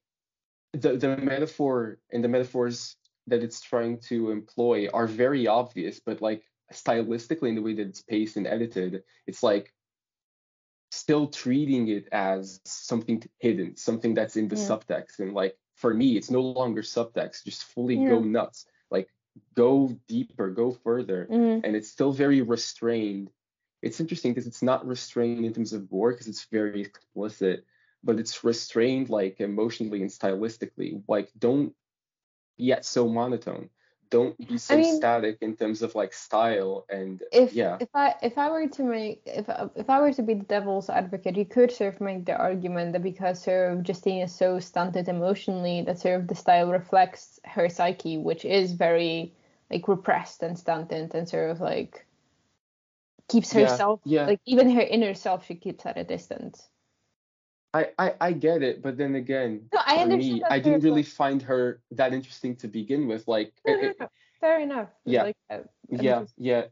[0.73, 2.95] the the metaphor and the metaphors
[3.27, 6.43] that it's trying to employ are very obvious, but like
[6.73, 9.73] stylistically in the way that it's paced and edited, it's like
[10.91, 14.67] still treating it as something hidden, something that's in the yeah.
[14.67, 17.43] subtext, and like for me, it's no longer subtext.
[17.43, 18.09] Just fully yeah.
[18.09, 18.67] go nuts.
[18.91, 19.09] Like
[19.55, 21.27] go deeper, go further.
[21.29, 21.65] Mm-hmm.
[21.65, 23.31] And it's still very restrained.
[23.81, 27.65] It's interesting because it's not restrained in terms of gore because it's very explicit,
[28.03, 31.01] but it's restrained like emotionally and stylistically.
[31.07, 31.73] Like don't
[32.57, 33.69] yet so monotone
[34.11, 37.87] don't be so I mean, static in terms of like style and if, yeah if
[37.95, 41.37] i if i were to make if if i were to be the devil's advocate
[41.37, 45.07] you could sort of make the argument that because sort of justine is so stunted
[45.07, 49.33] emotionally that sort of the style reflects her psyche which is very
[49.71, 52.05] like repressed and stunted and sort of like
[53.29, 54.27] keeps herself yeah, yeah.
[54.27, 56.67] like even her inner self she keeps at a distance
[57.73, 61.03] I, I, I get it, but then again, no, I for me, I didn't really
[61.03, 63.27] find her that interesting to begin with.
[63.27, 64.09] Like, no, no, no.
[64.41, 64.89] fair enough.
[65.05, 66.65] Yeah, like, uh, yeah, yeah.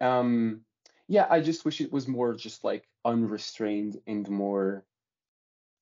[0.00, 0.60] Um,
[1.08, 1.26] yeah.
[1.28, 4.84] I just wish it was more just like unrestrained and more,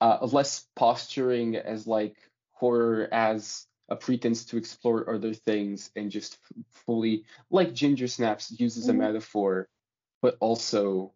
[0.01, 2.17] uh, less posturing as like
[2.53, 6.39] horror as a pretense to explore other things and just
[6.87, 9.03] fully like Ginger Snaps uses mm-hmm.
[9.03, 9.69] a metaphor,
[10.23, 11.13] but also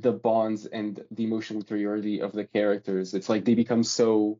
[0.00, 3.14] the bonds and the emotional interiority of the characters.
[3.14, 4.38] It's like they become so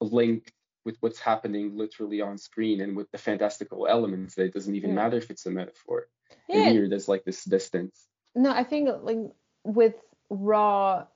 [0.00, 0.52] linked
[0.84, 4.90] with what's happening literally on screen and with the fantastical elements that it doesn't even
[4.90, 4.96] yeah.
[4.96, 6.08] matter if it's a metaphor.
[6.48, 6.62] Yeah.
[6.62, 8.06] And here there's like this distance.
[8.34, 9.18] No, I think like
[9.64, 9.94] with
[10.30, 11.06] Raw,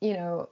[0.00, 0.48] you know,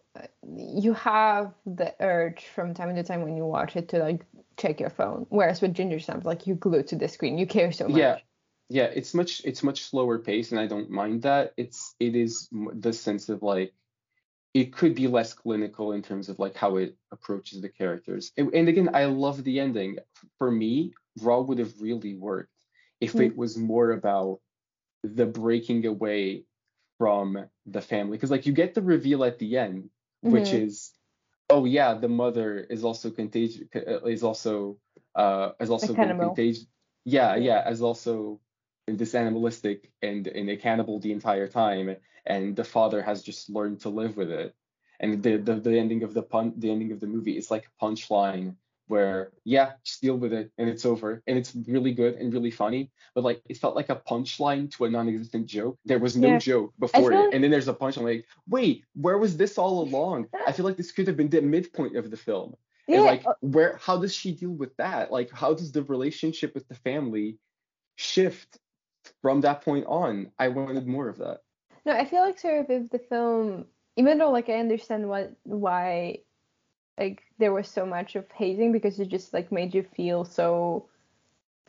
[0.57, 4.25] you have the urge from time to time when you watch it to like
[4.57, 5.27] check your phone.
[5.29, 7.99] Whereas with Ginger Snaps, like you glued to the screen, you care so much.
[7.99, 8.19] Yeah,
[8.69, 11.53] yeah it's much it's much slower pace and i don't mind that.
[11.57, 13.73] It's it is the sense of like
[14.55, 18.33] it could be less clinical in terms of like how it approaches the characters.
[18.37, 19.99] And, and again i love the ending.
[20.39, 22.53] For me raw would have really worked
[23.01, 23.27] if mm.
[23.27, 24.41] it was more about
[25.03, 26.45] the breaking away
[26.99, 28.17] from the family.
[28.17, 29.91] Because like you get the reveal at the end
[30.25, 30.33] mm-hmm.
[30.33, 30.93] which is
[31.51, 33.63] oh yeah the mother is also contagious
[34.07, 34.79] is also
[35.15, 36.67] uh is also contagious.
[37.05, 37.63] Yeah yeah.
[37.65, 38.41] as also
[38.87, 41.97] this animalistic and, and a cannibal the entire time,
[42.27, 44.55] and the father has just learned to live with it.
[45.01, 47.67] And the the, the ending of the pun the ending of the movie is like
[47.67, 48.55] a punchline
[48.89, 51.21] where yeah, just deal with it and it's over.
[51.27, 52.91] And it's really good and really funny.
[53.15, 55.77] But like it felt like a punchline to a non-existent joke.
[55.85, 56.39] There was no Yeah.
[56.39, 57.17] joke before it.
[57.17, 60.29] like- And then there's a punchline like, wait, where was this all along?
[60.47, 62.55] I feel like this could have been the midpoint of the film.
[62.87, 65.11] Yeah, And like where how does she deal with that?
[65.11, 67.39] Like how does the relationship with the family
[67.97, 68.59] shift
[69.23, 70.31] from that point on?
[70.39, 71.43] I wanted more of that.
[71.85, 73.67] No, I feel like sort of if the film,
[73.97, 76.19] even though like I understand what why
[76.99, 80.89] like there was so much of hazing because it just like made you feel so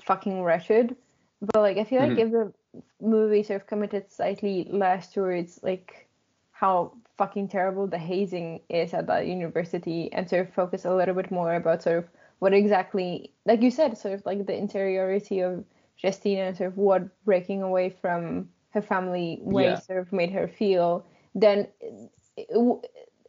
[0.04, 0.96] fucking wretched.
[1.42, 2.20] But like I feel like Mhm.
[2.20, 2.54] if the
[3.02, 6.08] movie sort of committed slightly less towards like
[6.52, 11.14] how fucking terrible the hazing is at that university and sort of focus a little
[11.14, 12.10] bit more about sort of
[12.40, 15.64] what exactly like you said, sort of like the interiority of
[16.02, 19.80] Justina sort of what breaking away from her family way Yeah.
[19.80, 21.06] sort of made her feel,
[21.36, 22.52] then it,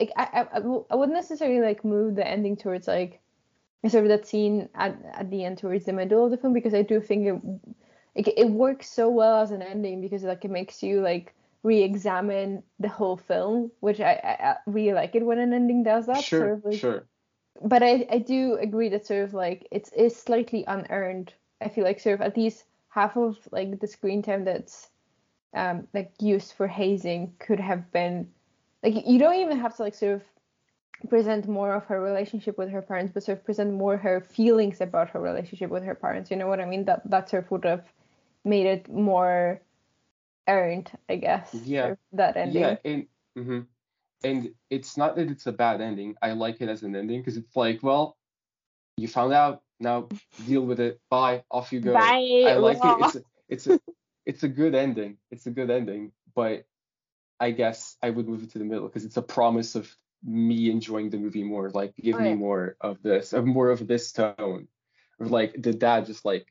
[0.01, 3.20] it, I, I, I wouldn't necessarily like move the ending towards like
[3.89, 6.74] sort of that scene at, at the end towards the middle of the film because
[6.74, 7.43] I do think it
[8.15, 12.62] it, it works so well as an ending because like it makes you like re-examine
[12.81, 16.24] the whole film, which I, I, I really like it when an ending does that.
[16.24, 17.07] sure, sort of like, sure.
[17.62, 21.32] but I, I do agree that sort of like it's is slightly unearned.
[21.61, 24.89] I feel like sort of at least half of like the screen time that's
[25.55, 28.29] um like used for hazing could have been
[28.83, 30.23] like you don't even have to like sort of
[31.09, 34.81] present more of her relationship with her parents, but sort of present more her feelings
[34.81, 36.31] about her relationship with her parents.
[36.31, 36.85] You know what I mean?
[36.87, 37.85] That that sort of would have
[38.45, 39.61] made it more
[40.49, 41.55] earned, I guess.
[41.55, 41.83] Yeah.
[41.83, 42.63] sort of that ending.
[42.63, 43.07] Yeah, and
[43.37, 43.61] hmm
[44.25, 46.17] and it's not that it's a bad ending.
[46.21, 48.17] I like it as an ending because it's like, well,
[48.97, 50.09] you found out, now
[50.47, 51.01] deal with it.
[51.11, 51.95] Bye, off you go.
[51.95, 52.45] Bye.
[52.47, 52.97] I like it.
[53.01, 53.81] It's a, it's a
[54.27, 55.19] it's a good ending.
[55.31, 56.67] It's a good ending, but
[57.41, 59.91] I guess I would move it to the middle because it's a promise of
[60.25, 61.71] me enjoying the movie more.
[61.71, 64.69] Like, give Oh, me more of this, of more of this tone.
[65.21, 66.47] Or like the dad just like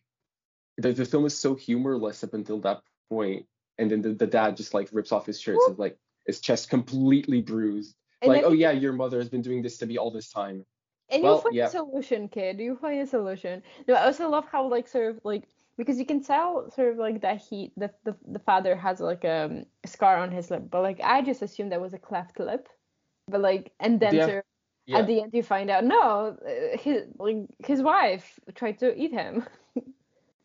[0.78, 3.46] the, the film is so humorless up until that point,
[3.78, 6.70] and then the, the dad just like rips off his shirt, so like his chest
[6.70, 7.96] completely bruised.
[8.22, 10.66] And like, oh yeah, your mother has been doing this to me all this time.
[11.10, 11.66] And Well, you'll find yeah.
[11.68, 12.60] a solution, kid.
[12.60, 13.64] You find a solution.
[13.88, 15.44] No, I also love how like sort of like
[15.78, 19.24] because you can tell sort of like that he the the, the father has like
[19.26, 22.40] um, a scar on his lip, but like I just assumed that was a cleft
[22.40, 22.68] lip.
[23.28, 24.44] But like and then Yeah, sort of
[24.86, 25.00] Yeah.
[25.00, 29.12] at the end you find out no, uh, his like his wife tried to eat
[29.12, 29.46] him.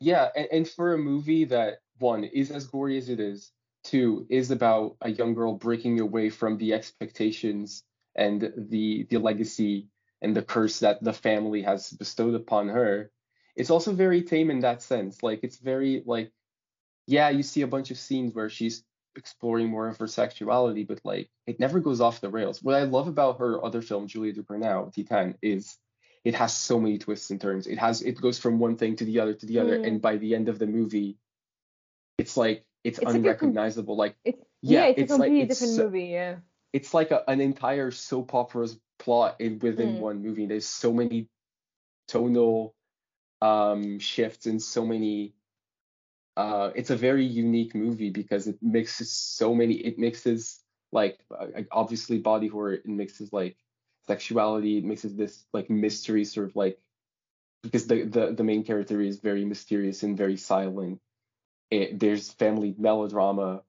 [0.01, 3.53] Yeah, and, and for a movie that one is as gory as it is,
[3.85, 7.85] two is about a young girl breaking away from the expectations
[8.17, 9.89] and the the legacy
[10.23, 13.11] and the curse that the family has bestowed upon her.
[13.57, 15.23] It's also very tame in that sense.
[15.23, 16.31] Like it's very like
[17.07, 18.85] yeah, you see a bunch of scenes where she's
[19.17, 22.63] exploring more of her sexuality, but like it never goes off the rails.
[22.63, 25.77] What I love about her other film, Julia Ducournau, Titane, is
[26.25, 27.67] it has so many twists and turns.
[27.67, 29.87] It has it goes from one thing to the other to the other, Mm.
[29.87, 31.19] and by the end of the movie,
[32.19, 33.97] it's like it's, It's like com- unrecognizable.
[33.97, 36.05] Like It's Yeah, yeah, it's, it's a like- completely it's different movie.
[36.07, 36.37] Yeah.
[36.73, 39.99] it's like a, an entire soap opera's plot in, within Mm.
[39.99, 40.47] one movie.
[40.47, 41.29] There's so many
[42.09, 42.75] tonal
[43.41, 45.35] um shifts and so many
[46.37, 50.63] uh it's a very unique movie because it mixes so many it mixes
[50.93, 53.57] like uh, obviously body horror it mixes like
[54.07, 56.79] sexuality it mixes this like mystery sort of like
[57.63, 61.01] because the the, the main character is very mysterious and very silent
[61.71, 63.63] it, there's family melodrama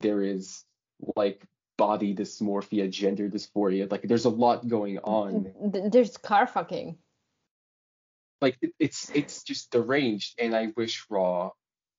[0.00, 0.64] there is
[1.16, 5.52] like body dysmorphia gender dysphoria like there's a lot going on.
[5.90, 6.96] There's car fucking.
[8.40, 11.50] like it, it's it's just deranged and i wish raw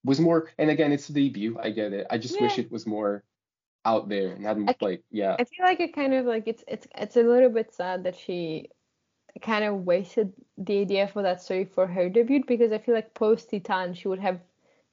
[0.04, 2.06] was more and again it's a debut i get it.
[2.10, 3.24] I just wish it was more
[3.84, 5.36] out there and hadn't I- like yeah.
[5.38, 8.16] I feel like it kind of like it's it's it's a little bit sad that
[8.16, 8.70] she
[9.42, 13.14] kind of wasted the idea for that story for her debut because I feel like
[13.14, 14.40] post Titane she would have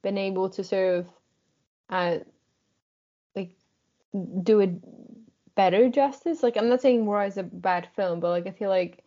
[0.04, 1.08] been able to sort of
[1.90, 2.18] uh
[4.44, 4.72] do it
[5.56, 6.44] better justice.
[6.44, 9.04] Like I'm not saying Raw is a bad film, but like I feel like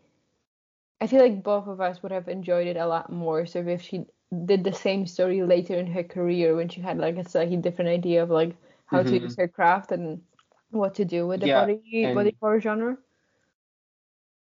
[1.01, 3.47] I feel like both of us would have enjoyed it a lot more.
[3.47, 4.07] So if she
[4.45, 7.91] did the same story later in her career when she had like a slightly different
[7.91, 8.57] idea of like
[8.87, 9.23] how to Mhm.
[9.23, 10.23] use her craft and
[10.71, 12.99] what to do with the Yeah, body and- body horror genre.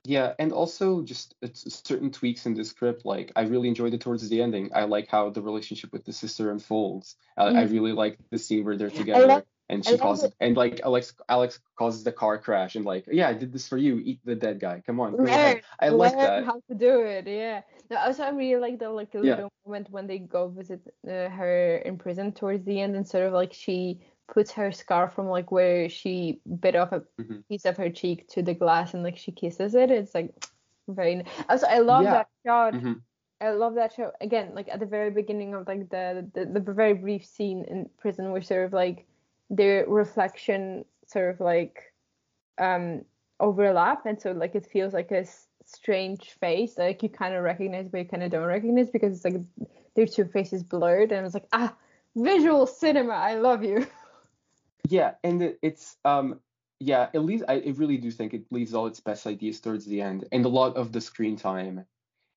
[0.07, 4.01] yeah and also just it's certain tweaks in the script like i really enjoyed it
[4.01, 7.91] towards the ending i like how the relationship with the sister unfolds i, I really
[7.91, 10.33] like the scene where they're together and she love causes it.
[10.39, 13.77] and like Alex Alex causes the car crash and like yeah I did this for
[13.77, 17.25] you eat the dead guy come on Learn, I like that how to do it.
[17.27, 17.61] Yeah.
[17.89, 19.35] No, also I really like the like the Yeah.
[19.35, 23.25] little moment when they go visit uh, her in prison towards the end, and sort
[23.25, 27.43] of like she puts her scar from like where she bit off a Mhm.
[27.47, 29.89] piece of her cheek to the glass, and like she kisses it.
[29.91, 30.29] It's like
[30.87, 31.23] very.
[31.49, 32.13] Also, I love Yeah.
[32.13, 32.73] that shot.
[32.73, 33.01] Mhm.
[33.41, 34.53] I love that show again.
[34.55, 38.31] Like at the very beginning of like the the, the very brief scene in prison,
[38.31, 39.05] where sort of like
[39.49, 41.93] their reflection sort of like
[42.57, 43.03] um
[43.39, 45.25] overlap, and so like it feels like a
[45.65, 49.25] strange face, like you kind of recognize but you kind of don't recognize because it's
[49.25, 49.41] like
[49.95, 51.73] their two faces blurred, and it's like ah,
[52.15, 53.13] visual cinema.
[53.13, 53.87] I love you.
[54.87, 56.39] Yeah, and it, it's um
[56.79, 59.85] yeah, it leaves I, I really do think it leaves all its best ideas towards
[59.85, 61.85] the end and a lot of the screen time.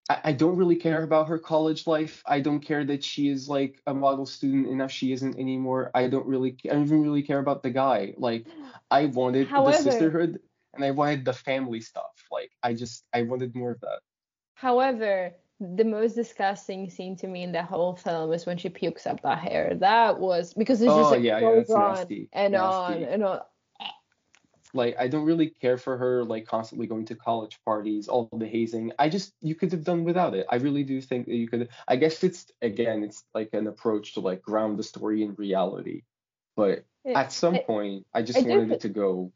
[0.08, 2.22] I, I don't really care about her college life.
[2.26, 5.90] I don't care that she is like a model student and now she isn't anymore.
[5.94, 8.14] I don't really I don't even really care about the guy.
[8.16, 8.70] Like mm.
[8.90, 10.40] I wanted However- the sisterhood
[10.74, 12.12] and I wanted the family stuff.
[12.30, 14.00] Like I just I wanted more of that.
[14.54, 19.06] However, the most disgusting scene to me in the whole film is when she pukes
[19.06, 19.74] up that hair.
[19.80, 23.04] That was because it's Oh, just like yeah, yeah, goes on nasty, and on nasty.
[23.12, 23.40] and on.
[24.74, 28.46] Like I don't really care for her like constantly going to college parties, all the
[28.46, 28.92] hazing.
[28.98, 30.46] I just you could have done without it.
[30.50, 31.68] I really do think that you could.
[31.86, 36.02] I guess it's again, it's like an approach to like ground the story in reality.
[36.56, 39.32] But It- at some I- point, I just I wanted thi- it to go.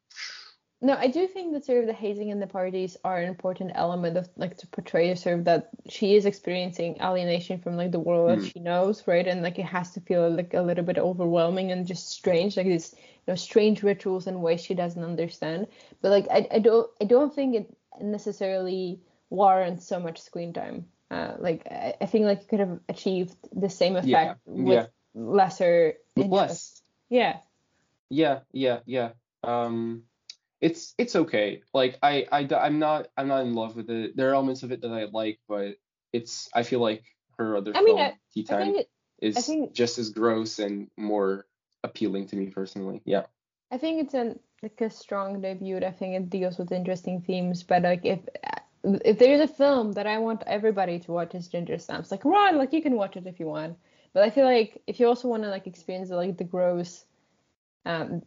[0.84, 3.70] No, I do think that sort of the hazing and the parties are an important
[3.76, 8.00] element of like to portray sort of that she is experiencing alienation from like the
[8.00, 8.52] world that Mm.
[8.52, 9.26] she knows, right?
[9.28, 12.66] And like it has to feel like a little bit overwhelming and just strange, like
[12.66, 15.68] these you know strange rituals and ways she doesn't understand.
[16.00, 19.00] But like I, I don't I don't think it necessarily
[19.30, 20.86] warrants so much screen time.
[21.12, 24.82] Uh, like I, I think like you could have achieved the same effect Yeah, with
[24.82, 24.86] yeah.
[25.14, 26.82] lesser With less.
[27.08, 27.38] Yeah.
[28.10, 29.10] Yeah, yeah, yeah.
[29.44, 30.04] Um,
[30.62, 31.60] it's it's okay.
[31.74, 34.16] Like I I I'm not I'm not in love with it.
[34.16, 35.74] There are elements of it that I like, but
[36.12, 37.02] it's I feel like
[37.36, 40.10] her other I mean, film, I- Tea I Time, think it, is think- just as
[40.10, 41.46] gross and more
[41.84, 43.02] appealing to me personally.
[43.04, 43.24] Yeah.
[43.72, 45.78] I think it's an like a strong debut.
[45.78, 47.62] I think it deals with interesting themes.
[47.64, 48.20] But like if
[48.84, 52.56] if there's a film that I want everybody to watch is Ginger Snaps, like run,
[52.56, 53.76] like you can watch it if you want.
[54.12, 57.04] But I feel like if you also want to like experience like the gross,
[57.86, 58.22] um,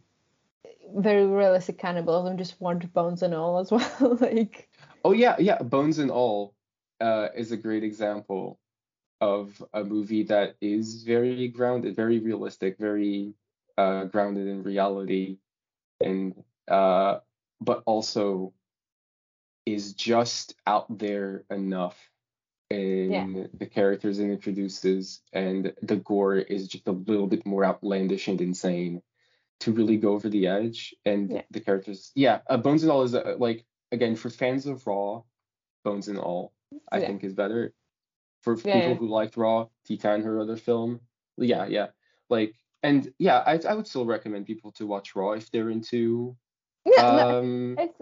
[0.94, 4.18] very realistic cannibalism, just want bones and all as well.
[4.20, 4.68] like
[5.06, 5.62] Oh yeah, yeah.
[5.62, 6.52] Bones and All
[7.00, 8.58] uh, is a great example
[9.20, 13.34] of a movie that is very grounded, very realistic, very
[13.78, 15.38] uh, grounded in reality,
[16.00, 16.34] and
[16.66, 17.18] uh,
[17.60, 18.52] but also
[19.64, 21.96] is just out there enough
[22.68, 28.26] in the characters it introduces, and the gore is just a little bit more outlandish
[28.26, 29.02] and insane
[29.60, 30.94] to really go over the edge.
[31.04, 31.42] And Yeah.
[31.50, 35.22] the characters, yeah, uh, Bones and All is uh, like again for fans of Raw,
[35.84, 36.52] Bones and All,
[36.92, 37.06] I Yeah.
[37.06, 37.74] think is better.
[38.42, 38.72] For Yeah.
[38.80, 41.00] people who liked Raw, Titane, her other film,
[41.36, 41.88] yeah, yeah,
[42.28, 46.36] like and yeah, I I would still recommend people to watch Raw if they're into
[46.84, 48.00] yeah, no, um it's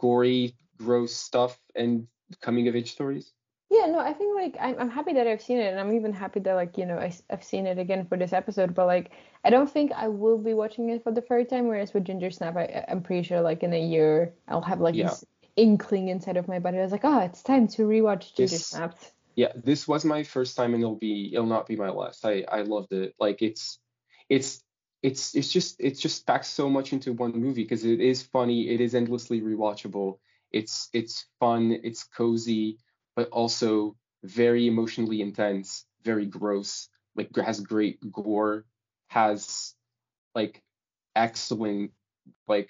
[0.00, 2.08] gory, gross stuff and
[2.40, 3.32] coming of age stories.
[3.68, 6.12] Yeah, no, I think like I'm, I'm happy that I've seen it, and I'm even
[6.12, 8.74] happy that like you know I, have seen it again for this episode.
[8.74, 9.10] But like
[9.44, 11.66] I don't think I will be watching it for the third time.
[11.66, 14.94] Whereas with Ginger Snap, I, I'm pretty sure like in a year I'll have like
[14.94, 15.08] Yeah.
[15.08, 15.24] this
[15.56, 16.78] inkling inside of my body.
[16.78, 19.12] I was like, oh, it's time to rewatch Ginger This- Snapped.
[19.34, 22.24] Yeah, this was my first time and it'll be it'll not be my last.
[22.24, 23.14] I I loved it.
[23.18, 23.78] Like it's
[24.30, 24.62] it's
[25.02, 28.70] it's it's just it's just packed so much into one movie because it is funny,
[28.70, 30.18] it is endlessly rewatchable.
[30.52, 32.78] It's it's fun, it's cozy,
[33.16, 36.88] but also very emotionally intense, very gross.
[37.16, 38.66] Like has great gore,
[39.08, 39.74] has
[40.34, 40.62] like
[41.14, 41.92] excellent
[42.46, 42.68] like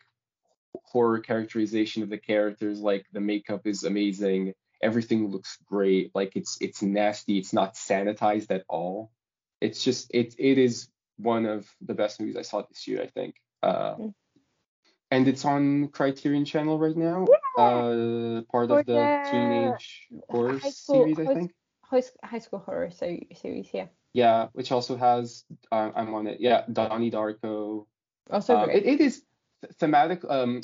[0.84, 2.80] horror characterization of the characters.
[2.80, 8.50] Like the makeup is amazing everything looks great like it's it's nasty it's not sanitized
[8.50, 9.10] at all
[9.60, 13.06] it's just it it is one of the best movies i saw this year i
[13.06, 14.12] think uh Mm.
[15.10, 17.26] And it's on criterion channel right now
[17.58, 21.52] uh part of the the teenage horror series i think
[21.88, 23.86] High, school horror se- series, yeah.
[24.12, 27.86] yeah which also has uh, i'm on it yeah donnie darko
[28.30, 28.82] Also um, great.
[28.84, 29.22] it, it is
[29.62, 30.62] th- thematic um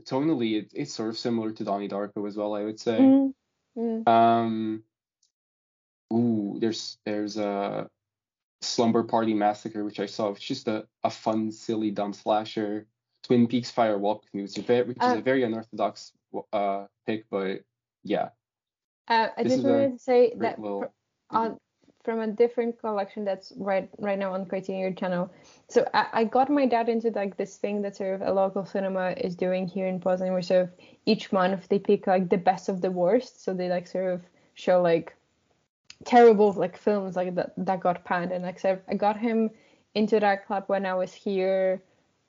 [0.00, 3.34] tonally it, it's sort of similar to donnie darko as well i would say Mm,
[3.78, 4.08] mm.
[4.08, 4.82] Um.
[6.12, 7.88] Ooh, there's there's a
[8.62, 10.30] Slumber Party Massacre, which I saw.
[10.30, 12.86] It's just a, a fun, silly, dumb slasher.
[13.24, 15.42] Twin Peaks Fire Walk with Me, which is a very, which is Uh, a very
[15.42, 16.12] unorthodox
[16.52, 17.60] uh pick, but
[18.02, 18.28] yeah,
[19.08, 20.80] Uh, I this just wanted to say that little.
[20.82, 20.92] for-
[21.30, 21.58] on
[22.04, 25.30] from a different collection that's right right now on Criterion Channel.
[25.68, 28.66] So I, I got my dad into like this thing that sort of a local
[28.66, 30.70] cinema is doing here in Poznan, where sort of
[31.06, 33.42] each month they pick like the best of the worst.
[33.42, 34.20] So they like sort of
[34.52, 35.16] show like
[36.04, 39.50] terrible like films like that that got panned and like so I got him
[39.94, 41.80] into that club when I was here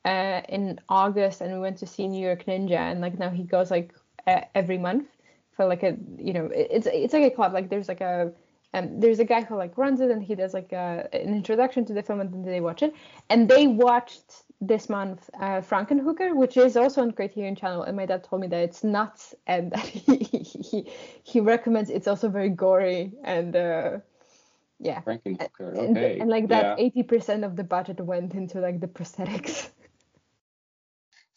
[0.05, 3.43] uh, in August and we went to see New York Ninja and like now he
[3.43, 3.93] goes like
[4.27, 5.07] uh, every month
[5.51, 8.31] for like a you know it's it's like a club like there's like a
[8.75, 11.85] um, there's a guy who like runs it and he does like a, an introduction
[11.85, 12.93] to the film and then they watch it.
[13.29, 18.05] And they watched this month uh, Frankenhooker which is also on Criterion Channel and my
[18.05, 20.91] dad told me that it's nuts and that he he,
[21.23, 23.97] he recommends it's also very gory and uh,
[24.79, 25.01] yeah.
[25.01, 26.89] Frankenhooker and, okay and like that yeah.
[27.03, 29.69] 80% of the budget went into like the prosthetics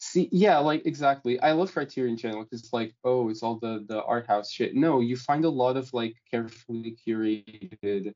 [0.09, 1.39] See, yeah, like exactly.
[1.39, 4.73] I love Criterion Channel because like, oh, it's all the the art house shit.
[4.73, 8.13] No, you find a lot of like carefully curated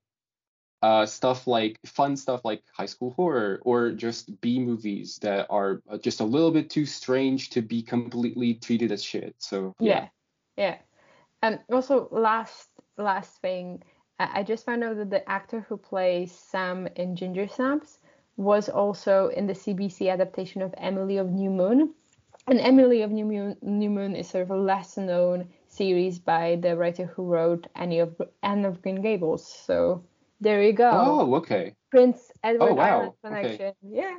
[0.82, 5.84] uh stuff like fun stuff like high school horror or just B movies that are
[5.88, 9.36] uh, just a little bit too strange to be completely treated as shit.
[9.38, 10.08] So yeah
[10.58, 10.78] yeah
[11.44, 13.84] and also last last thing
[14.18, 18.00] I just found out that the actor who plays sam in ginger snaps
[18.38, 21.94] was also in the cbc adaptation of emily of new moon
[22.48, 26.56] and emily of new moon, new moon is sort of a less known series by
[26.62, 30.04] the writer who wrote annie of anne of green gables so
[30.42, 31.76] there you go Oh, okay.
[31.92, 33.00] prince edward Oh, wow.
[33.00, 33.42] island Okay.
[33.42, 34.16] connection yeah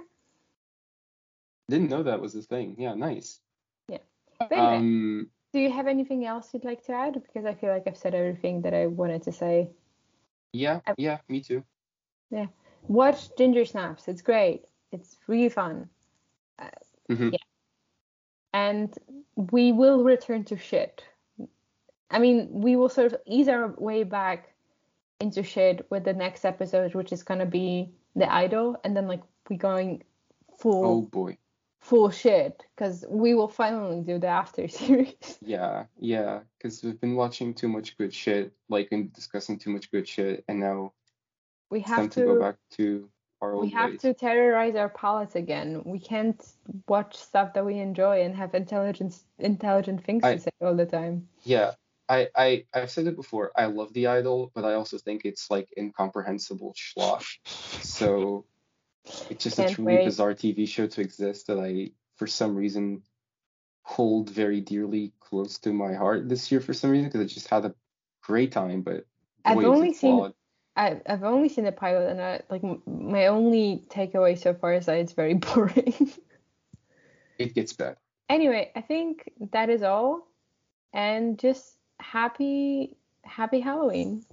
[1.69, 2.77] Didn't know that was a thing.
[2.79, 3.41] Yeah, nice.
[3.89, 3.99] Yeah.
[4.51, 7.85] anyway, Um, do you have anything else you'd like to add because i feel like
[7.87, 9.71] i've said everything that i wanted to say
[10.53, 11.65] yeah, yeah, me too.
[12.89, 14.09] Watch Ginger Snaps.
[14.09, 14.65] It's great.
[14.93, 15.89] It's really fun.
[17.11, 17.33] Mhm.
[17.33, 17.39] Yeah.
[18.53, 18.97] And
[19.37, 21.05] we will return to shit.
[22.11, 24.53] I mean, we will sort of ease our way back
[25.21, 29.23] into shit with the next episode, which is gonna be the idol, and then like
[29.51, 30.03] we're going
[30.59, 31.37] full Oh boy.
[31.81, 35.39] full shit because we will finally do the after series.
[35.43, 39.91] Yeah, yeah, because we've been watching too much good shit, like and discussing too much
[39.91, 40.93] good shit, and now
[41.71, 43.09] We have to, to, go back to
[43.41, 44.01] our old we have ways.
[44.03, 45.83] to terrorize our palates again.
[45.85, 46.41] We can't
[46.89, 50.87] watch stuff that we enjoy and have intelligent intelligent things I- to say all the
[50.87, 51.29] time.
[51.43, 51.73] Yeah,
[52.09, 53.51] I, I, I've said it before.
[53.57, 57.25] I love the idol, but I also think it's like incomprehensible schlock.
[57.83, 58.45] So
[59.31, 60.05] it's just a Can't truly wait.
[60.05, 63.03] bizarre TV show to exist that I, for some reason,
[63.83, 67.49] hold very dearly close to my heart this year for some reason because I just
[67.49, 67.75] had a
[68.23, 68.83] great time.
[68.83, 69.07] But
[69.45, 70.35] I've only seen- flawed.
[70.77, 74.87] I, I've only seen the pilot, and I, like my only takeaway so far is
[74.87, 76.13] that it's very boring.
[77.39, 77.97] It gets better.
[78.29, 80.27] anyway, I think that is all,
[80.93, 84.25] and just happy happy Halloween.